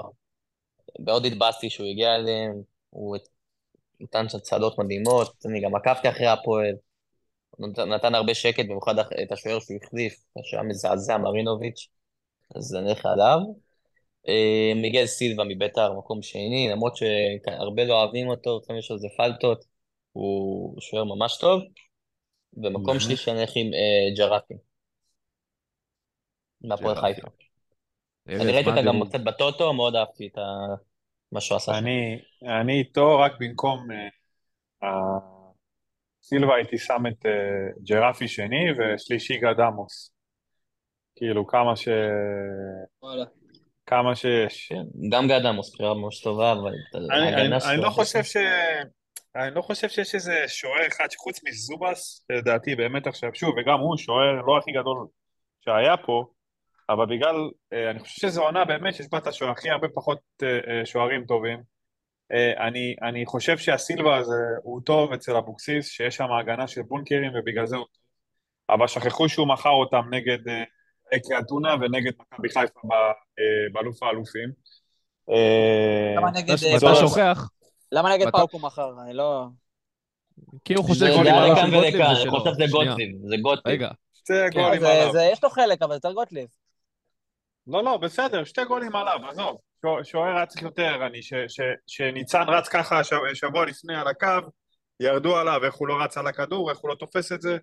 [1.01, 2.52] מאוד התבאסתי שהוא הגיע אליהם,
[2.90, 3.16] הוא
[4.00, 6.74] נתן שם צעדות מדהימות, אני גם עקבתי אחרי הפועל,
[7.86, 11.88] נתן, הרבה שקט, במיוחד את השוער שהוא החליף, שהיה מזעזע, מרינוביץ',
[12.56, 13.38] אז אני אלך עליו.
[14.28, 19.08] אה, מיגל סילבה מביתר, מקום שני, למרות שהרבה לא אוהבים אותו, לפעמים יש לו איזה
[19.16, 19.64] פלטות,
[20.12, 21.62] הוא שוער ממש טוב.
[22.56, 23.00] ומקום מהמם.
[23.00, 24.54] שלישי אני אלך עם אה, ג'רפי,
[26.60, 26.94] מהפועל.
[26.96, 27.28] חיפה.
[28.28, 29.08] אני ראיתי אותה גם?
[29.08, 30.88] קצת בטוטו, מאוד אהבתי את ה-
[31.32, 31.78] מה שהוא עשה.
[31.78, 32.20] אני,
[32.60, 33.86] אני איתו רק במקום
[34.82, 34.88] אה,
[36.22, 40.14] סילבה הייתי שם את אה, ג'רפי שני ושלישי גד עמוס.
[41.16, 41.88] כאילו כמה ש...
[43.02, 43.24] וואלה.
[43.86, 44.68] כמה שיש.
[44.68, 47.56] כן, גם גד עמוס בחירה ממש טובה, אבל אני, אני.
[47.72, 48.36] אני לא חושב ש...
[49.36, 53.96] אני לא חושב שיש איזה שוער אחד שחוץ מזובס, לדעתי באמת עכשיו, שוב, וגם הוא
[53.96, 55.06] שוער לא הכי גדול
[55.60, 56.24] שהיה פה,
[56.89, 60.19] אבל בגלל, אה, אני חושב שזו עונה באמת שיש בה את השוער הכי הרבה פחות
[60.43, 61.78] אה, אה, שוערים טובים.
[62.60, 67.66] אני, אני חושב שהסילבה הזה הוא טוב אצל אבוקסיס, שיש שם הגנה של בונקרים ובגלל
[67.66, 68.02] זה הוא טוב.
[68.70, 70.39] אבל שכחו שהוא מכר אותם נגד
[71.16, 74.48] אקי אתונה ונגד מכבי חיפה ב- באלוף האלופים.
[76.16, 76.55] למה נגד...
[76.77, 76.94] אתה-?
[76.94, 77.51] שוכח,
[77.93, 78.90] למה נגד פאוק הוא מכר?
[79.05, 79.47] אני לא...
[80.65, 82.32] כי הוא חושב לכאן של גוטליב זה שלו.
[82.70, 83.74] גוטליב, זה גוטליב.
[83.74, 83.90] רגע,
[84.27, 85.12] כן, גולים זה- עליו.
[85.12, 86.47] זה- יש לו חלק, אבל יותר גוטליב.
[87.69, 89.59] לא, לא, בסדר, שתי גולים עליו, עזוב.
[89.82, 94.09] שוע- שוער היה צריך יותר, אני, ש, ש, שניצן רץ ככה ש, שבוע לפני על
[94.09, 94.49] הקו,
[95.01, 97.59] ירדו עליו, איך הוא לא רץ על הכדור, איך הוא לא תופס את זה.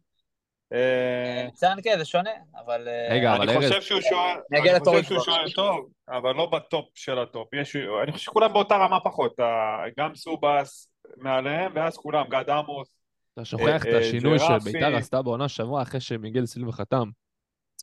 [0.73, 2.30] אה, ניצן כן, זה שונה,
[2.65, 2.88] אבל...
[2.88, 5.19] אה, רגע, אבל אני ארז- חושב שהוא שוער, אני חושב שהוא.
[5.19, 7.53] שוער טוב, אבל לא בטופ של הטופ.
[7.53, 9.36] יש, אני חושב שכולם באותה רמה פחות,
[9.99, 12.98] גם סובס מעליהם, ואז כולם, גד עמוס,
[13.34, 14.38] אתה שוכח את אה, השינוי.
[14.40, 17.10] שביתר עשתה בעונה שעברה אחרי שמיגל סילבה חתם,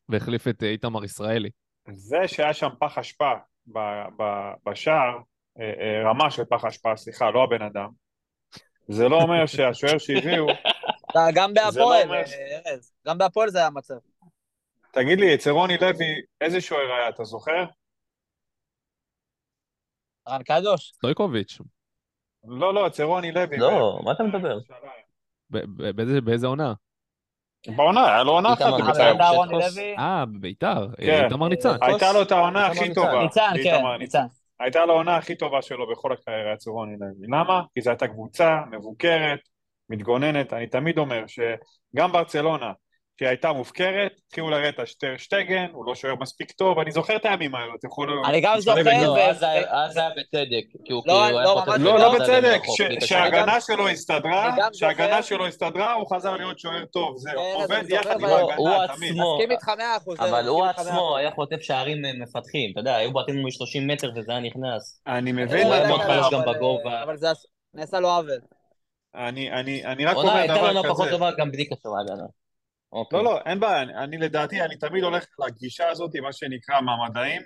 [0.08, 1.50] והחליף את אה, איתמר ישראלי.
[1.90, 3.32] זה שהיה שם פח אשפה
[3.66, 3.78] ב-
[4.22, 5.18] ב- בשער,
[5.60, 7.90] אה, אה, רמה של פח אשפה, סליחה, לא הבן אדם,
[8.88, 10.46] זה לא אומר שהשוער שהביאו,
[11.10, 12.22] אתה- גם לא בהפועל, אה,
[12.66, 13.94] ארז, גם בהפועל זה היה המצב.
[14.92, 16.06] תגיד לי, אצל רוני לוי,
[16.40, 17.64] איזה שוער היה, אתה זוכר?
[20.28, 20.92] רן קדוש.
[20.94, 21.58] סטויקוביץ',
[22.44, 23.56] לא, לא, אצל רוני לוי.
[23.56, 24.58] לא, מה אתה מדבר?
[25.50, 26.72] ב- ב- באיזה- באיזה עונה?
[27.68, 29.98] בעונה, היה לו עונה אחת איתמר בבית"ר.
[29.98, 31.24] אה, בביתר, כן.
[31.24, 31.76] איתמר ניצן.
[31.82, 32.94] הייתה לו את העונה הכי.
[32.94, 33.22] טובה.
[33.22, 34.24] ניצן, כן, ניצן.
[34.60, 37.26] הייתה לו העונה הכי טובה שלו בכל הקריירה אצל רוני לוי.
[37.28, 37.62] למה?
[37.74, 39.40] כי זו הייתה קבוצה מבוקרת,
[39.88, 40.52] מתגוננת.
[40.52, 42.72] אני תמיד אומר שגם ברצלונה,
[43.18, 47.24] שהיא הייתה מופקרת, התחילו לראות את השטרשטגן, הוא לא שוער מספיק טוב, אני זוכר את
[47.24, 48.22] הימים האלו, אתה יכול...
[48.26, 49.26] אני גם זוכר, זה.
[49.30, 52.60] אז היה- אז היה בצדק, לא, כאילו היה לא, לא, לא לא זה בצדק.
[53.04, 58.10] שההגנה שלו הסתדרה, שההגנה שלו הסתדרה, הוא חזר להיות שוער טוב, זהו, כן, עובד יחד
[58.20, 59.12] עם אבל ההגנה, תמיד.
[59.12, 60.20] מסכים איתך מאה אחוז.
[60.20, 61.16] אבל הוא עצמו.
[61.16, 65.02] היה חוטף שערים אה, מפתחים, אתה יודע, היו בעטים מ-30 מטר וזה היה נכנס.
[65.06, 67.02] אני לא מבין הוא היה מה מאוד חלש אומר, גם אבל- בגובה.
[67.02, 67.26] אבל זה
[67.74, 68.38] נעשה לו עוול.
[69.14, 71.10] אני- אני אני רק עונה אומר הייתה לנו דבר פחות כזה.
[71.16, 72.26] טובה גם בלי קשר להגנה.
[72.92, 73.18] אוקיי.
[73.18, 77.42] לא, לא, אין בעיה, אני, אני לדעתי, אני תמיד הולך לגישה הזאת, מה שנקרא מהמדעים,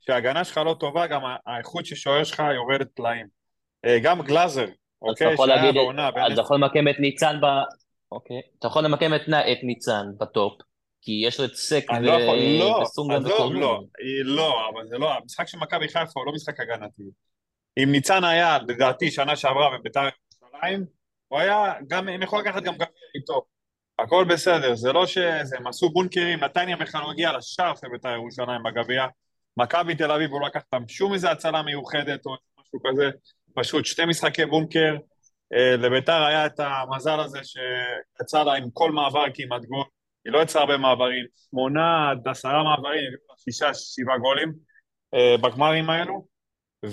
[0.00, 3.26] שההגנה שלך לא טובה, גם האיכות של שוער שלך יורדת פלאים.
[3.84, 4.66] אה, גם גלאזר,
[5.02, 7.44] אוקיי, יכול שהיה להגיד, בעונה, אז אתה יכול למקם את ניצן ב...
[8.12, 8.40] אוקיי.
[8.58, 10.60] אתה יכול למקם את את ניצן בטופ,
[11.02, 12.84] כי יש לו את סק לא יכול, לא.
[13.60, 17.02] לא, אה, לא, אבל זה לא, המשחק של מכבי חיפה הוא לא משחק הגנתי.
[17.78, 20.84] אם ניצן היה, לדעתי, שנה שעברה בביתר ירושלים,
[21.28, 23.57] הוא היה, גם, הם יכולים לקחת גם גביע איתו.
[23.98, 28.08] הכל בסדר, זה לא שזה, הם עשו בונקרים, נתניה בכלל לא הגיע לשער של ביתר
[28.08, 29.06] ירושלים בגביע.
[29.56, 33.10] מכבי תל אביב הוא לא לקח אותם שום איזה הצלה מיוחדת או משהו כזה,
[33.54, 34.96] פשוט שתי משחקי בונקר.
[35.54, 39.84] אה, לביתר היה את המזל הזה שיצא לה עם כל מעבר כמעט גול,
[40.24, 43.12] היא לא יצאה הרבה מעברים, שמונה עד עשרה מעברים,
[43.44, 44.52] שישה, שבעה גולים
[45.14, 46.26] אה, בגמרים האלו,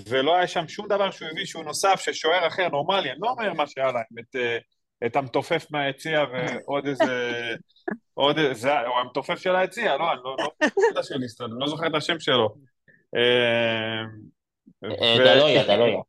[0.10, 3.53] ולא היה שם שום דבר שהוא הביא שהוא נוסף, ששוער אחר נורמלי, אני לא אומר
[3.53, 4.57] מה שהיה להם, את, אה,
[5.05, 7.31] את המתופף מהיציע ועוד איזה,
[8.13, 10.35] עוד איזה, זה- או המתופף של היציע, לא, אני לא,
[10.95, 12.55] לא, של אני לא זוכר את השם שלו.
[13.15, 14.01] אה,
[14.84, 15.99] אה, דלויה, דלויה.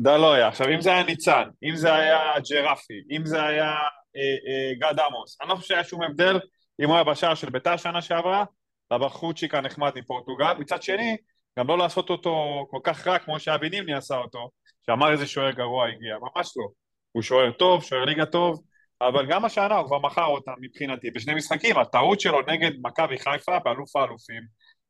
[0.00, 0.48] דלויה.
[0.48, 2.18] עכשיו, אם זה היה ניצן, אם זה היה
[2.50, 3.72] ג'רפי, אם זה היה
[4.16, 6.38] אה, גד עמוס, אני לא חושב שהיה שום הבדל
[6.80, 8.44] אם הוא היה בשער של ביתר שנה שעברה,
[8.92, 10.52] לבחורצ'יק הנחמד מפורטוגל.
[10.58, 11.16] מצד שני,
[11.58, 14.50] גם לא לעשות אותו כל כך רע כמו שאבי נימני עשה אותו,
[14.86, 16.83] שאמר איזה שוער גרוע הגיע, ממש לא.
[17.14, 18.62] הוא שוער טוב, שוער ליגה טוב,
[19.00, 21.78] אבל גם השנה הוא כבר מכר אותם מבחינתי בשני משחקים.
[21.78, 24.42] הטעות שלו נגד מכבי חיפה באלוף האלופים,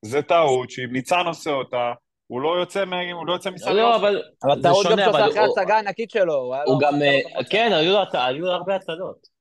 [0.03, 1.93] זה טעות שאם ניצן עושה אותה,
[2.27, 5.39] הוא לא יוצא, הוא לא יוצא מסל לא, אבל אבל זה טעות גם שעושה אחרי
[5.39, 6.35] ההצגה הענקית שלו.
[6.35, 7.03] הוא הוא גם, ממש
[7.37, 7.93] אה, כן, היו
[8.43, 9.35] לו הרבה הצגות.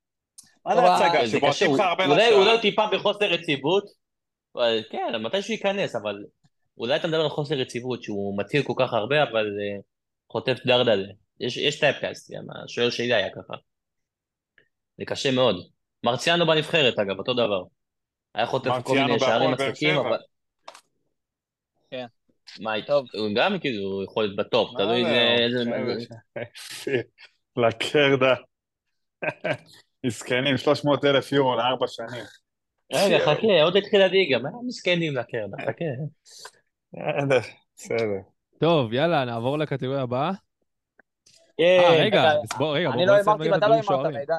[0.65, 1.27] מה זה הצגה?
[1.27, 2.51] שבועטים לך הוא- הרבה אולי לשער.
[2.51, 3.83] הוא טיפה בחוסר יציבות,
[4.55, 6.15] אבל כן, מתי שהוא ייכנס, אבל
[6.77, 9.81] אולי אתה מדבר על חוסר יציבות, שהוא מציל כל כך הרבה, אבל אה,
[10.31, 11.07] חוטף דרדלה.
[11.39, 13.53] יש יש typecast, גם השוער שלי היה ככה.
[14.97, 15.55] זה קשה מאוד.
[16.03, 17.63] מרציאנו בנבחרת, אגב, אותו דבר.
[18.35, 19.97] היה חוטף כל מיני שערים מצחיקים.
[19.97, 20.17] אבל...
[21.91, 22.05] כן.
[22.59, 23.05] מה, טוב.
[23.13, 25.63] הוא גם כאילו יכול להיות בטופ, תלוי זה, איזה...
[27.57, 28.35] לקרדה.
[30.05, 32.23] מסכנים, 300 אלף יורו לארבע שנים.
[32.93, 35.85] רגע, חכה, עוד התחיל הליגה, מה מסכנים לקרדה, חכה.
[37.75, 38.19] בסדר.
[38.59, 40.31] טוב, יאללה, נעבור לקטגוריה הבאה.
[41.57, 43.75] כן, אה, רגע, רגע, אז בוא, רגע, בוא אני לא אמרתי רגע את ואתה לא
[43.75, 44.13] אמרת.
[44.13, 44.33] מידן.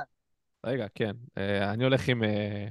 [0.67, 1.13] רגע, כן.
[1.39, 2.25] אה, אני הולך עם...
[2.25, 2.67] אה,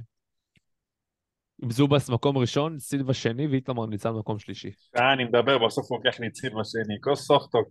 [1.62, 4.70] עם זובס מקום ראשון, סילבה שני ואיתמר ניצן מקום שלישי.
[4.96, 7.00] אה, אני מדבר, בסוף הוא לוקח לי ציל בשני.
[7.02, 7.68] כוס סוכטוק.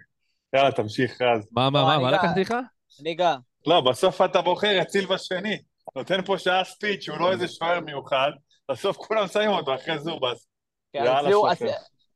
[0.55, 1.47] יאללה, תמשיך, רז.
[1.51, 2.53] מה, מה, לא, מה, אני מה לקחתי לך?
[2.99, 3.35] ליגה.
[3.67, 5.57] לא, בסוף אתה בוחר את סילבה שני.
[5.95, 8.31] נותן פה שעה ספיץ', הוא לא איזה שוער מיוחד.
[8.71, 10.47] בסוף כולם שמים אותו אחרי זובס.
[10.93, 11.03] כן.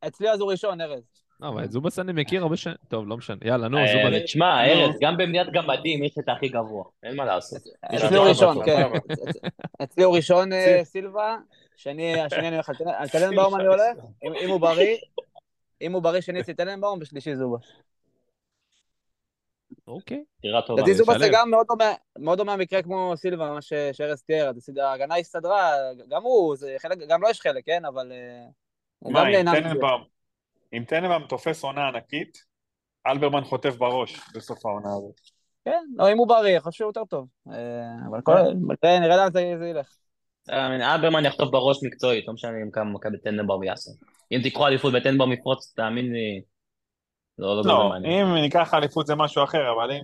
[0.07, 1.16] אצלי אז הוא ראשון, ארז.
[1.39, 2.75] לא, אבל את זובס אני מכיר הרבה שנים.
[2.87, 3.37] טוב, לא משנה.
[3.45, 4.23] יאללה, נו, אה, זובס.
[4.23, 7.61] תשמע, ארז, גם במדינת גמדים יש את הכי גבוה, אין מה לעשות.
[7.85, 8.65] אצלי הוא ראשון.
[8.65, 8.87] כן.
[9.83, 10.79] אצלי הוא ראשון אה.
[10.93, 11.37] סילבה,
[11.75, 13.97] שני, השני אני הולך על טננבאום אני הולך,
[14.41, 14.97] אם הוא בריא,
[15.81, 17.57] אם הוא בריא שני אצלי טננבאום ושלישי זובה.
[19.87, 20.23] אוקיי.
[20.39, 20.81] בחירה טובה.
[20.81, 21.29] לדעתי זובה זה.
[21.33, 21.51] גם
[22.19, 23.61] מאוד דומה- המקרה כמו סילבה, מה
[23.91, 25.71] שארז תיאר, אז ההגנה הסתדרה,
[26.09, 28.45] גם הוא, זה חלק, גם לו יש חלק, כן, אבל אה,
[28.99, 29.79] הוא מה, גם נהנה מזה.
[30.73, 32.37] אם טננבאום תופס עונה ענקית,
[33.07, 35.19] אלברמן חוטף בראש בסוף העונה הזאת.
[35.65, 37.27] כן, לא, אם הוא בריא, יכול שהוא יותר טוב.
[37.51, 37.55] אה,
[38.11, 38.33] אבל כל-
[38.83, 39.87] נראה נראה לאן זה זה ילך.
[40.49, 43.91] אה, אלברמן יחטוף בראש מקצועית, לא משנה אם כמה מכבי טננבאום יעשה.
[44.31, 46.41] אם תיקחו אליפות בטננבאום יפרוץ, תאמין לי,
[47.37, 47.95] לא, לא לא.
[47.97, 50.01] אם ניקח אליפות זה משהו אחר, אבל אם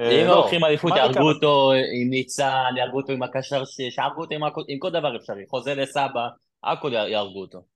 [0.00, 1.32] אה, אם לא, לוקחים אליפות, יהרגו?
[1.32, 4.34] אותו עם ניצן, יהרגו אותו עם הקשר, ש- שיהרגו אותו
[4.68, 5.44] עם כל דבר אפשרי.
[5.50, 6.28] חוזה לסבא,
[6.64, 7.75] הכל יהרגו אותו.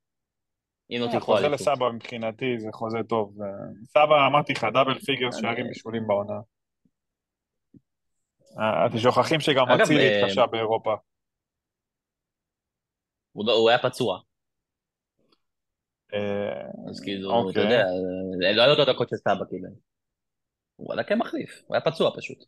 [0.90, 1.66] אם לא אה, תיקחו חוזה אליפות.
[1.66, 3.42] לסבא מבחינתי זה חוזה טוב.
[3.42, 3.46] אה,
[3.84, 6.40] סבא, אמרתי לך, double figures אני- שערים בישולים בעונה.
[8.58, 10.94] אה, אתם שוכחים שגם אצילי אה, התקשה באירופה.
[13.32, 14.18] הוא לא- היה פצוע,
[16.14, 17.50] אה, אז כאילו, אוקיי.
[17.52, 19.68] אתה יודע, אה, לא היה לו את הדקות של סבא, כאילו.
[20.76, 22.38] הוא עלה כמחליף, הוא היה פצוע פשוט.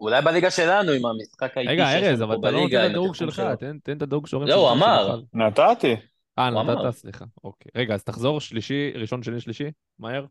[0.00, 3.42] אולי בליגה שלנו, עם המשחק האיטי רגע, ארז, אבל אתה לא נותן את הדירוג שלך.
[3.82, 5.20] תן את הדירוג שורם לא, הוא אמר.
[5.34, 5.94] נתתי.
[6.44, 6.62] אה.
[6.62, 7.24] נתת, סליחה.
[7.44, 7.70] אוקיי.
[7.76, 10.24] רגע, אז תחזור שלישי, ראשון, שני, שלישי, מהר.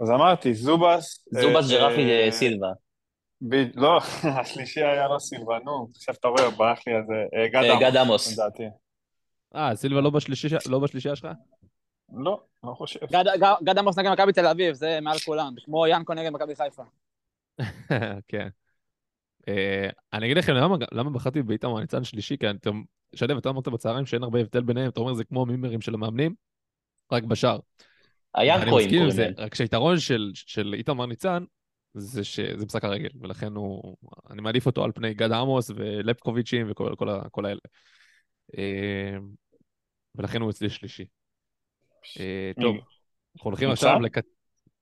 [0.00, 1.24] אז אמרתי, זובס...
[1.30, 2.72] זובס אה, ג'רפי אה, סילבה.
[3.48, 3.98] ב- לא,
[4.40, 7.14] השלישי היה לא סילבה, נו, עכשיו אתה רואה, ברח לי על זה.
[7.38, 8.32] אה, גד עמוס, גד עמוס.
[8.38, 8.62] לדעתי.
[9.54, 11.28] אה, סילבה לא בשלישי- לא בשלישייה שלך?
[12.12, 13.00] לא, לא חושב.
[13.64, 15.54] גד עמוס נגד מכבי תל אביב, זה מעל כולם.
[15.64, 16.82] כמו ינקו נגד מכבי חיפה.
[18.28, 18.48] כן.
[19.48, 22.82] אה, אני אגיד לכם למה, למה בחרתי באיתמר ניצן שלישי, כי אתם,
[23.14, 26.34] שלו, אתה אמרת בצהריים שאין הרבה הבדל ביניהם, אתה אומר זה כמו מימרים של המאמנים,
[27.12, 27.58] רק בשער.
[28.36, 29.34] אני היאנקואים מסכים עם קוראים זה, להם.
[29.36, 31.44] רק שהיתרון של, של איתמר ניצן,
[31.94, 33.96] זה שזה משחק הרגל, ולכן הוא,
[34.30, 37.60] אני מעדיף אותו על פני גד עמוס ולפקוביצ'ים וכל כל, כל האלה.
[38.58, 39.16] אה,
[40.14, 41.04] ולכן הוא אצלי שלישי.
[42.20, 43.70] אה, טוב, אנחנו הולכים?
[43.70, 44.18] עכשיו לכ...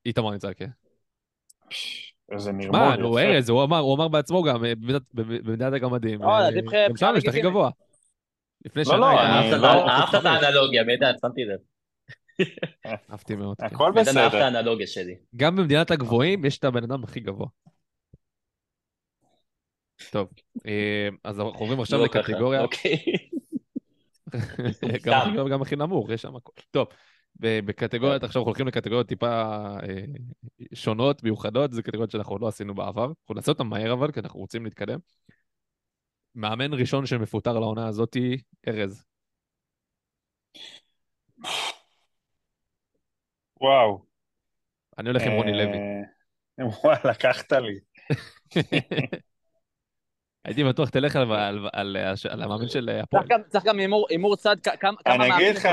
[0.07, 0.71] איתמר ניצן, כן.
[2.33, 3.19] איזה מה, נרמול, נו.
[3.19, 4.73] ארז, הוא אמר, הוא אמר בעצמו גם, אה,
[5.15, 6.23] במדינת- הגמדים.
[6.23, 6.51] לא, אה,
[6.89, 7.41] גם שם יש את הכי.
[7.41, 7.71] גבוה.
[8.65, 11.59] לפני לא, שנה לא, אני אהבת לא- את- אהבת את האנלוגיה, מידע, שמתי לב.
[13.11, 13.57] אהבתי מאוד.
[13.61, 13.67] כן.
[13.67, 14.43] הכל מידע אהב את בסדר.
[14.45, 15.15] האנלוגיה שלי.
[15.37, 17.47] גם במדינת הגבוהים יש את הבן אדם הכי גבוה.
[20.11, 20.29] טוב,
[20.67, 22.97] אה, אז אנחנו עוברים עכשיו לא לקטגוריה, אוקיי.
[25.51, 26.53] גם הכי נמוך, יש שם הכל.
[26.71, 26.87] טוב,
[27.41, 29.27] בקטגוריות, עכשיו אנחנו הולכים לקטגוריות טיפה
[29.83, 30.05] אה,
[30.75, 33.05] שונות, מיוחדות, זה קטגוריות שאנחנו עוד לא עשינו בעבר.
[33.21, 34.99] אנחנו נעשה אותן מהר אבל, כי אנחנו רוצים להתקדם.
[36.35, 38.37] מאמן ראשון שמפוטר לעונה הזאתי,
[38.69, 39.05] ארז.
[43.61, 44.05] וואו.
[44.99, 45.79] אני הולך עם רוני לוי.
[46.61, 47.79] אה, וואלה, לקחת לי.
[50.45, 51.29] הייתי בטוח תלך על-
[52.43, 53.23] המאמן של הפועל.
[53.49, 55.69] צריך גם- הימור- צד, כמה כמה אני אגיד לך,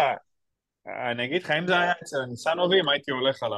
[0.88, 3.58] אני אגיד לך, אם זה היה אצל ניסנובים, הייתי הולך עליו.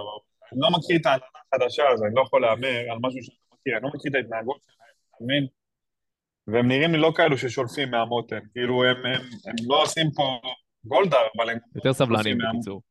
[0.51, 3.57] אני לא מכיר את ההנהלה החדשה, אז אני לא יכול להמר על משהו שאני לא
[3.57, 3.73] מכיר.
[3.77, 5.47] אני לא מכיר את ההתנהגות שלהם, אתה מבין?
[6.47, 8.39] והם נראים לי לא כאלו ששולפים מהמותן.
[8.53, 10.39] כאילו, הם, הם, הם לא עושים פה
[10.85, 11.57] גולדהר, אבל הם...
[11.75, 12.81] יותר סבלניים עושים בקיצור.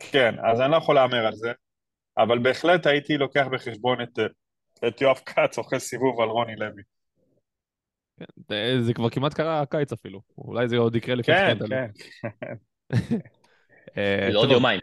[0.00, 1.52] כן, אז אני לא יכול להמר על זה.
[2.18, 4.18] אבל בהחלט הייתי לוקח בחשבון את,
[4.88, 6.82] את יואב כץ אוכל סיבוב על רוני לוי.
[8.48, 10.20] זה- זה כבר כמעט קרה הקיץ אפילו.
[10.38, 11.58] אולי זה עוד יקרה לפני כן.
[11.68, 12.54] כן.
[13.96, 14.80] אה, עוד יומיים.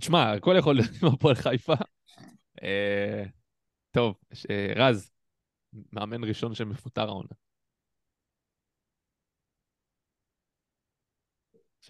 [0.00, 1.74] תשמע, הכל יכול להיות עם הפועל חיפה.
[2.62, 3.24] אה,
[3.90, 4.14] טוב,
[4.50, 5.10] אה, רז,
[5.92, 7.28] מאמן ראשון שמפוטר העונה.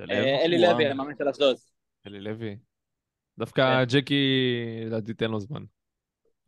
[0.00, 0.58] אלי.
[0.58, 1.56] לוי, המאמן של אשדוד.
[2.06, 2.56] אלי לוי.
[3.38, 4.54] דווקא ג'קי,
[4.86, 5.64] לדעתי, תן לו זמן.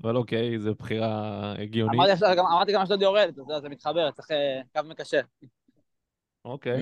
[0.02, 2.00] אבל אוקיי, זו בחירה הגיונית.
[2.38, 4.28] אמרתי גם- אשדוד יורדת, אז זה מתחבר, צריך
[4.72, 5.20] קו מקשר.
[6.44, 6.80] אוקיי.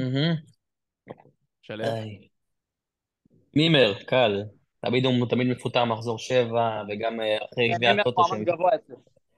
[1.62, 1.84] שלו.
[3.56, 4.42] מימר, קל.
[4.80, 8.44] תמיד הוא תמיד מפוטר מחזור שבע, וגם אה, אחרי גביע אני הטוטו שהם.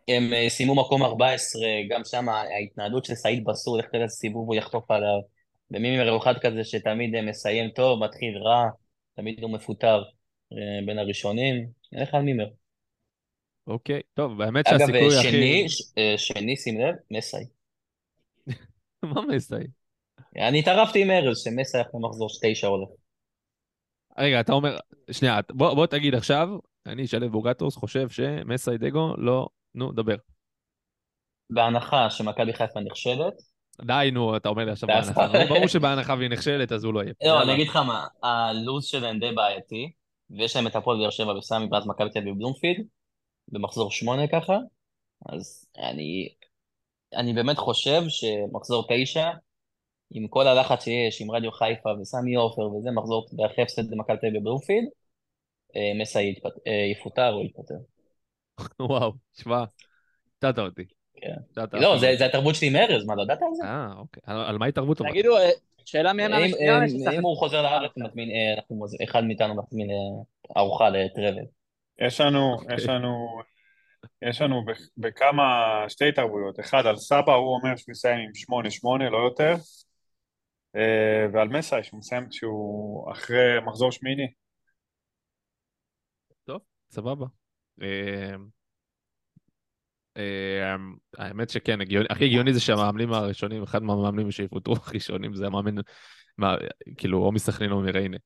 [0.08, 4.48] הם אה, סיימו מקום 14, גם שם ההתנהלות של סעיד בסור, לך תראה איזה סיבוב
[4.48, 5.20] הוא יחטוף עליו.
[5.70, 8.68] ומימר הוא אחד כזה שתמיד אה, מסיים טוב, מתחיל רע,
[9.16, 10.02] תמיד הוא מפוטר
[10.86, 11.66] בין הראשונים.
[11.92, 12.46] נלך על מימר.
[13.66, 15.30] אוקיי, טוב, באמת אגב, שהסיכוי הכי...
[15.30, 17.44] שני, ש- אה, שני, שים לב, מסאי.
[19.02, 19.83] מה מסי?
[20.36, 22.88] אני התערבתי עם ארז, שמסאי אחרי מחזור תשע הולך.
[24.18, 24.76] רגע, אתה אומר,
[25.10, 26.48] שנייה, בוא, בוא תגיד עכשיו,
[26.86, 29.48] אני, שלו בוגטוס, חושב שמסי דגו לא...
[29.74, 30.16] נו, דבר.
[31.50, 33.34] בהנחה שמכבי חיפה נכשלת,
[33.82, 35.28] די, נו, אתה אומר לי עכשיו בהנחה.
[35.48, 37.12] ברור שבהנחה והיא נכשלת, אז הוא לא יהיה.
[37.24, 37.42] לא.
[37.42, 39.92] אני אגיד לך מה, הלו"ז שלהם די בעייתי,
[40.30, 42.86] ויש להם את הפועל באר שבע וסמי ואז מכבי תל אביב בלומפילד,
[43.48, 44.58] במחזור שמונה ככה,
[45.28, 46.28] אז אני,
[47.14, 49.30] אני באמת חושב שמחזור תשע,
[50.14, 54.26] עם כל הלחץ שיש, עם רדיו חיפה וסמי עופר וזה, מחזור, ואחרי הפסד למכבי תל
[54.26, 54.88] אביב בבלומפילד,
[55.76, 56.34] אה, מסי
[56.66, 57.74] אה, יפוטר או יתפטר.
[58.90, 59.64] וואו, שמע,
[60.36, 60.84] הפתעת אותי.
[61.16, 61.34] כן.
[61.72, 61.98] לא.
[61.98, 63.64] זה זה התרבות שלי עם ארז, מה, לא ידעת על זה?
[63.64, 64.22] אה, אוקיי.
[64.26, 65.10] על מה התערבות טובה?
[65.10, 65.50] תגידו, אה,
[65.84, 66.86] שאלה מי אם- המאמן
[67.18, 67.90] אם- הוא חוזר לארץ,
[69.04, 69.88] אחד מאיתנו מזמין
[70.56, 71.44] ארוחה לטרבל.
[71.98, 72.76] יש לנו, אוקיי.
[72.76, 73.38] יש לנו,
[74.22, 76.60] יש לנו ב- בכמה, שתי התערבויות.
[76.60, 79.54] אחד על סבא, הוא אומר שהוא יסיים עם שמונה שמונה, לא יותר.
[80.76, 84.26] אה, ועל מסאי, שהוא מסיים שהוא אחרי מחזור שמיני.
[86.90, 87.26] סבבה.
[87.82, 88.34] אה,
[90.16, 90.76] אה,
[91.18, 91.78] האמת שכן,
[92.10, 95.74] הכי הגיוני זה שהמאמנים הראשונים, אחד מהמאמנים שיפוטרו הראשונים זה המאמן,
[96.96, 98.16] כאילו, או מסכנין או מריינה.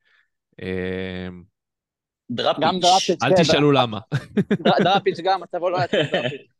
[2.31, 2.65] דראפיץ'.
[2.65, 3.99] גם דראפיץ', אל כן, תשאלו למה.
[4.61, 6.58] דר- דראפיץ' גם, מצבו לא היה טוב, דראפיץ'.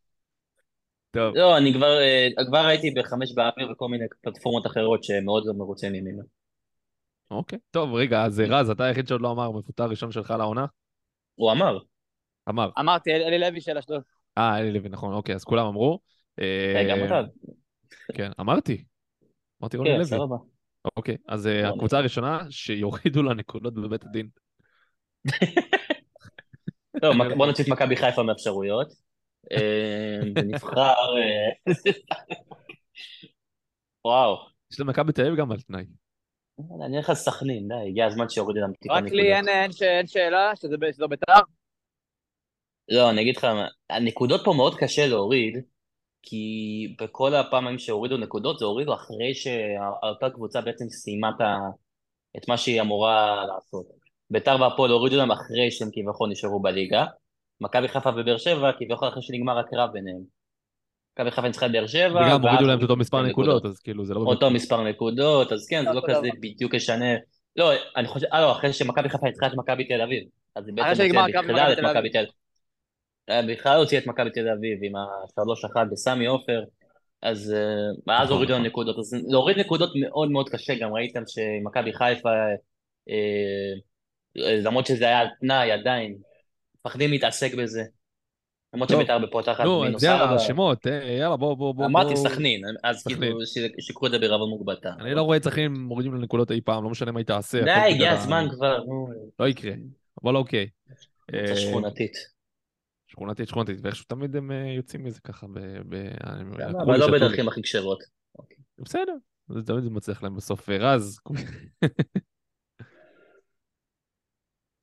[1.11, 5.53] טוב, לא, אני כבר, אה, כבר הייתי בחמש באוויר וכל מיני פלטפורמות אחרות שמאוד לא
[5.55, 6.23] מרוצה ממנו.
[7.31, 7.59] אוקיי.
[7.71, 10.67] טוב, רגע, אז רז, אתה היחיד שעוד לא אמר מפוטר ראשון שלך לעונה?
[11.35, 11.79] הוא אמר,
[12.49, 12.71] אמר.
[12.79, 14.03] אמרתי, אל- אלי לוי של אשדוד.
[14.39, 15.99] אה, אלי לוי, נכון, אוקיי, אז כולם אמרו.
[16.41, 17.21] אה, אה, גם אתה.
[18.15, 18.85] כן, אמרתי.
[19.63, 20.05] אמרתי רוני כן, לוי.
[20.05, 20.37] סבבה.
[20.97, 21.69] אוקיי, אז אה.
[21.69, 24.29] הקבוצה הראשונה שיורידו לה נקודות בבית הדין.
[27.01, 28.89] טוב, בוא נוציא את מכבי חיפה מהאפשרויות.
[29.53, 30.79] אה, ונבחר...
[31.19, 31.73] אה,
[34.05, 34.37] וואו.
[34.73, 35.85] יש למכבי תל אביב גם על תנאי.
[36.87, 39.17] אני אלך על סכנין, די, הגיע הזמן שיורידו להם טיפה רק נקודות.
[39.17, 41.41] לי אין- אין ש- אין שאלה שזה שזו בית"ר.
[42.89, 43.47] לא, אני אגיד לך,
[43.91, 45.55] הנקודות פה מאוד קשה להוריד,
[46.23, 46.47] כי
[47.01, 51.31] בכל הפעמים שהורידו נקודות, זה הורידו אחרי שאותה קבוצה בעצם סיימה
[52.37, 53.87] את מה שהיא אמורה לעשות.
[54.31, 57.05] ביתר והפועל הורידו להם אחרי שהם כביכול נשארו בליגה.
[57.61, 60.21] מכבי חיפה ובאר שבע, כביכול אחרי שנגמר הקרב ביניהם.
[61.19, 64.05] מכבי חיפה ניצחה את באר שבע, וגם הורידו להם את אותו מספר נקודות, אז כאילו
[64.05, 64.21] זה לא...
[64.21, 66.29] אותו מספר נקודות, אז כן, זה לא אותו כזה דבר.
[66.41, 67.15] בדיוק ישנה.
[67.57, 70.25] לא, אני חושב, אה לא, אחרי שמכבי חיפה ניצחה את מכבי תל אביב.
[70.57, 71.79] אז זה בעצם הוציאה את.
[71.79, 72.31] מכבי תל אביב.
[73.31, 76.63] אה, בכלל הוציאה את מכבי תל אביב עם השלוש אחת בסמי עופר.
[77.23, 77.59] אז אה,
[78.07, 78.71] ואז נכון, הורידו להם נכון.
[78.71, 78.99] נקודות.
[78.99, 82.29] אז להוריד נקודות מאוד מאוד קשה, גם ראיתם שמכבי חיפה,
[83.11, 83.75] אה,
[84.37, 86.17] למרות שזה היה על תנאי עדיין,
[86.81, 87.83] מפחדים להתעסק בזה.
[88.75, 88.99] למרות טוב.
[88.99, 90.35] שביתר בפותחת נו, מינוס זה ארבע.
[90.35, 91.87] השמות, אה, יאללה, בואו, בואו, בואו.
[91.89, 92.17] אמרתי.
[92.17, 93.07] סכנין, אז.
[93.07, 93.39] כאילו
[93.81, 94.93] שיקחו את זה בערבון מוגבלתה.
[95.01, 97.63] אני לא רואה את סכנין מורידים לנקודות אי פעם, לא משנה מה היא תעשה.
[97.65, 99.09] די, הגיע הזמן כבר, נו.
[99.41, 99.73] לא יקרה,
[100.25, 100.69] אבל אוקיי.
[101.31, 102.13] קבוצה אה, שכונתית.
[103.07, 105.59] שכונתית, שכונתית, ואיכשהו תמיד הם אה, יוצאים מזה ככה ב...
[105.89, 105.95] ב-
[106.25, 107.11] אני- לקחו אבל לא.
[107.13, 107.99] בדרכים הכי כשרות.
[108.79, 109.13] בסדר,
[109.49, 110.69] זה תמיד זה מצליח להם בסוף.
[110.69, 111.21] רז,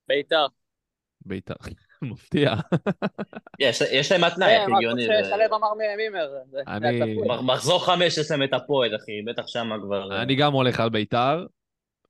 [0.08, 0.46] בית"ר.
[1.26, 1.54] בית"ר,
[2.12, 2.54] מפתיע.
[3.60, 5.06] יש יש להם התנאי, כן, הכי הגיוני.
[5.06, 6.30] כמו ו- ששלו אמר מימר.
[6.68, 10.22] אני- מחזור חמש יש להם את הפועל, אחי, בטח שמה כבר...
[10.22, 11.46] אני גם הולך על בית"ר,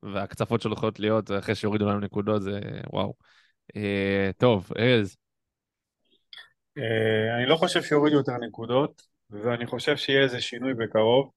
[0.03, 2.59] והקצפות שלו יכולות להיות אחרי שיורידו לנו נקודות, זה
[2.93, 3.13] וואו.
[3.75, 5.17] אה, טוב, ארז,
[6.77, 11.31] אה, אני לא חושב שיורידו יותר נקודות, ואני חושב שיהיה איזה שינוי בקרוב,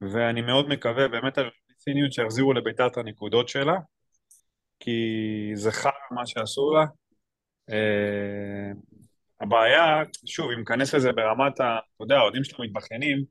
[0.00, 3.74] ואני מאוד מקווה, באמת על ציניות שיחזירו לביתר את הנקודות שלה,
[4.80, 5.00] כי
[5.54, 6.84] זה חר מה שעשו לה.
[7.70, 8.70] אה,
[9.40, 11.78] הבעיה, שוב, אם ניכנס לזה ברמת ה...
[11.96, 13.24] אתה יודע, האוהדים שלנו מתבכיינים,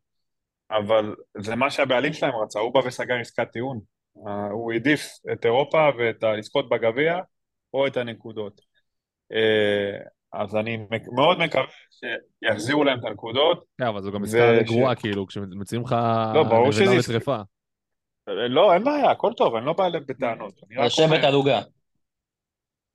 [0.72, 3.80] אבל זה מה שהבעלים שלהם רצה, הוא בא וסגר עסקת טיעון.
[4.28, 5.02] אה, הוא העדיף
[5.34, 7.20] את אירופה ואת הלזכות בגביע,
[7.74, 8.62] או את הנקודות.
[9.34, 9.98] אה,
[10.34, 10.78] אז אני
[11.16, 11.64] מאוד מקווה
[12.44, 13.66] שיחזירו להם את הנקודות.
[13.78, 15.96] כן, אבל זו גם עסקה ש- גרועה, כאילו, כשמציעים לך
[16.36, 17.22] לא, ברור שזה.
[18.28, 20.54] לא, אין בעיה, הכל טוב, אני לא בא אליהם בטענות.
[20.68, 21.62] אני רק לשבת אומר- על עוגה.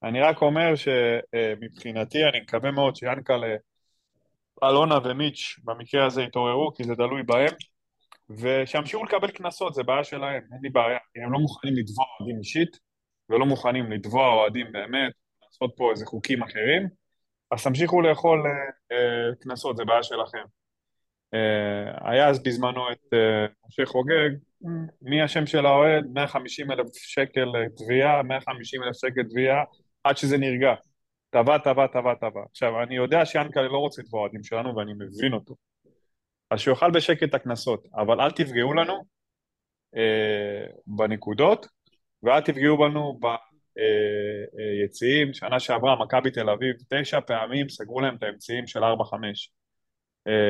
[0.03, 3.57] אני רק אומר שמבחינתי אני מקווה מאוד שיאנקל'ה,
[4.65, 7.55] אלונה ומיץ' במקרה הזה יתעוררו, כי זה תלוי בהם,
[8.31, 10.99] ושימשיכו לקבל קנסות, זה בעיה שלהם, אין לי בעיה.
[11.17, 12.79] הם לא מוכנים לתבוע אוהדים אישית,
[13.29, 15.13] ולא מוכנים לתבוע אוהדים באמת,
[15.43, 16.89] לעשות פה איזה חוקים אחרים,
[17.51, 18.53] אז תמשיכו לאכול אה,
[18.97, 20.45] אה, קנסות, זה בעיה שלכם.
[21.35, 23.15] אה, היה אז בזמנו את
[23.69, 24.31] משה חוגג,
[25.03, 26.05] מי השם של האוהד?
[26.13, 29.65] 150 אלף שקל תביעה, 150 אלף שקל תביעה,
[30.05, 30.75] עד שזה נרגע.
[31.31, 32.41] טבע, טבע, טבע, טבע.
[32.51, 35.55] עכשיו, אני יודע שיאנקל'ה לא רוצה לתבוע אוהדים שלנו, ואני מבין אותו.
[36.51, 39.05] אז שיאכל בשקט את הקנסות, אבל אל תפגעו לנו
[39.97, 41.67] אה, בנקודות,
[42.23, 43.21] ואל תפגעו בנו
[43.77, 45.35] ביציעים.
[45.35, 48.85] שנה שעברה, מכבי תל אביב, תשע פעמים סגרו להם את האמצעים של 4-5.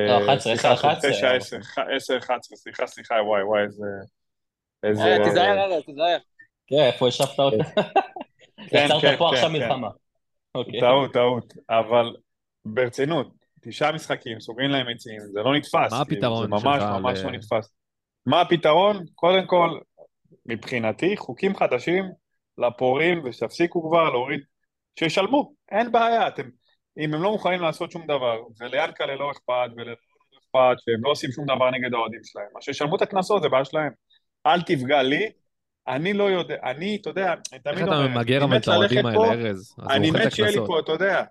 [0.08, 1.10] לא, 11, 10, 11.
[1.10, 1.56] 9, 10,
[1.96, 3.84] 10, 11, סליחה, סליחה, וואי, וואי, איזה...
[4.82, 5.02] איזה...
[5.02, 6.18] אה, תיזהר, תיזהר.
[6.66, 7.64] כן, איפה השבת אותה?
[8.68, 9.56] כן, יצרת כן, פה כן, עכשיו כן.
[9.56, 9.88] מלחמה.
[10.54, 10.80] אוקיי.
[10.80, 12.16] טעות, טעות, אבל
[12.64, 13.32] ברצינות,
[13.62, 15.74] תשעה משחקים, סוגרים להם יציאים, זה לא נתפס.
[15.74, 17.74] מה כאילו, הפתרון זה ממש שלך ממש ל- לא נתפס.
[18.26, 19.04] מה הפתרון?
[19.14, 19.78] קודם כל,
[20.46, 22.04] מבחינתי, חוקים חדשים
[22.58, 24.40] לפורעים, ושתפסיקו כבר להוריד,
[24.98, 26.48] שישלמו, אין בעיה, אתם,
[26.98, 29.92] אם הם לא מוכנים לעשות שום דבר, וליענקל'ה לא אכפת, ולא
[30.38, 33.64] אכפת, שהם לא עושים שום דבר נגד האוהדים שלהם, אז שישלמו את הקנסות, זה בעיה
[33.64, 33.92] שלהם.
[34.46, 35.30] אל תפגע לי,
[35.88, 38.62] אני לא יודע, אני, אתה יודע, אני איך תמיד אתה אומר, ממגר אני אבל מת
[38.62, 39.74] את האוהדים האלה, פה, ארז?
[39.90, 40.66] אני מת שיהיה לי.
[40.66, 41.24] פה, אתה יודע,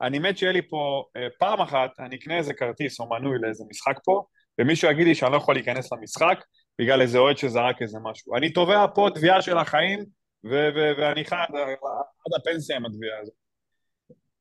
[0.00, 3.64] אני מת שיהיה לי פה אה, פעם אחת, אני אקנה איזה כרטיס או מנוי לאיזה
[3.70, 4.24] משחק פה,
[4.60, 6.44] ומישהו יגיד לי שאני לא יכול להיכנס למשחק
[6.78, 8.36] בגלל איזה אוהד שזרק איזה משהו.
[8.36, 10.04] אני תובע פה תביעה של החיים,
[10.44, 13.34] ואני חי עד עד הפנסיה עם התביעה הזאת.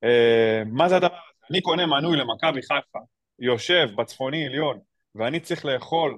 [0.04, 1.46] אה, מה זה הדבר הזה?
[1.52, 3.00] אני קונה מנוי למכבי חיפה,
[3.40, 4.80] יושב בצפוני עליון,
[5.16, 6.18] ואני צריך לאכול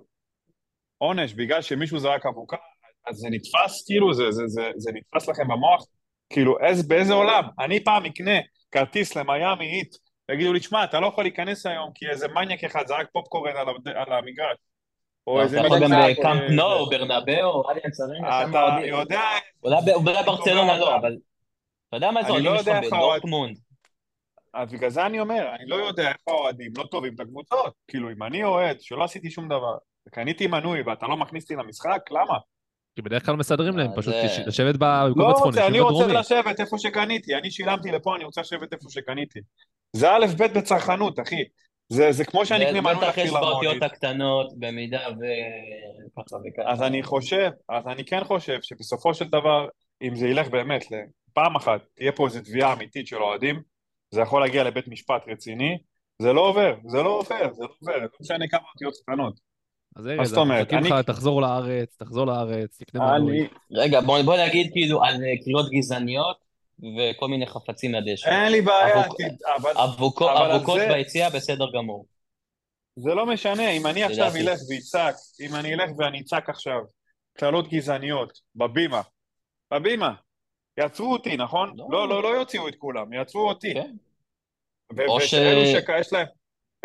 [0.98, 2.58] עונש בגלל שמישהו זרק אבוקה,
[3.08, 5.86] אז זה נתפס כאילו, זה, זה, זה, זה נתפס לכם במוח?
[6.30, 7.44] כאילו, איז, באיזה עולם?
[7.60, 8.38] אני פעם אקנה
[8.72, 9.96] כרטיס למיאמי איט,
[10.30, 13.68] ויגידו לי, שמע, אתה לא יכול להיכנס היום כי איזה מניאק אחד זרק פופקורן על,
[13.96, 14.58] על המגרש.
[15.28, 18.86] או איזה אתה יכול גם בקאמפ אה, נו, ברנבאו, אליאנס ארנה, אתה.
[18.88, 19.22] יודע,
[19.64, 21.18] אולי ברצלונה לא, אבל...
[21.88, 23.58] אתה יודע מה זה אני אוהדים לא יש לך בדורטמונד?
[24.54, 27.74] אז בגלל זה אני אומר, אני לא יודע איך האוהדים לא טובים את הקבוצות.
[27.88, 29.78] כאילו, אם אני אוהד שלא עשיתי שום דבר,
[30.08, 32.38] וקניתי מנוי ואתה לא מכניס אותי למשחק, למה?
[32.98, 35.80] כי בדרך כלל מסדרים להם, אה, פשוט זה- כש- לשבת במקום לא הצפוני, רוצה, אני
[35.80, 36.08] רוצה.
[36.08, 39.40] לשבת איפה שקניתי, אני שילמתי לפה, אני רוצה לשבת איפה שקניתי.
[39.94, 41.44] זה א' ב' בצרכנות, אחי.
[41.90, 43.84] זה, זה כמו שאני אקנה מנוי בטח יש באותיות.
[43.84, 45.24] הקטנות, במידה ו...
[46.18, 46.72] ככה וככה.
[46.72, 49.68] אז אני חושב, אז אני כן חושב שבסופו של דבר,
[50.02, 50.86] אם זה ילך באמת,
[51.34, 53.62] פעם אחת תהיה פה איזו תביעה אמיתית של אוהדים,
[54.12, 55.78] זה יכול להגיע לבית משפט רציני,
[56.22, 59.47] זה לא עובר, זה לא עובר, זה לא עובר, לא משנה כמה אותיות קטנות.
[59.98, 60.62] אז ארז, זאת אומרת?
[60.74, 63.48] מחכים אני- לך, תחזור לארץ, תחזור לארץ, תקנה מנוי.
[63.72, 66.38] רגע, בוא נגיד כאילו על אה, קריאות גזעניות
[66.80, 68.30] וכל מיני חפצים לדשא.
[68.30, 69.04] אין לי בעיה,
[69.58, 69.72] אבל
[70.54, 72.06] אבוקות ביציאה בסדר גמור.
[72.96, 74.32] זה לא משנה, אם אני עכשיו.
[74.36, 76.80] אלך ואצעק, אם אני אלך ואני אצעק עכשיו
[77.38, 79.02] קללות גזעניות בבימה,
[79.74, 80.14] בבימה,
[80.78, 81.74] יעצרו אותי, נכון?
[81.78, 81.88] לא.
[81.90, 83.74] לא, לא, לא יוציאו את כולם, יעצרו אותי.
[83.74, 83.92] כן.
[84.92, 86.26] או ואלו ש- שיש להם,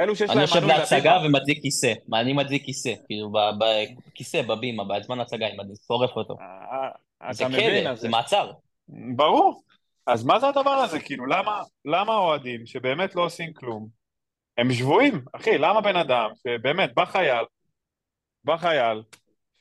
[0.02, 1.92] אלו שיש אני להם יושב מנוי להצגה ומדליק כיסא.
[2.08, 6.36] מה, אני מדליק כיסא, כאילו, בכיסא, בבימה, בזמן הצגה, אני מדליק, שורף אותו.
[6.40, 7.84] אה, זה אתה מבין?
[7.84, 8.52] כלא, זה מעצר.
[8.88, 9.62] ברור.
[10.06, 11.00] אז מה זה הדבר הזה?
[11.00, 11.26] כאילו,
[11.84, 13.88] למה, האוהדים שבאמת לא עושים כלום,
[14.58, 17.44] הם שבויים, אחי, למה בן אדם שבאמת בא חייל,
[18.44, 19.02] בא חייל,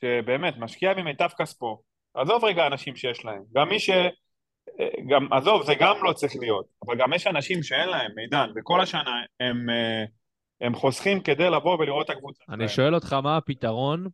[0.00, 1.82] שבאמת משקיע ממיטב כספו,
[2.14, 3.90] עזוב רגע אנשים שיש להם, גם מי ש...
[5.08, 8.80] גם, עזוב, זה גם לא צריך להיות, אבל גם יש אנשים שאין להם, מידן, וכל
[8.80, 10.04] השנה הם, אה,
[10.62, 12.68] הם חוסכים כדי לבוא ולראות את הקבוצה אני.
[12.68, 14.06] שואל אותך מה הפתרון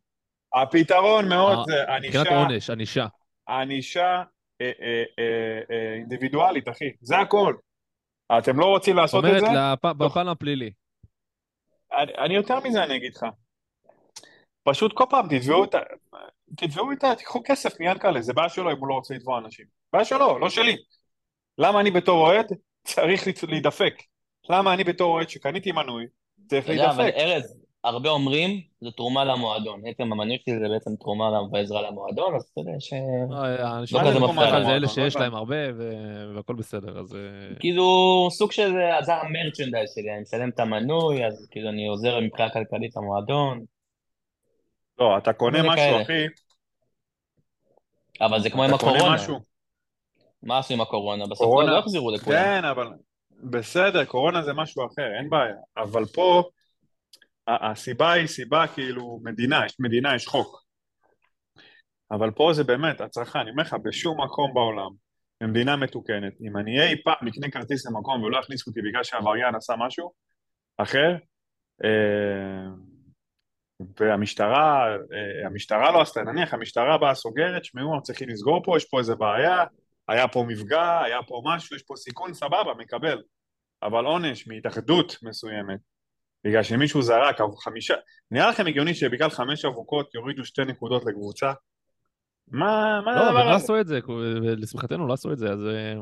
[0.54, 3.06] הפתרון מאוד אה, זה מבחינת ענישה, עונש, ענישה.
[3.48, 4.22] ענישה
[4.60, 4.70] אה,
[5.18, 7.54] אה, אינדיבידואלית, אחי, זה הכל.
[8.38, 9.86] אתם לא רוצים זאת לעשות את אומרת, זה?
[9.88, 10.70] לפ- בפן הפלילי.
[12.18, 13.26] אני, יותר מזה אני אגיד לך.
[14.62, 15.78] פשוט כל פעם תתבעו את ה...
[16.56, 17.14] תתבעו את ה...
[17.14, 19.66] תיקחו כסף מיאנקל'ה, זה בעיה שלו אם הוא לא רוצה לתבוע אנשים.
[19.92, 20.76] בעיה שלו, לא שלי.
[21.58, 22.46] למה אני בתור אוהד
[22.84, 23.94] צריך להידפק?
[24.50, 26.06] למה אני בתור אוהד שקניתי מנוי
[26.48, 27.18] צריך אתה יודע, אבל להידפק?
[27.18, 29.82] ארז, הרבה אומרים, זו תרומה למועדון.
[29.86, 32.92] עצם המנוי שלי זה בעצם תרומה ועזרה למועדון, אז אתה יודע ש...
[32.92, 37.00] אה, האנשים לא כזה מפריע זה אלה אבל שיש עוד להם הרבה ו- והכל בסדר,
[37.00, 37.14] אז...
[37.14, 37.20] אה,
[37.60, 37.84] כאילו,
[38.30, 38.72] סוג של,
[39.02, 43.64] זה המרצ'נדייז שלי, אני משלם את המנוי, אז כאילו אני עוזר מבחינה כלכלית למועדון,
[44.98, 46.02] לא, אתה קונה משהו.
[46.02, 46.26] אחי.
[48.20, 49.16] אבל זה כמו עם הקורונה.
[50.42, 51.26] מה עשו עם הקורונה?
[51.26, 52.36] בסוף לא יחזירו לכולם.
[52.36, 52.88] כן, אבל...
[53.42, 55.56] בסדר, קורונה זה משהו אחר, אין בעיה.
[55.76, 56.42] אבל פה,
[57.48, 60.62] הסיבה היא סיבה כאילו מדינה, יש מדינה, יש חוק.
[62.10, 64.90] אבל פה זה באמת, הצרכן, אני אומר לך, בשום מקום בעולם,
[65.40, 69.74] במדינה מתוקנת, אם אני אי פעם אקנה כרטיס למקום ולא יכניסו אותי בגלל שהעבריין עשה
[69.78, 70.12] משהו
[70.76, 71.16] אחר,
[71.84, 72.70] אה,
[74.00, 78.98] והמשטרה, אה, המשטרה לא עשתה, נניח המשטרה באה סוגרת, שמעו, צריכים לסגור פה, יש פה
[78.98, 79.64] איזה בעיה,
[80.08, 83.22] היה פה מפגע, היה פה משהו, יש פה סיכון, סבבה, מקבל.
[83.82, 85.78] אבל עונש מהתאחדות מסוימת,
[86.44, 87.94] בגלל שמישהו זרק חמישה,
[88.30, 91.52] נראה לכם הגיוני שבגלל חמש אבוקות יורידו שתי נקודות לקבוצה?
[92.48, 93.64] מה, מה לא, אבל הדבר לא הזה?
[93.64, 94.00] עשו את זה,
[94.42, 95.94] לשמחתנו לא עשו את זה, אז אה,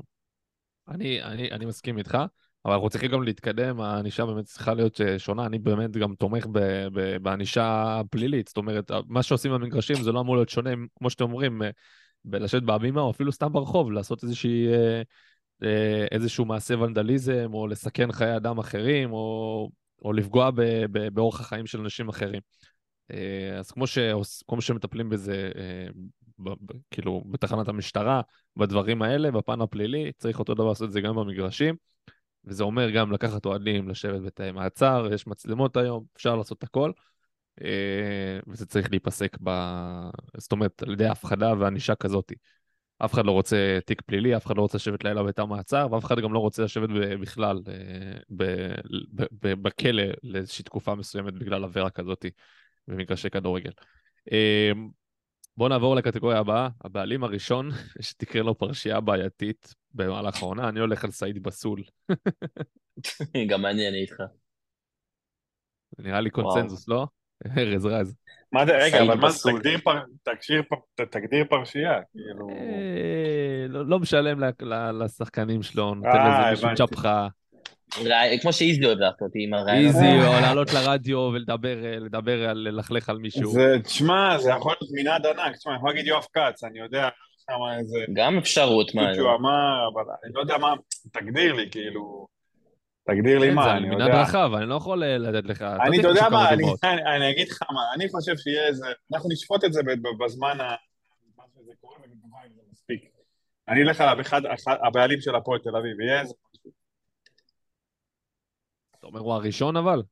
[0.88, 2.18] אני, אני, אני מסכים איתך,
[2.64, 6.46] אבל אנחנו צריכים גם להתקדם, הענישה באמת צריכה להיות אה, שונה, אני באמת גם תומך
[7.22, 11.62] בענישה פלילית, זאת אומרת, מה שעושים במגרשים זה לא אמור להיות שונה, כמו שאתם אומרים,
[12.26, 15.02] בלשבת בהבימה או אפילו סתם ברחוב, לעשות איזושהי, אה,
[15.62, 19.70] אה, איזשהו מעשה ונדליזם, או לסכן חיי אדם אחרים, או,
[20.04, 20.60] או לפגוע ב,
[20.92, 22.40] ב, באורח החיים של אנשים אחרים.
[23.10, 25.50] אה, אז כמו, שעוש, כמו שמטפלים בזה,
[26.38, 28.20] ב, ב, כאילו, בתחנת המשטרה,
[28.56, 31.74] בדברים האלה, בפן הפלילי, צריך אותו דבר לעשות את זה גם במגרשים,
[32.44, 36.92] וזה אומר גם לקחת אוהדים, לשבת בתאי מעצר, יש מצלמות היום, אפשר לעשות הכל, אה,
[38.46, 39.50] וזה צריך להיפסק ב...
[40.36, 42.32] זאת אומרת, על ידי הפחדה וענישה כזאת.
[42.98, 46.04] אף אחד לא רוצה תיק פלילי, אף אחד לא רוצה לשבת לילה בתא מעצר, ואף
[46.04, 46.88] אחד גם לא רוצה לשבת
[47.20, 48.74] בכלל אה,
[49.40, 52.26] בכלא לאיזושהי תקופה מסוימת בגלל עבירה כזאת
[52.88, 53.70] במגרשי כדורגל.
[54.32, 54.72] אה,
[55.56, 57.70] בואו נעבור לקטגוריה הבאה, הבעלים הראשון
[58.00, 61.82] שתקרה לו פרשייה בעייתית במהלך העונה, אני הולך על סעיד בסול.
[63.50, 64.22] גם אני, אני איתך.
[65.98, 66.30] נראה לי.
[66.30, 67.06] קונצנזוס, לא?
[67.58, 68.14] ארז רז.
[68.52, 69.50] מה זה, רגע, אבל מה זה.
[71.10, 72.48] תגדיר פרשייה, כאילו...
[72.50, 74.40] אה, לא לא משלם
[75.02, 76.86] לשחקנים שלו, נותן אה, לזה מישהו.
[76.86, 77.28] צ'פחה,
[78.42, 79.86] כמו שאיזי אוהב לעשות עם הרעיון.
[79.86, 83.50] איזי, או לעלות לרדיו ולדבר אה, לדבר על, ללכלך על מישהו.
[83.50, 87.08] זה, תשמע, זה יכול להיות מנעד ענק, תשמע, אני יכול להגיד יואב כץ, אני יודע
[87.48, 87.98] כמה איזה...
[88.12, 90.72] גם אפשרות, מה, שהוא אמר, אבל אני לא יודע מה,
[91.12, 92.26] תגדיר לי, כאילו,
[93.06, 94.22] תגדיר לי כן, זה מה, על אני מנעד יודע.
[94.22, 95.62] רחב, אני לא יכול אה, לתת לך.
[95.62, 96.48] אני, אתה יודע מה,
[97.16, 99.80] אני, אגיד לך מה, אני חושב שיהיה איזה, אנחנו נשפוט את זה
[100.24, 100.74] בזמן ה...
[101.54, 103.10] שזה קורה, ונקבע אם זה מספיק.
[103.68, 104.40] אני אלך על אחד,
[104.86, 106.70] הבעלים של הפועל תל אביב, יהיה איזה משהו.
[108.98, 110.02] אתה אומר הוא הראשון אבל?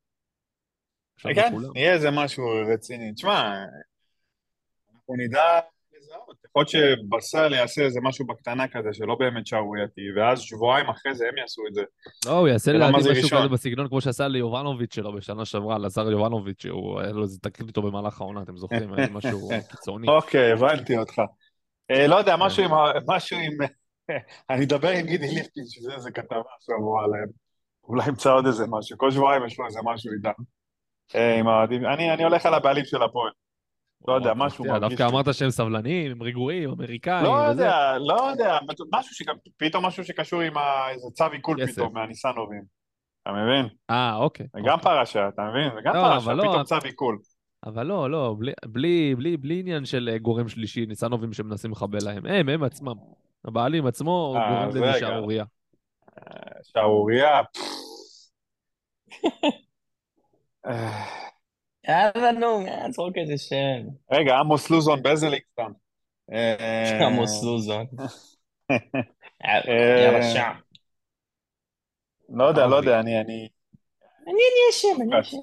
[1.19, 1.53] כן.
[1.75, 2.45] יהיה איזה משהו
[2.75, 3.15] רציני.
[3.15, 3.65] תשמע,
[4.95, 5.61] אנחנו נדע.
[6.57, 11.25] יכול להיות שבסל יעשה איזה משהו בקטנה כזה שלא באמת שערורייתי, ואז שבועיים אחרי זה
[11.29, 11.83] הם יעשו את זה.
[12.27, 13.39] לא, הוא יעשה לדעתי משהו ראשון?
[13.39, 17.69] כזה בסגנון כמו שעשה ליובנוביץ' שלו בשנה שעברה, לזר יובנוביץ', שהוא היה לו איזה תקרית
[17.69, 18.93] איתו במהלך העונה, אתם זוכרים?
[18.93, 20.09] היה משהו קיצוני.
[20.09, 21.23] אוקיי, הבנתי אותך.
[21.91, 22.71] אה, לא יודע, משהו עם...
[23.09, 23.53] משהו עם...
[24.51, 27.29] אני אדבר עם גידי ליפקין, שזה איזה כתבה שבוע עליהם.
[27.89, 28.99] אולי ימצא עוד איזה משהו.
[28.99, 30.43] כל שבועיים יש לו איזה משהו איתם.
[31.15, 31.87] אה, עם האוהדים.
[31.87, 33.31] אני אני הולך על הבעלים של הפועל.
[34.09, 35.07] לא יודע, משהו מרגיש דווקא.
[35.13, 37.31] אמרת שהם סבלניים, הם רגועים, אמריקאים, לא.
[37.31, 38.59] יודע, לא יודע,
[38.93, 40.55] משהו שגם, פתאום משהו שקשור עם
[40.91, 41.73] איזה צו עיקול כסף.
[41.73, 42.63] פתאום מהניסנובים.
[43.23, 43.67] אתה מבין?
[43.91, 44.47] אה, אוקיי.
[44.55, 45.71] זה גם פרשה, אתה מבין?
[45.75, 47.19] זה גם לא, פרשה, לא, פתאום צו עיקול.
[47.67, 48.37] אבל לא, לא,
[48.67, 52.27] בלי, בלי, בלי, עניין של אה, גורם שלישי, ניסנובים שמנסים לחבל להם.
[52.27, 52.95] הם, הם עצמם.
[53.45, 54.99] הבעלים עצמו אה, גורם לזה.
[55.01, 55.45] שערורייה.
[56.63, 57.41] שערורייה.
[61.89, 63.89] יאללה, נו, אה, זרוק איזה שם.
[64.13, 65.73] רגע, עמוס לוזון בזליק סתם.
[66.33, 67.87] אה, עמוס לוזון.
[69.45, 69.61] אה,
[70.05, 70.53] יאללה, שם.
[72.29, 72.77] לא יודע, לא.
[72.77, 73.21] יודע, אני...
[73.21, 73.49] אני...
[74.27, 75.37] אני אשם, אני אשם.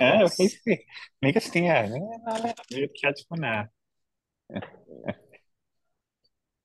[0.00, 0.76] אה, פיספי.
[1.24, 1.98] רגע שנייה, נעלה,
[2.28, 3.62] נעביר את קריית שמונה.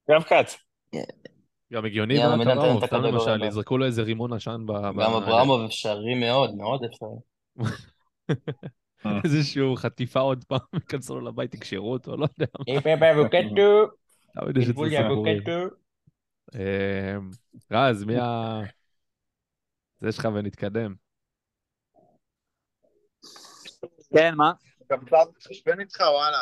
[0.09, 0.57] יואב כץ.
[1.73, 2.17] גם הגיוני
[2.85, 3.47] סתם למשל, הבאה.
[3.47, 4.71] יזרקו לו איזה רימון עשן ב...
[4.71, 7.17] ב- גם אברמוב אפשרי מאוד, מאוד אפשרי.
[9.25, 12.51] איזשהו חטיפה עוד פעם, ייכנסו לו לבית, יקשרו אותו, לא יודע.
[12.67, 13.95] איפה באבוקטו?
[14.33, 15.37] תמיד יש את טיפול הסיפורים.
[15.37, 15.75] אבוקטו?
[16.55, 17.29] אמ,
[17.71, 18.59] רז, מי ה...
[20.01, 20.93] זה שלך ונתקדם.
[24.13, 24.51] כן, מה?
[24.91, 26.37] גם כבר מתחשבן איתך, וואלה.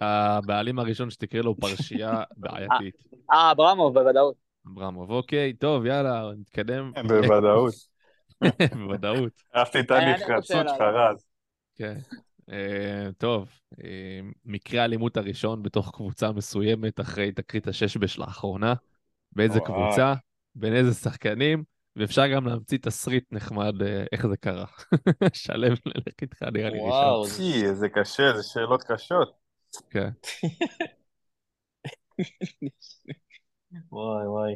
[0.00, 2.94] הבעלים הראשון שתקרא לו פרשייה בעייתית.
[3.32, 4.34] אה, אברמוב, בוודאות.
[4.72, 6.92] אברמוב, אוקיי, טוב, יאללה, נתקדם.
[7.08, 7.95] בוודאות.
[8.78, 9.42] בוודאות.
[9.56, 10.80] אהבתי את הנחרצות שלך.
[10.80, 11.26] רז.
[11.74, 11.98] כן.
[12.52, 13.48] אה, טוב,
[13.84, 18.74] אה, מקרה האלימות הראשון בתוך קבוצה מסוימת אחרי תקרית השש-בש לאחרונה.
[19.32, 19.60] באיזה.
[19.60, 20.14] קבוצה,
[20.54, 21.64] בין איזה שחקנים,
[21.96, 24.66] ואפשר גם להמציא תסריט נחמד אה, איך זה קרה.
[25.32, 26.90] שלם, נלך איתך, נראה לי ראשון.
[26.90, 29.32] וואו, פי, איזה קשה, זה שאלות קשות.
[29.90, 30.10] כן.
[33.92, 34.54] וואי וואי.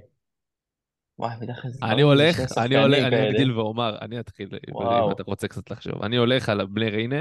[1.20, 1.34] וואי.
[1.82, 3.30] אני הולך, אני הולך, אני.
[3.30, 4.48] אגדיל ואומר, אני אתחיל.
[4.68, 4.74] אם
[5.12, 6.02] אתה רוצה קצת לחשוב.
[6.02, 7.20] אני הולך על בני ריינה,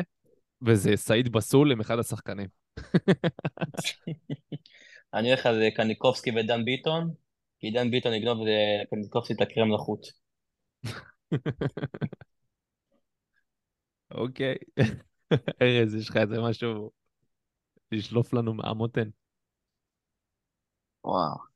[0.62, 2.48] וזה סעיד בסול עם אחד השחקנים.
[5.14, 7.14] אני הולך על קניקובסקי ודן ביטון,
[7.60, 8.38] כי דן ביטון יגנוב
[8.84, 10.02] לקניקובסקי את הקרם לחוט.
[14.12, 14.56] אוקיי.
[15.62, 16.92] ארז, יש לך איזה משהו
[17.92, 19.10] לשלוף לנו מהמותן?
[21.04, 21.49] וואו.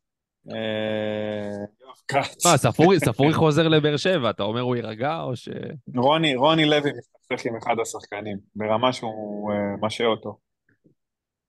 [0.51, 2.45] אה, יואב כץ.
[2.45, 5.49] מה, ספורי, חוזר לבאר שבע, אתה אומר הוא יירגע או ש...
[5.95, 10.37] רוני, רוני לוי מסתכסך עם אחד השחקנים, ברמה שהוא אה, משעה אותו.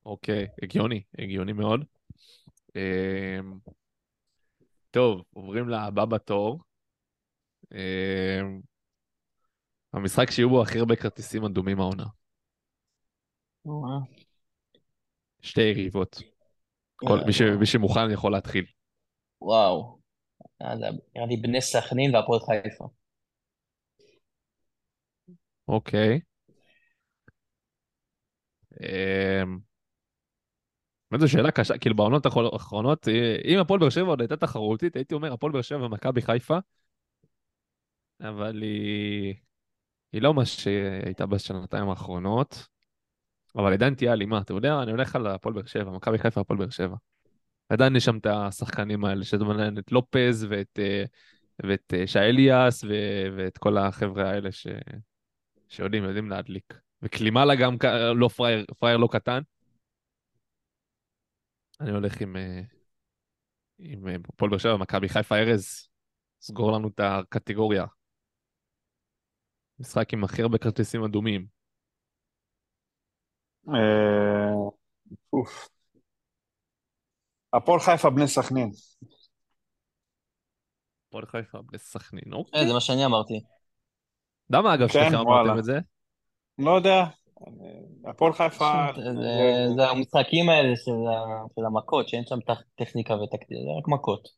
[0.07, 1.85] אוקיי, הגיוני, הגיוני מאוד.
[2.77, 3.59] אמ,
[4.91, 6.61] טוב, עוברים לבא בתור.
[9.93, 12.05] המשחק שיהיו בו הכי הרבה כרטיסים אדומים העונה.
[15.43, 16.23] שתי יריבות.
[16.97, 18.65] כל, מי, ש, מי שמוכן יכול להתחיל.
[19.41, 19.99] וואו.
[20.61, 22.89] יאללה, נראה לי בני סכנין והפועל חיפה.
[25.69, 26.21] אוקיי.
[28.83, 29.59] אמ,
[31.11, 34.97] באמת זו שאלה קשה, כאילו בעונות האחרונות, אה, אם הפועל באר שבע עוד הייתה תחרותית,
[34.97, 36.59] הייתי אומר הפועל באר שבע ומכבי חיפה,
[38.21, 39.35] אבל היא,
[40.13, 42.67] היא לא מה שהייתה בשנתיים האחרונות,
[43.57, 46.59] אבל עדיין תהיה אלימה, אתה יודע, אני הולך על הפועל באר שבע, מכבי חיפה, הפועל
[46.59, 46.97] באר שבע.
[47.69, 51.05] עדיין יש שם את השחקנים האלה, שזה מעניין את לופז ואת, אה,
[51.65, 54.67] ואת אה, שי אליאס ו- ואת כל החבר'ה האלה ש...
[55.69, 56.75] שיודעים, יודעים להדליק.
[57.03, 57.85] וקלימלה גם כ-
[58.17, 59.43] לא פרייר, פרייר לא קטן.
[61.81, 62.61] אני הולך עם, אה,
[63.79, 65.89] עם הפועל באר שבע, מכבי חיפה ארז,
[66.41, 67.85] סגור לנו את הקטגוריה.
[69.79, 71.47] משחק עם הכי הרבה כרטיסים אדומים.
[75.33, 75.74] אוף.
[77.57, 78.71] הפועל חיפה בני סכנין.
[81.09, 82.67] הפועל חיפה בני סכנין, אה, אוקיי.
[82.67, 83.41] זה מה שאני אמרתי.
[84.51, 85.59] למה אגב כן, שניכם אמרתם.
[85.59, 85.79] את זה?
[86.59, 87.05] לא יודע,
[88.05, 88.87] הפועל חיפה...
[88.97, 90.77] זה- זה- זה המשחקים האלה
[91.57, 94.29] של המכות, שאין שם טכ- טכניקה וטקטיקה, זה רק מכות.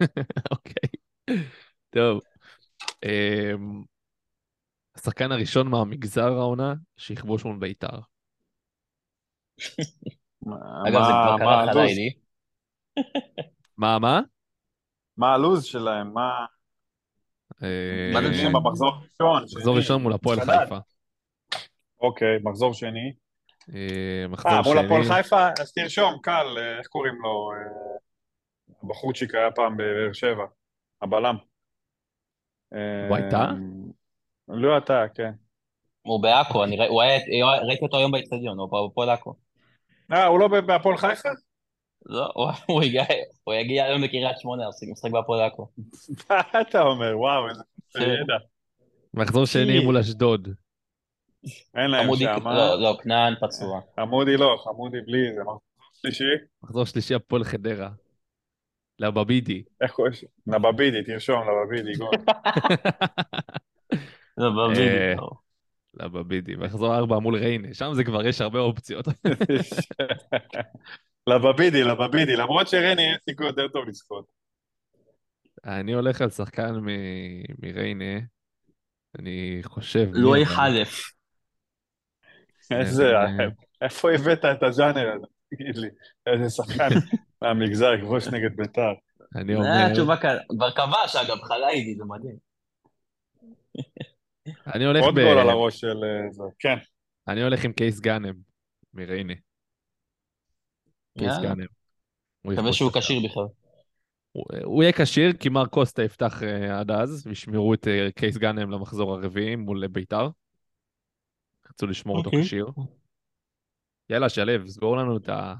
[0.52, 0.90] אוקיי.
[1.90, 2.20] טוב.
[3.04, 3.82] אמ,
[4.96, 7.98] השחקן הראשון מהמגזר העונה שיכבוש מול בית"ר.
[10.86, 11.74] אגב, זה מה- כבר מה קרה הלו"ז?
[11.76, 12.10] חלילי.
[13.78, 14.20] מה, מה?
[15.16, 16.12] מה הלו"ז שלהם?
[16.14, 16.30] מה...
[17.62, 19.42] אה, מה זה הם במחזור ראשון?
[19.42, 19.76] מחזור שני?
[19.76, 20.40] ראשון מול הפועל.
[20.40, 20.78] חיפה.
[22.00, 23.12] אוקיי, מחזור שני.
[23.74, 25.14] אה, מחזור אה, מול הפועל שני.
[25.14, 25.48] חיפה?
[25.60, 26.46] אז תרשום, קל,
[26.78, 27.50] איך קוראים לו?
[28.82, 30.44] הבחורצ'יק היה פעם בבאר שבע,
[31.02, 31.36] הבלם.
[32.70, 33.50] הוא הייתה?
[34.48, 35.32] לא אתה, כן.
[36.02, 39.34] הוא בעכו, ראיתי אותו היום באצטדיון, הוא בפועל עכו.
[40.12, 41.28] אה, הוא לא בהפועל חיפה?
[42.06, 42.28] לא,
[42.66, 43.04] הוא- הגיע-
[43.44, 45.68] הוא יגיע היום לקריית שמונה, אז משחק בהפועל עכו.
[46.30, 47.18] מה אתה אומר?
[47.18, 47.62] וואו, איזה
[47.94, 48.00] כן.
[48.00, 48.36] ידע.
[49.14, 50.48] מחזור שני מול אשדוד.
[51.76, 52.54] אין להם שם, אה?
[52.56, 53.80] לא, לא, כנען פצוע.
[53.96, 55.60] חמודי לא, חמודי בלי, זה מחזור
[55.94, 56.24] שלישי.
[56.62, 57.88] מחזור שלישי הפועל חדרה.
[58.98, 59.62] לבבידי.
[59.80, 60.12] איך קוראים?
[60.46, 62.10] לבבידי, תרשום, לבבידי, גול.
[64.38, 65.30] לא, אה, לא.
[65.98, 66.56] לבבידי.
[66.56, 67.74] מחזור ארבע מול ריינה.
[67.74, 69.08] שם זה כבר יש הרבה אופציות.
[71.30, 74.24] לבבידי, לבבידי, למרות שרני יש סיכוי יותר טוב לזכות.
[75.64, 78.20] אני הולך על שחקן מ- מריינה.
[79.18, 80.08] אני חושב...
[80.12, 81.12] לואי חלף.
[82.70, 83.26] איזה, אה,
[83.82, 85.26] איפה הבאת את הז'אנר הזה?
[85.54, 85.88] תגיד לי,
[86.26, 86.88] איזה שחקן
[87.42, 88.92] מהמגזר יכבוש נגד בית"ר.
[89.36, 89.86] אני זה אומר...
[89.90, 90.36] התשובה כאן.
[90.48, 92.36] כבר כבש, אגב, חלאידי, זה מדהים.
[94.74, 95.20] אני הולך עוד ב...
[95.20, 96.42] גול על הראש של אה, זה.
[96.58, 96.76] כן,
[97.28, 98.34] אני הולך עם קייס גאנם
[98.94, 99.34] מריינה.
[101.18, 101.32] קייס.
[101.42, 101.66] גאנם.
[102.44, 102.90] מקווה שהוא.
[102.94, 103.44] כשיר בכלל.
[104.64, 108.70] הוא- יהיה כשיר כי מר קוסטה יפתח אה, עד אז, וישמרו את אה, קייס גאנם
[108.70, 110.28] למחזור הרביעי מול ביתר.
[111.70, 112.44] רצו לשמור אותו אוקיי.
[112.44, 112.66] כשיר.
[114.10, 115.54] יאללה, שלו, סגור לנו את ה...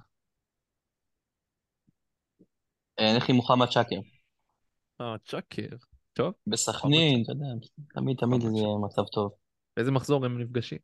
[3.01, 4.01] נלך עם מוחמד שקר.
[5.01, 5.77] אה, צ'קר.
[6.19, 7.47] טוב, בסכנין, אתה יודע,
[7.95, 8.49] תמיד תמיד זה
[8.85, 9.33] מצב טוב.
[9.77, 10.79] באיזה מחזור הם נפגשים?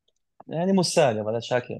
[0.53, 1.75] אין לי מושג, אבל השקר.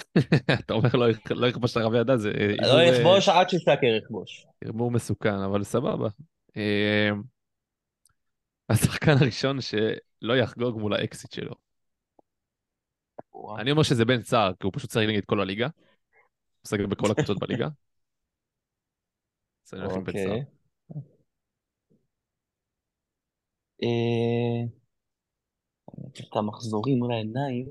[0.60, 4.46] אתה אומר לא לא יכבוש לרבי ידע, זה אה, לא אה, יכבוש עד ששקר יכבוש.
[4.62, 6.08] הימור מסוכן, אבל סבבה.
[6.56, 7.10] אה,
[8.68, 11.54] השחקן הראשון שלא יחגוג מול האקסיט שלו.
[13.58, 15.66] אני אומר שזה בן סער, כי הוא פשוט צריך נגד כל הליגה.
[15.66, 15.72] הוא
[16.64, 17.68] משחק בכל הקבוצות בליגה.
[19.72, 20.26] אוקיי.
[20.26, 21.06] אה, אני אקח
[26.20, 27.70] את המחזורים מול העיניים.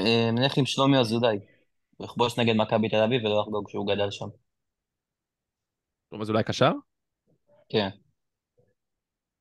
[0.00, 1.38] אה, נלך עם שלומי אזולאי.
[1.96, 4.26] הוא יכבוש נגד מכבי תל אביב ולא יחגוג שהוא גדל שם.
[6.08, 6.70] טוב, אז אולי קשר?
[7.68, 7.88] כן.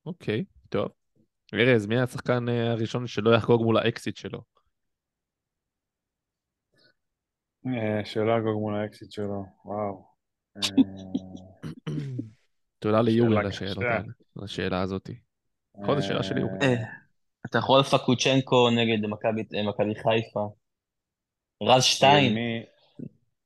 [0.06, 0.88] אוקיי, טוב.
[1.54, 4.42] ארז, מי השחקן אה, הראשון שלא יחגוג מול האקסיט שלו?
[7.68, 10.06] אה, שלא יגוג מול האקסיט שלו, וואו.
[10.58, 10.62] אה,
[12.80, 13.84] תודה ליורי על השאלות.
[13.84, 14.04] האלה,
[14.38, 15.10] על השאלה הזאת.
[15.78, 16.58] נכון, זו שאלה של יורי.
[16.62, 16.84] אה,
[17.46, 20.50] אתה יכול פקוצ'נקו נגד מכבי אה, חיפה.
[21.64, 22.34] רז שטיין.
[22.34, 22.64] מי-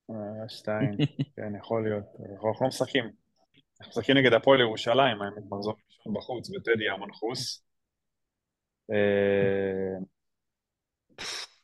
[0.09, 0.91] אה, שתיים,
[1.35, 2.03] כן, יכול להיות.
[2.31, 3.03] אנחנו לא משחקים.
[3.03, 7.63] אנחנו משחקים נגד הפועל ירושלים, האמת, מחזור ראשון בחוץ, בטדי המנחוס.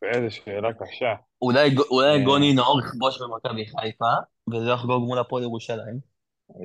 [0.04, 1.14] איזה שאלה קשה.
[1.42, 1.76] אולי.
[2.26, 4.14] גוני נאור יכבוש במכבי חיפה,
[4.48, 6.00] ולא יחגוג מול הפועל ירושלים.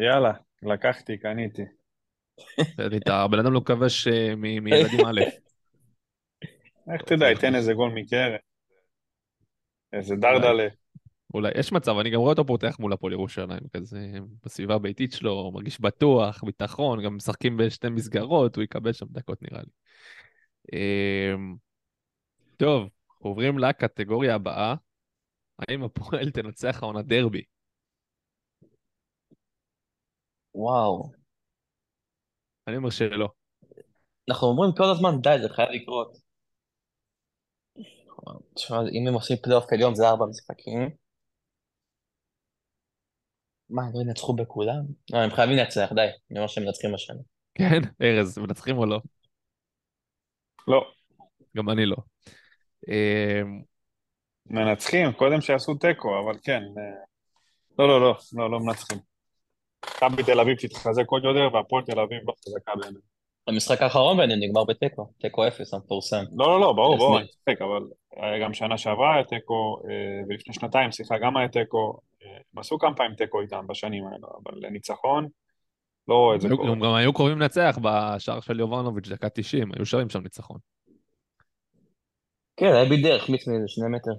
[0.00, 0.32] יאללה,
[0.62, 1.62] לקחתי, קניתי.
[3.06, 5.20] הבן אדם לא כבש אה, מילדים א'.
[6.92, 8.36] איך תדע, ייתן איזה גול מקרן.
[9.92, 10.68] איזה דרדלה.
[11.34, 13.98] אולי, יש מצב, אני גם רואה אותו פותח מול הפועל ירושלים, כזה
[14.44, 19.60] בסביבה הביתית שלו, מרגיש בטוח, ביטחון, גם משחקים בשתי מסגרות, הוא יקבל שם דקות נראה
[19.62, 19.70] לי.
[20.72, 21.56] אמ,
[22.56, 22.88] טוב,
[23.18, 24.74] עוברים לקטגוריה הבאה.
[25.58, 27.42] האם הפועל תנצח העונה דרבי?
[30.54, 31.17] וואו.
[32.68, 33.28] אני אומר שלא.
[34.28, 36.18] אנחנו אומרים כל הזמן, די, זה חייב לקרות.
[38.54, 40.90] תשמע, אם הם עושים פלייאוף עליון זה ארבע משחקים.
[43.70, 44.82] מה, הם לא ינצחו בכולם?
[45.12, 46.00] לא, הם חייבים לנצח, די.
[46.30, 47.20] אני אומר שהם מנצחים השנה.
[47.54, 49.00] כן, ארז, מנצחים או לא?
[50.68, 50.90] לא,
[51.56, 51.96] גם אני לא.
[52.88, 53.62] אמ,
[54.46, 56.62] מנצחים, קודם שיעשו תיקו, אבל כן.
[56.62, 57.04] אה,
[57.78, 58.98] לא, לא, לא, לא, לא מנצחים.
[59.86, 63.02] מכבי תל אביב תתחזק עוד יותר, והפועל תל אביב לא חזקה באמת.
[63.48, 65.12] המשחק האחרון ביניהם נגמר בתיקו.
[65.20, 66.24] תיקו אפס, המפורסם.
[66.36, 67.82] לא, לא, לא, ברור, ברור, צוחק, אבל
[68.16, 71.98] היה גם שנה שעברה היה תיקו, אה, ולפני שנתיים, סליחה, גם היה תיקו.
[72.22, 75.28] אה, הם עשו כמה פעמים תיקו איתם בשנים האלו, אבל לניצחון,
[76.08, 76.70] לא רואה את זה קורה.
[76.70, 80.58] הם גם היו קרובים לנצח בשער של יובנוביץ', דקה 90, היו שרים שם ניצחון.
[82.56, 84.10] כן, היה בדרך, מיץ מאיזה שני מטר.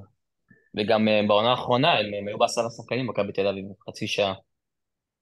[0.78, 4.34] וגם אה, בעונה האחרונה הם הם היו בעשרה שחקנים, מכבי תל אביב, חצי שעה.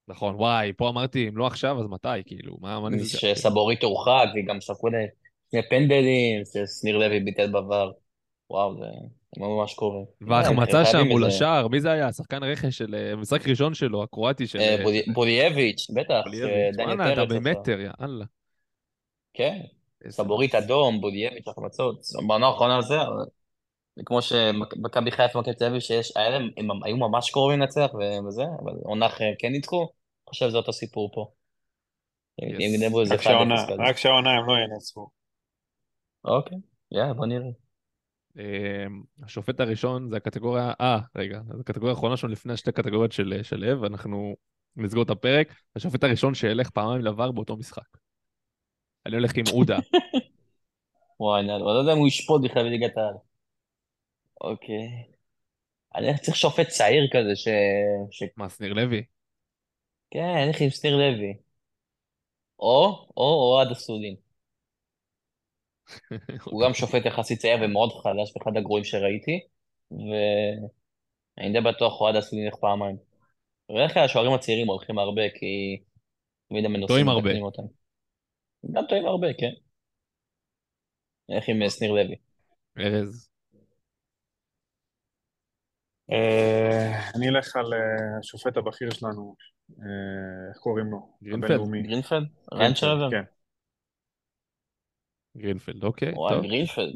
[0.08, 3.34] נכון, וואי, פה אמרתי, אם לא עכשיו, אז מתי, כאילו, מה מה נסגר?
[3.34, 5.08] שסבורית הורחק, וגם שרקו להם
[5.52, 7.92] שני פנדלים, ששניר לוי ביטל בבר.
[8.50, 8.86] וואו, זה
[9.38, 10.00] ממש קורה.
[10.22, 12.14] וההחמצה שם מול השער, מי זה היה?
[12.14, 12.96] שחקן רכש של...
[12.96, 14.60] אה, משחק ראשון שלו, הקרואטי של...
[14.60, 16.22] אה, אה, בוליאביץ', בטח,
[16.78, 17.26] וואלה, אתה.
[17.26, 18.26] במטר, יאללה.
[19.34, 19.62] כן,
[20.06, 22.02] איזה- סבורית אדום, בוליאביץ', החמצות.
[22.28, 23.26] בעונה האחרונה זה, אבל
[24.06, 27.88] כמו שמכבי חיפה ומכבי תל אביב, שיש, היה להם, הם היו ממש קרובים לנצח
[28.28, 29.88] וזה, אבל עונה אחרת כן ניצחו, אני
[30.30, 31.32] חושב שזה אותו סיפור פה.
[32.42, 32.54] הם Yes.
[32.54, 33.82] הם גנבו איזה רק 1-0 שהעונה- כזה.
[33.90, 35.10] רק שהעונה הם לא ינצחו.
[36.26, 36.58] אוקיי,
[36.92, 37.48] יאללה, בוא נראה.
[38.40, 38.86] אה,
[39.24, 40.74] השופט הראשון זה הקטגוריה...
[40.82, 44.36] אה, רגע, זו הקטגוריה האחרונה שלנו לפני השתי קטגוריות של של לב, אנחנו
[44.76, 45.54] נסגור את הפרק.
[45.76, 47.98] השופט הראשון שילך פעמיים לבר באותו משחק.
[49.06, 49.78] אני הולך עם עודה.
[51.20, 53.14] וואי, אני לא יודע אם הוא ישפוט בכלל בליגת העל.
[54.42, 54.88] אוקיי.
[55.96, 57.48] אני צריך שופט צעיר כזה, ש...
[58.12, 58.24] ש...
[58.38, 59.04] מה, שניר לוי?
[60.12, 61.38] כן, אני הולך עם שניר לוי.
[62.60, 64.16] או, או אוהד אסולין.
[66.52, 69.40] הוא גם שופט יחסית צעיר ומאוד חלש, ואחד הגרועים שראיתי,
[69.92, 72.98] ואני די בטוח אוהד אסולין ילך פעמיים.
[73.70, 75.82] בדרך כלל השוערים הצעירים הולכים הרבה, כי
[76.50, 77.22] תמיד הם מנוסים טועים הרבה.
[77.22, 77.64] ומתקנים אותם.
[78.72, 79.52] גם טועים הרבה, כן.
[81.26, 82.16] הולך עם אה, שניר לוי.
[82.80, 83.30] ארז.
[86.12, 89.36] אה, אני אלך על אה, השופט הבכיר שלנו,
[90.50, 91.10] איך קוראים לו?
[91.24, 91.60] גרינפלד?
[91.84, 92.28] גרינפלד?
[92.54, 93.12] ריינשרייבר?
[93.12, 93.24] כן.
[95.38, 96.48] גרינפלד, אוקיי, וואי.
[96.48, 96.96] גרינפלד.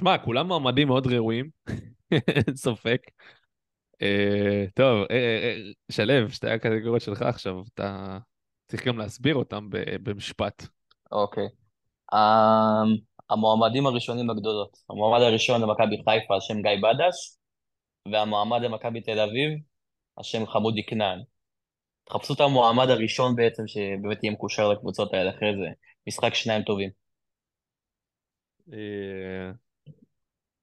[0.00, 1.50] שמע, כולם מועמדים מאוד ראויים,
[2.12, 3.00] אין ספק.
[4.02, 8.18] אה, טוב, אה, אה, אה, שלו, שתי הקטגוריות שלך עכשיו, אתה
[8.68, 9.68] צריך גם להסביר אותם
[10.02, 10.66] במשפט.
[11.12, 11.48] אוקיי.
[12.14, 12.96] אמ,
[13.30, 14.78] המועמדים הראשונים הגדולות.
[14.90, 17.36] המועמד הראשון למכבי חיפה על שם גיא בדש,
[18.12, 19.58] והמועמד למכבי תל אביב
[20.16, 21.22] על שם חמודי כנען.
[22.04, 25.68] תחפשו את המועמד הראשון בעצם שבאמת יהיה מקושר לקבוצות האלה אחרי זה.
[26.06, 26.90] משחק שניים טובים.
[28.72, 29.50] אה,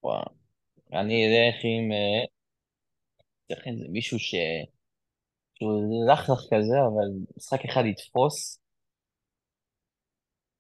[0.04, 0.26] וואו.
[0.94, 1.92] אני אלך עם...
[1.92, 2.26] אה,
[3.48, 4.36] צריך איזה מישהו ש...
[5.56, 8.60] שהוא לחלך כזה, אבל משחק אחד יתפוס.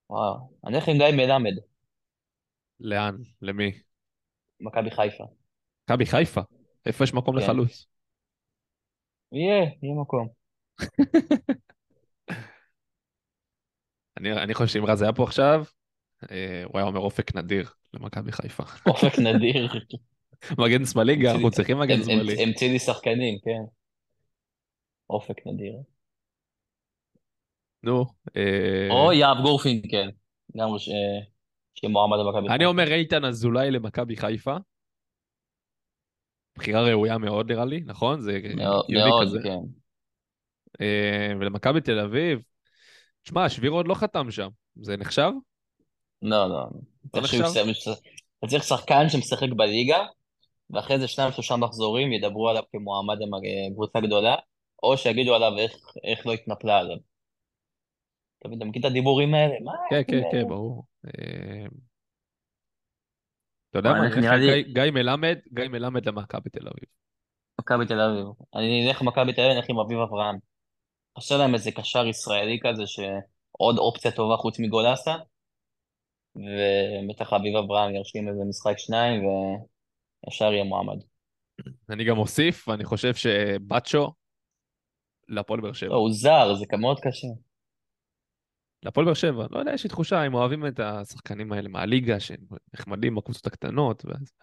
[0.09, 0.49] וואו.
[0.67, 1.53] אני אלך עם גיא מלמד,
[2.79, 3.15] לאן?
[3.41, 3.71] למי?
[4.59, 5.23] מכבי חיפה.
[5.83, 6.41] מכבי חיפה.
[6.85, 7.43] איפה יש מקום כן.
[7.43, 7.92] לחלוץ?
[9.33, 10.27] יהיה, יהיה מקום.
[14.17, 15.63] אני אני חושב שאם רז היה פה עכשיו,
[16.31, 18.63] אה, הוא היה אומר אופק נדיר למכבי חיפה.
[18.87, 19.67] אופק נדיר.
[20.59, 22.43] מגן שמאלי גם, אנחנו צריכים מגן שמאלי.
[22.43, 23.63] המציא לי שחקנים, כן.
[25.09, 25.73] אופק נדיר.
[27.83, 28.05] נו.
[28.37, 30.11] אה, או יהב גורפינקל,
[30.57, 30.89] גם ש-
[31.75, 34.55] שמועמד למכבי אני אומר איתן אזולאי למכבי חיפה.
[36.55, 38.21] בחירה ראויה מאוד נראה לי, נכון?
[38.21, 38.85] זה מאוד,
[39.21, 39.39] כזה.
[39.43, 39.59] כן.
[40.81, 42.39] אה, ולמכבי תל אביב,
[43.23, 45.31] תשמע, שבירו עוד לא חתם שם, זה נחשב?
[46.21, 46.65] לא, לא.
[47.15, 47.43] נחשב?
[47.43, 47.67] יסיים-
[48.39, 49.97] אתה צריך שחקן שמשחק בליגה,
[50.69, 53.17] ואחרי זה שניים שלושה מחזורים ידברו עליו כמועמד
[53.71, 54.35] לקבוצה גדולה,
[54.83, 55.71] או שיגידו עליו איך,
[56.03, 56.97] איך לא התנפלה עליו.
[58.39, 59.55] אתה מכיר את הדיבורים האלה?
[59.63, 59.71] מה?
[59.89, 60.83] כן, כן, כן, ברור.
[63.73, 64.09] אתה יודע מה,
[64.73, 66.89] גיא- מלמד, גיא מלמד למכבי תל אביב.
[67.59, 68.25] מכבי תל אביב.
[68.55, 70.35] אני אלך למכבי תל אביב, אני אלך עם אביב אברהם.
[71.17, 75.15] חסר להם איזה קשר ישראלי כזה, שעוד אופציה טובה חוץ מגולסה,
[76.35, 80.97] ובטח אביב אברהם ירשים איזה משחק שניים, וישר יהיה מועמד.
[81.89, 84.13] אני גם אוסיף, ואני חושב שבאצ'ו
[85.27, 85.89] להפועל באר שבע.
[85.89, 87.27] לא, הוא זר, זה מאוד קשה.
[88.83, 92.45] להפועל באר שבע, לא יודע, יש לי תחושה, הם אוהבים את השחקנים האלה מהליגה, שהם
[92.73, 94.33] נחמדים בקבוצות הקטנות, ואז...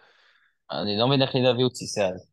[0.71, 2.31] אני לא מבין איך לי להביא ציסי אז.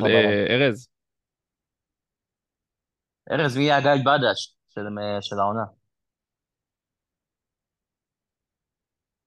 [0.00, 0.14] בלם.
[0.14, 0.88] אה, ארז,
[3.30, 4.80] ארז, מי יהיה הגיא בדש של,
[5.20, 5.64] של העונה?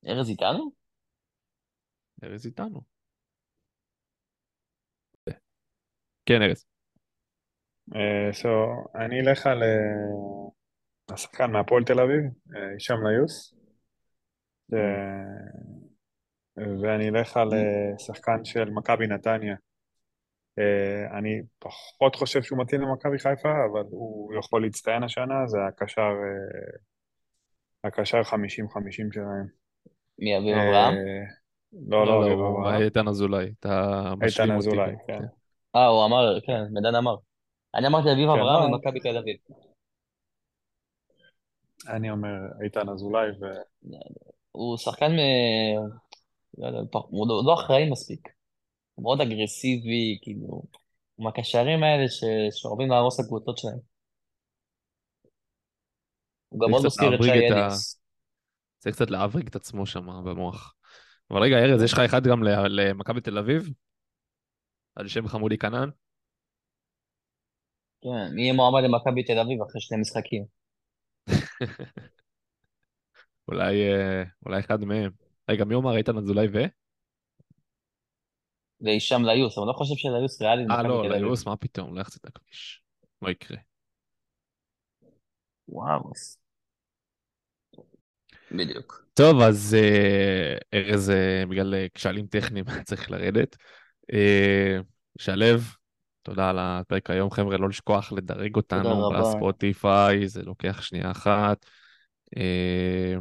[0.08, 0.72] ארז איתנו?
[2.24, 2.82] ארז איתנו.
[6.26, 6.79] כן, ארז.
[7.96, 8.48] אה, so,
[8.96, 12.22] אני אלך על אה, השחקן מהפועל תל אביב,
[12.56, 13.56] אה, הישאם ליוס.
[16.82, 17.50] ואני אלך על
[17.98, 19.56] שחקן של מכבי נתניה.
[21.18, 26.12] אני פחות חושב שהוא מתאים למכבי חיפה, אבל הוא יכול להצטיין השנה, זה הקשר
[27.84, 28.34] הקשר 50-50
[29.14, 29.48] שלהם.
[30.20, 30.94] מי אביב אברהם?
[30.94, 31.24] אה,
[31.88, 32.82] לא, לא, אביב הוא אברהם.
[32.82, 34.68] איתן אזולאי, אתה משלים אותי.
[34.68, 35.20] אזולאי, כן.
[35.76, 37.16] אה, הוא אמר, כן, מדן אמר.
[37.76, 38.78] אני אמרתי אביב כן, אברהם לא.
[38.78, 39.38] ממכבי תל אביב.
[41.88, 43.46] אני אומר איתן אזולאי, ו...
[44.52, 46.00] הוא שחקן, מ-
[46.58, 48.28] לא פח- הוא לא- לא אחראי מספיק.
[48.96, 50.48] הוא מאוד אגרסיבי, כאילו,
[51.16, 53.80] הוא מהקשרים האלה ש- שאוהבים להרוס את הקבוצות שלהם.
[56.50, 58.02] הוא גם מאוד מזכיר את שי אליס.
[58.78, 60.76] צריך קצת להבריג את עצמו שם במוח.
[61.32, 63.70] אבל רגע, ארז, יש לך אחד גם למכבי תל אביב?
[64.96, 65.90] על שם חמודי כנען?
[68.02, 70.46] כן, מי יהיה מועמד למכבי תל אביב אחרי שני משחקים?
[73.48, 75.12] אולי, אה, אולי אחד מהם.
[75.50, 76.58] רגע, מי אומר איתן אזולאי ו?
[78.82, 81.10] והישאם ליוס, אבל אני לא חושב שליוס ריאלי אה, לא.
[81.10, 82.82] ליוס, מה פתאום, לא יחצי את הכביש.
[83.22, 83.58] לא יקרה.
[85.68, 86.12] וואו.
[88.52, 89.06] בדיוק.
[89.14, 93.58] טוב, אז אה, ארז, אה, בגלל כשלים טכניים, צריך לרדת.
[95.20, 95.46] שלו,
[96.22, 97.32] תודה על הפרק היום.
[97.32, 99.10] חבר'ה, לא לשכוח לדרג אותנו.
[99.20, 101.66] בספוטיפיי, זה לוקח שנייה אחת.
[102.38, 103.16] אה,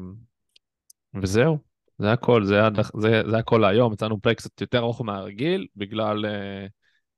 [1.22, 1.58] וזהו,
[1.98, 2.60] זה הכל, זה,
[3.00, 3.92] זה, זה הכל להיום.
[3.92, 6.66] יצאנו פרק קצת יותר ארוך מהרגיל, בגלל, אה,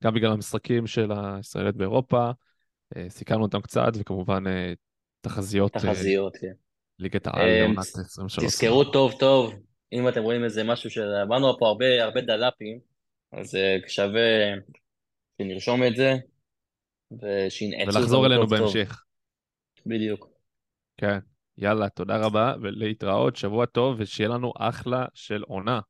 [0.04, 2.30] גם בגלל המשחקים של הישראלית באירופה.
[2.96, 4.72] אה, סיכמנו אותם קצת, וכמובן אה,
[5.20, 6.52] תחזיות תחזיות, כן.
[6.98, 8.44] ליגת העל לעונת תז- 23.
[8.44, 9.54] תזכרו טוב טוב,
[9.92, 12.78] אם אתם רואים איזה משהו שאמרנו פה הרבה הרבה דלפים,
[13.32, 13.56] אז
[13.88, 14.20] שווה
[15.40, 16.14] שנרשום את זה,
[17.12, 18.58] ושינעצו ולחזור אלינו טוב טוב.
[18.58, 19.04] בהמשך.
[19.86, 20.28] בדיוק.
[20.96, 21.18] כן.
[21.58, 25.80] יאללה, תודה רבה, ולהתראות, שבוע טוב, ושיהיה לנו אחלה של עונה.